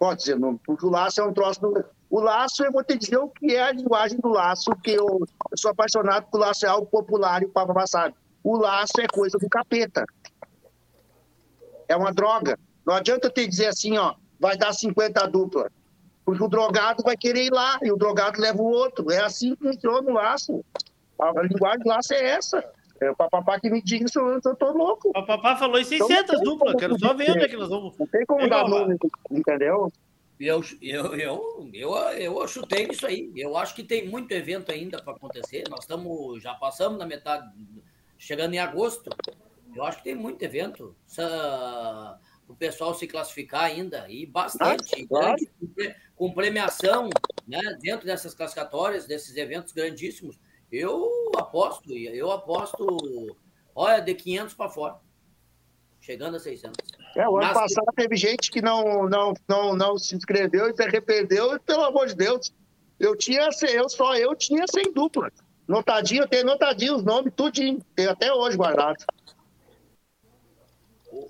[0.00, 1.60] Pode dizer número, porque o laço é um troço.
[1.60, 1.84] Do...
[2.08, 5.06] O laço, eu vou te dizer o que é a linguagem do laço, que eu,
[5.50, 8.14] eu sou apaixonado o laço é algo popular e o Papa sabe.
[8.42, 10.06] O laço é coisa do capeta.
[11.86, 12.58] É uma droga.
[12.86, 15.70] Não adianta eu te dizer assim, ó, vai dar 50 dupla.
[16.24, 19.10] Porque o drogado vai querer ir lá e o drogado leva o outro.
[19.10, 20.64] É assim que funciona o laço.
[21.20, 22.64] A linguagem do laço é essa.
[23.00, 25.08] É o papapá que me diz isso, eu tô louco.
[25.08, 27.96] O papapá falou em 600 então, duplas, quero só ver onde é que nós vamos.
[27.98, 28.98] Não tem como dar nome,
[29.30, 29.90] entendeu?
[30.38, 33.32] Eu, eu, eu, eu, eu chutei nisso aí.
[33.34, 35.64] Eu acho que tem muito evento ainda para acontecer.
[35.70, 37.50] Nós estamos, já passamos na metade,
[38.18, 39.10] chegando em agosto.
[39.74, 40.94] Eu acho que tem muito evento.
[42.48, 45.36] o pessoal se classificar ainda, e bastante, ah, claro.
[46.16, 47.08] com premiação
[47.46, 50.38] né, dentro dessas classificatórias, desses eventos grandíssimos.
[50.72, 53.36] Eu aposto, eu aposto,
[53.74, 54.96] olha, de 500 para fora,
[56.00, 56.76] chegando a 600.
[57.16, 60.76] É, o ano Mas, passado teve gente que não, não, não, não se inscreveu e
[60.76, 62.52] se arrependeu, e, pelo amor de Deus,
[62.98, 65.30] eu tinha, eu só eu tinha sem dupla.
[65.66, 69.04] Notadinho, eu tenho notadinho os nomes, tudinho, tenho até hoje guardado.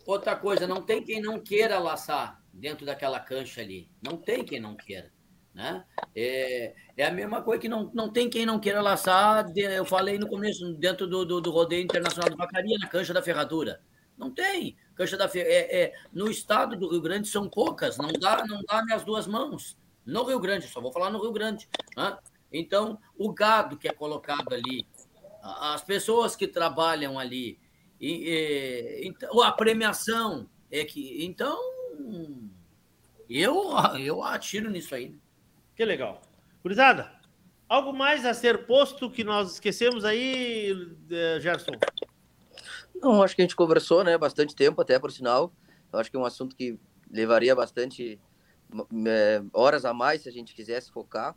[0.07, 3.89] Outra coisa, não tem quem não queira laçar dentro daquela cancha ali.
[4.03, 5.11] Não tem quem não queira.
[5.55, 5.85] Né?
[6.15, 9.47] É, é a mesma coisa que não, não tem quem não queira laçar.
[9.57, 13.23] Eu falei no começo, dentro do, do, do rodeio internacional de vacaria, na cancha da
[13.23, 13.81] ferradura.
[14.17, 14.77] Não tem.
[14.95, 18.85] Cancha da é, é, no estado do Rio Grande são poucas, não dá, não dá
[18.85, 19.79] minhas duas mãos.
[20.05, 21.69] No Rio Grande, só vou falar no Rio Grande.
[21.97, 22.19] Né?
[22.53, 24.87] Então, o gado que é colocado ali,
[25.43, 27.59] as pessoas que trabalham ali,
[27.99, 31.25] e, e, então, a premiação é que.
[31.25, 31.59] Então,
[33.29, 35.09] eu, eu atiro nisso aí.
[35.09, 35.19] Né?
[35.81, 36.21] Que legal.
[36.63, 37.11] Gurizada,
[37.67, 41.73] algo mais a ser posto que nós esquecemos aí, eh, Gerson?
[42.97, 45.51] Não, acho que a gente conversou, né, bastante tempo até, por sinal.
[45.91, 46.79] Eu acho que é um assunto que
[47.11, 48.21] levaria bastante
[49.07, 51.35] é, horas a mais se a gente quisesse focar.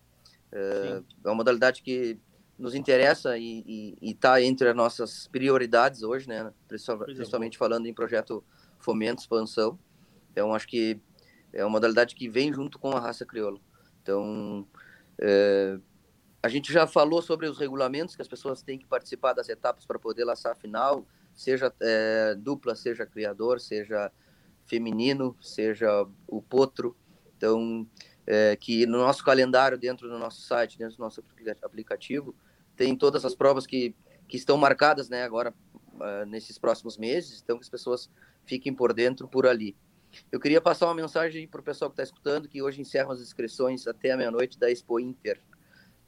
[0.52, 2.20] É, é uma modalidade que
[2.60, 8.44] nos interessa e está entre as nossas prioridades hoje, né, principalmente falando em projeto
[8.78, 9.80] fomento, expansão.
[10.34, 10.99] Então, acho que
[11.53, 13.57] é uma modalidade que vem junto com a raça crioula.
[14.03, 14.67] Então,
[15.17, 15.80] é,
[16.43, 19.85] a gente já falou sobre os regulamentos que as pessoas têm que participar das etapas
[19.85, 24.11] para poder laçar a final, seja é, dupla, seja criador, seja
[24.65, 26.95] feminino, seja o potro.
[27.38, 27.88] Então,
[28.27, 31.23] é, que no nosso calendário, dentro do nosso site, dentro do nosso
[31.61, 32.35] aplicativo,
[32.75, 33.95] tem todas as provas que,
[34.27, 35.53] que estão marcadas né, agora,
[35.93, 38.09] uh, nesses próximos meses, então que as pessoas
[38.45, 39.75] fiquem por dentro por ali.
[40.31, 43.22] Eu queria passar uma mensagem para o pessoal que está escutando, que hoje encerram as
[43.22, 45.40] inscrições até a meia-noite da Expo Inter,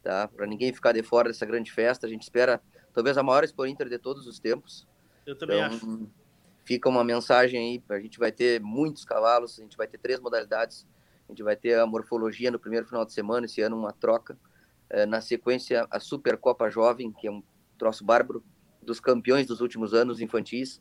[0.03, 0.27] tá?
[0.27, 2.05] Para ninguém ficar de fora dessa grande festa.
[2.05, 2.61] A gente espera,
[2.93, 4.87] talvez, a maior Expo Inter de todos os tempos.
[5.25, 6.09] Eu também então, acho.
[6.63, 10.19] Fica uma mensagem aí, a gente vai ter muitos cavalos, a gente vai ter três
[10.19, 10.87] modalidades.
[11.27, 14.37] A gente vai ter a morfologia no primeiro final de semana, esse ano uma troca.
[14.89, 17.43] É, na sequência, a Supercopa Jovem, que é um
[17.77, 18.43] troço bárbaro,
[18.81, 20.79] dos campeões dos últimos anos infantis,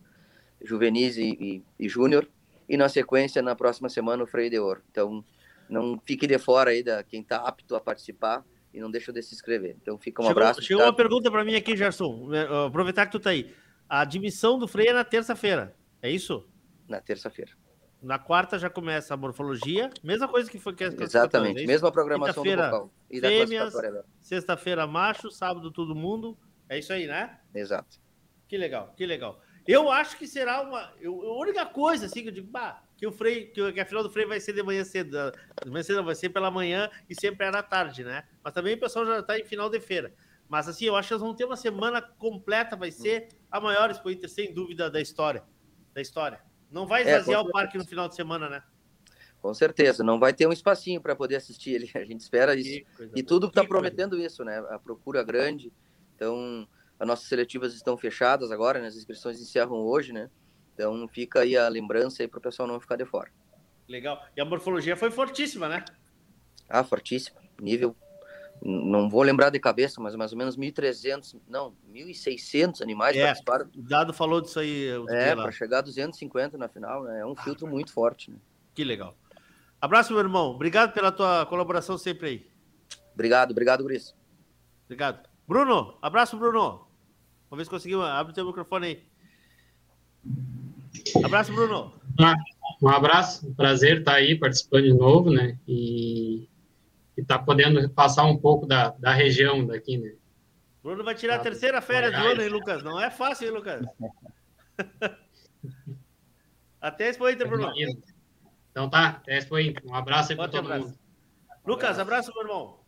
[0.62, 2.28] juvenis e, e, e júnior
[2.68, 4.82] e na sequência, na próxima semana, o Freio de Ouro.
[4.90, 5.24] Então,
[5.68, 9.22] não fique de fora aí da quem está apto a participar e não deixa de
[9.22, 9.76] se inscrever.
[9.80, 10.62] Então, fica um chegou, abraço.
[10.62, 10.88] Chegou tá?
[10.90, 12.28] uma pergunta para mim aqui, Gerson.
[12.28, 13.54] Né, aproveitar que tu está aí.
[13.88, 16.48] A admissão do Freio é na terça-feira, é isso?
[16.88, 17.52] Na terça-feira.
[18.02, 22.42] Na quarta já começa a morfologia, mesma coisa que foi que Exatamente, é mesma programação
[22.44, 22.92] do vocal.
[23.10, 23.74] E fêmeas,
[24.20, 26.36] sexta-feira macho, sábado todo mundo.
[26.68, 27.38] É isso aí, né?
[27.54, 27.98] Exato.
[28.46, 29.40] Que legal, que legal.
[29.66, 30.92] Eu acho que será uma.
[31.00, 34.02] Eu, a única coisa, assim, que eu digo, bah, que o Frei, que, a final
[34.02, 35.32] do Frei vai ser de manhã cedo.
[35.62, 38.24] De manhã cedo vai ser pela manhã e sempre era à tarde, né?
[38.42, 40.14] Mas também o pessoal já está em final de feira.
[40.48, 43.90] Mas assim, eu acho que nós vamos ter uma semana completa, vai ser a maior
[43.90, 45.42] Expo Inter, sem dúvida, da história.
[45.94, 46.40] Da história.
[46.70, 48.62] Não vai é, esvaziar é, o parque no final de semana, né?
[49.40, 51.90] Com certeza, não vai ter um espacinho para poder assistir ele.
[51.94, 52.84] A gente espera isso.
[53.14, 54.58] E tudo está prometendo isso, né?
[54.70, 55.72] A procura grande.
[56.14, 56.68] Então,
[56.98, 58.86] as nossas seletivas estão fechadas agora, né?
[58.86, 60.30] as inscrições encerram hoje, né?
[60.74, 63.30] Então fica aí a lembrança aí para o pessoal não ficar de fora.
[63.88, 64.20] Legal.
[64.36, 65.84] E a morfologia foi fortíssima, né?
[66.68, 67.40] Ah, fortíssima.
[67.60, 67.94] Nível,
[68.62, 73.68] não vou lembrar de cabeça, mas mais ou menos 1.300, não, 1.600 animais é, participaram.
[73.76, 74.88] O Dado falou disso aí.
[75.10, 77.20] É, para chegar a 250 na final, né?
[77.20, 78.38] É um filtro muito forte, né?
[78.74, 79.16] Que legal.
[79.80, 80.50] Abraço, meu irmão.
[80.50, 82.50] Obrigado pela tua colaboração sempre aí.
[83.12, 84.14] Obrigado, obrigado, Gris.
[84.86, 85.33] Obrigado.
[85.46, 86.86] Bruno, abraço, Bruno.
[87.50, 88.02] Vamos ver se conseguiu.
[88.02, 89.02] Abre o teu microfone aí.
[91.24, 91.92] Abraço, Bruno.
[92.20, 92.34] Ah,
[92.82, 95.58] um abraço, um prazer estar aí participando de novo, né?
[95.68, 96.48] E
[97.16, 100.14] estar tá podendo passar um pouco da, da região daqui, né?
[100.82, 102.82] Bruno vai tirar a terceira férias do ano, hein, Lucas?
[102.82, 103.86] Não é fácil, hein, Lucas?
[106.80, 107.72] até esse Inter, Bruno.
[108.70, 109.82] Então tá, até esse Inter.
[109.86, 110.86] Um abraço aí para todo abraço.
[110.88, 110.98] mundo.
[111.66, 112.83] Lucas, abraço, meu irmão.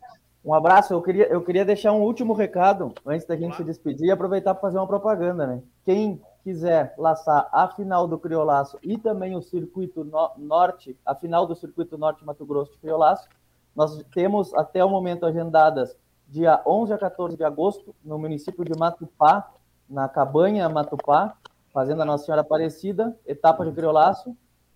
[0.47, 0.95] Um abraço.
[0.95, 4.55] Eu queria, eu queria deixar um último recado antes da gente se despedir e aproveitar
[4.55, 5.61] para fazer uma propaganda, né?
[5.85, 11.49] Quem quiser laçar a final do Criolaço e também o circuito no norte, a final
[11.49, 13.29] do circuito norte Mato Grosso de Criolaço,
[13.75, 15.97] nós temos até o momento agendadas
[16.29, 19.53] dia 11 a 14 de agosto no município de Matupá,
[19.91, 21.37] na Cabanha Matupá,
[21.73, 24.31] fazendo a Nossa Senhora Aparecida, etapa de Criolaço.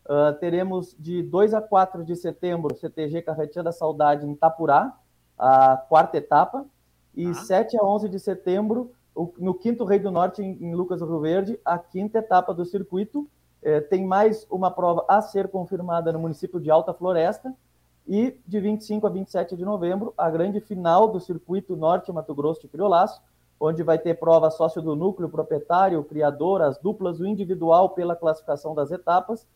[0.05, 4.97] Uh, teremos de 2 a 4 de setembro CTG Carretinha da Saudade em Itapurá,
[5.41, 6.67] a quarta etapa,
[7.15, 7.35] e ah.
[7.35, 8.93] 7 a 11 de setembro,
[9.39, 13.29] no quinto Rei do Norte, em, Lucas do Rio Verde, a quinta etapa do circuito.
[13.63, 17.55] É, tem mais uma prova a ser confirmada no município de Alta Floresta,
[18.07, 22.63] e de 25 a 27 de novembro, a grande final do circuito Norte Mato Grosso
[22.63, 23.21] de Criolaço,
[23.59, 28.75] onde vai ter prova sócio do núcleo, proprietário, criador, as duplas, o individual pela classificação
[28.75, 29.47] das etapas,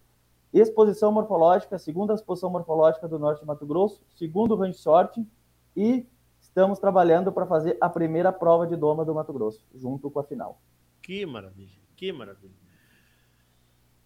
[0.52, 5.27] exposição morfológica, segunda exposição morfológica do Norte Mato Grosso, segundo range sorte,
[5.76, 6.06] e
[6.40, 10.24] estamos trabalhando para fazer a primeira prova de doma do Mato Grosso, junto com a
[10.24, 10.60] final.
[11.02, 12.55] Que maravilha, que maravilha.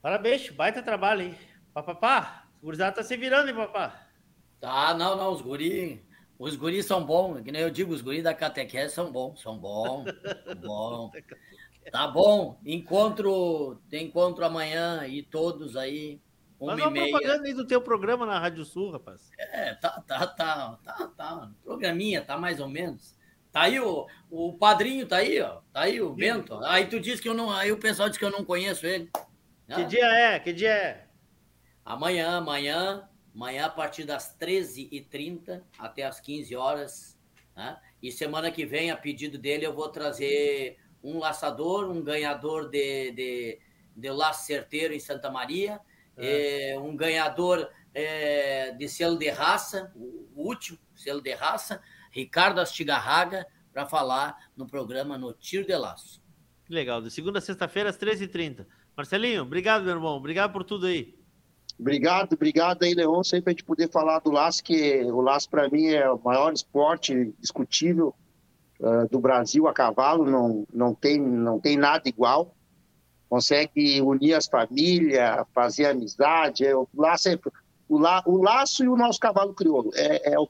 [0.00, 1.34] Parabéns, baita trabalho, hein?
[1.74, 4.06] Papapá, o gurizada tá se virando, hein, papá?
[4.60, 6.04] Tá, não, não, os guri,
[6.38, 9.58] os guris são bons, que nem eu digo, os guris da catequese são bons, são
[9.58, 10.04] bons,
[10.44, 11.10] são bons.
[11.90, 16.20] Tá bom, encontro, encontro amanhã e todos aí,
[16.58, 17.10] uma Faz e uma meia.
[17.10, 19.30] propaganda aí do teu programa na Rádio Sul, rapaz.
[19.38, 23.16] É, tá, tá, tá, tá, tá, programinha, tá mais ou menos.
[23.52, 26.54] Tá aí o, o padrinho, tá aí, ó, tá aí o Bento.
[26.64, 29.10] Aí tu disse que eu não, aí o pessoal disse que eu não conheço ele.
[29.74, 30.38] Que dia é?
[30.38, 31.06] Que dia é?
[31.84, 37.18] Amanhã, amanhã, amanhã a partir das 13h30 até as 15 horas.
[37.56, 37.78] Né?
[38.02, 43.12] E semana que vem, a pedido dele, eu vou trazer um laçador, um ganhador de,
[43.12, 43.58] de,
[43.96, 45.80] de laço certeiro em Santa Maria,
[46.18, 46.72] É.
[46.72, 51.80] eh, um ganhador eh, de selo de raça, o último selo de raça,
[52.10, 56.22] Ricardo Astigarraga, para falar no programa No Tiro de Laço.
[56.64, 57.00] Que legal.
[57.00, 58.66] De segunda a sexta-feira, às 13h30.
[58.96, 60.16] Marcelinho, obrigado, meu irmão.
[60.16, 61.16] Obrigado por tudo aí.
[61.78, 65.68] Obrigado, obrigado aí, Leon, sempre a gente poder falar do laço, que o laço para
[65.68, 68.12] mim é o maior esporte discutível
[68.82, 72.54] ah, do Brasil a cavalo, não, não, tem, não tem nada igual.
[73.28, 76.64] Consegue unir as famílias, fazer amizade.
[76.64, 77.38] É, o, laço é,
[77.88, 79.90] o, la, o laço e o nosso cavalo crioulo.
[79.94, 80.48] É, é o,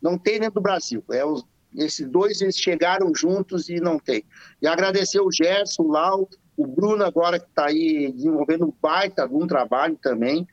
[0.00, 1.02] não tem dentro do Brasil.
[1.10, 1.44] É os,
[1.74, 4.24] esses dois eles chegaram juntos e não tem.
[4.60, 9.26] E agradecer o Gerson, o Lau, o Bruno agora que está aí desenvolvendo um baita
[9.26, 10.46] de um trabalho também.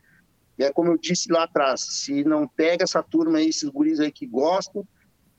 [0.58, 4.00] E é como eu disse lá atrás, se não pega essa turma aí, esses guris
[4.00, 4.86] aí que gostam,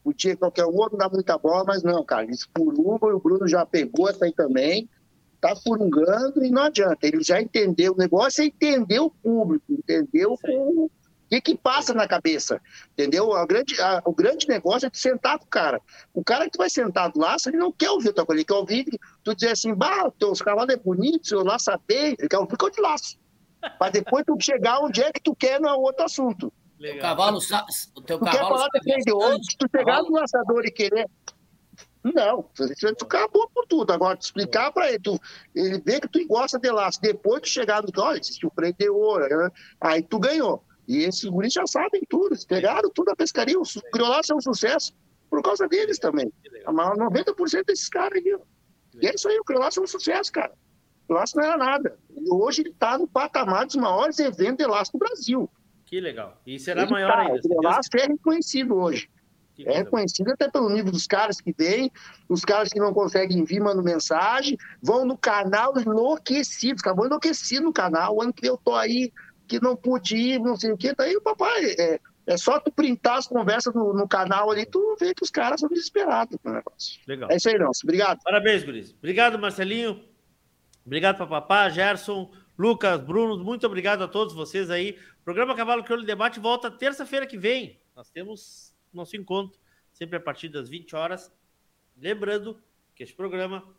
[0.04, 3.48] podia qualquer um outro dar muita bola, mas não, cara, eles furungam e o Bruno
[3.48, 4.90] já pegou essa aí também,
[5.42, 10.34] tá furungando e não adianta, ele já entendeu, o negócio é entender o público, entendeu
[10.44, 10.90] o
[11.30, 12.62] que que passa na cabeça,
[12.92, 13.34] entendeu?
[13.34, 15.82] A grande, a- o grande negócio é tu sentar com o cara.
[16.14, 18.54] O cara que tu vai sentado lá, ele não quer ouvir outra coisa, ele quer
[18.54, 18.86] ouvir
[19.24, 22.58] tu dizer assim, bah, teu cavalo é bonito, seu laço é bem, ele quer ouvir
[22.58, 23.18] que eu te laço.
[23.80, 26.52] Para depois tu chegar onde é que tu quer no outro assunto.
[26.98, 27.38] O cavalo,
[27.96, 31.08] o teu Tu quer cavalo falar sabe defender se tu chegar no laçador e querer.
[32.04, 32.44] Não,
[32.98, 33.92] tu acabou por tudo.
[33.92, 35.20] Agora, tu explicar para ele, tu,
[35.56, 37.00] ele vê que tu gosta de laço.
[37.02, 37.90] Depois tu chegar no.
[38.02, 38.52] Olha, existe o
[38.96, 39.28] ouro.
[39.28, 39.50] né?
[39.80, 40.64] Aí tu ganhou.
[40.88, 42.30] E esses guris já sabem tudo.
[42.34, 43.60] Eles pegaram tudo na pescaria.
[43.60, 44.94] O criolaço é um sucesso
[45.30, 46.32] por causa deles também.
[46.74, 48.34] Maior 90% desses caras aí.
[48.34, 48.40] ó.
[49.00, 50.54] E é isso aí, o criolaço é um sucesso, cara.
[51.08, 51.98] O laço não era nada.
[52.16, 55.50] E hoje ele está no patamar dos maiores eventos de laço do Brasil.
[55.86, 56.42] Que legal.
[56.46, 57.42] E será Ele maior tá, ainda.
[57.42, 59.10] se O Laço é reconhecido hoje.
[59.66, 61.92] É reconhecido até pelo nível dos caras que vêm,
[62.28, 67.74] os caras que não conseguem vir, mandam mensagem, vão no canal enlouquecidos, acabou enlouquecido no
[67.74, 69.12] canal, o ano que eu tô aí,
[69.48, 72.72] que não pude ir, não sei o que, daí o papai, é, é só tu
[72.72, 76.54] printar as conversas no, no canal ali, tu vê que os caras são desesperados no
[76.54, 77.00] negócio.
[77.08, 77.30] Legal.
[77.32, 77.82] É isso aí, Nelson.
[77.84, 78.20] Obrigado.
[78.24, 78.96] Parabéns, Guris.
[78.98, 80.02] Obrigado, Marcelinho.
[80.86, 83.44] Obrigado, papapá, Gerson, Lucas, Bruno.
[83.44, 84.98] Muito obrigado a todos vocês aí.
[85.22, 87.80] O programa Cavalo Crioulo Debate volta terça-feira que vem.
[87.96, 89.60] Nós temos nosso encontro,
[89.92, 91.32] sempre a partir das 20 horas.
[91.98, 92.62] Lembrando
[92.96, 93.76] que este programa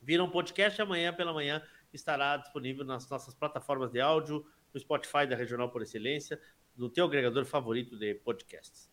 [0.00, 1.62] vira um podcast amanhã pela manhã
[1.92, 6.40] estará disponível nas nossas plataformas de áudio, no Spotify da Regional por Excelência,
[6.76, 8.90] no teu agregador favorito de podcasts.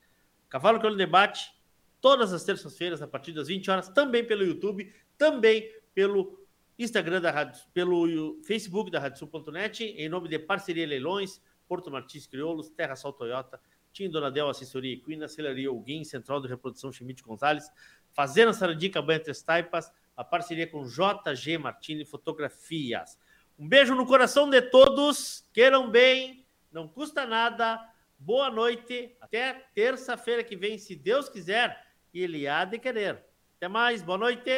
[0.47, 1.51] Cavalo Crioulo Debate,
[1.99, 6.45] todas as terças-feiras, a partir das 20 horas, também pelo YouTube, também pelo
[6.77, 12.69] Instagram da Rádio, pelo Facebook da RádioSul.net, em nome de Parceria Leilões, Porto Martins Crioulos,
[12.69, 13.59] Terra Sol Toyota,
[13.93, 17.69] Tim Donadel Assessoria Equina, Celaria Alguim, Central de Reprodução Chimite Gonzalez,
[18.11, 23.17] Fazenda Sarandica Banha Três Taipas, a parceria com JG Martini Fotografias.
[23.57, 27.79] Um beijo no coração de todos, queiram bem, não custa nada,
[28.17, 33.23] boa noite, até terça-feira que vem, se Deus quiser, e Ele há de querer.
[33.57, 34.51] Até mais, boa noite,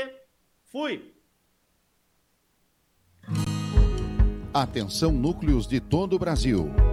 [0.64, 1.14] fui!
[4.54, 6.93] Atenção núcleos de todo o Brasil.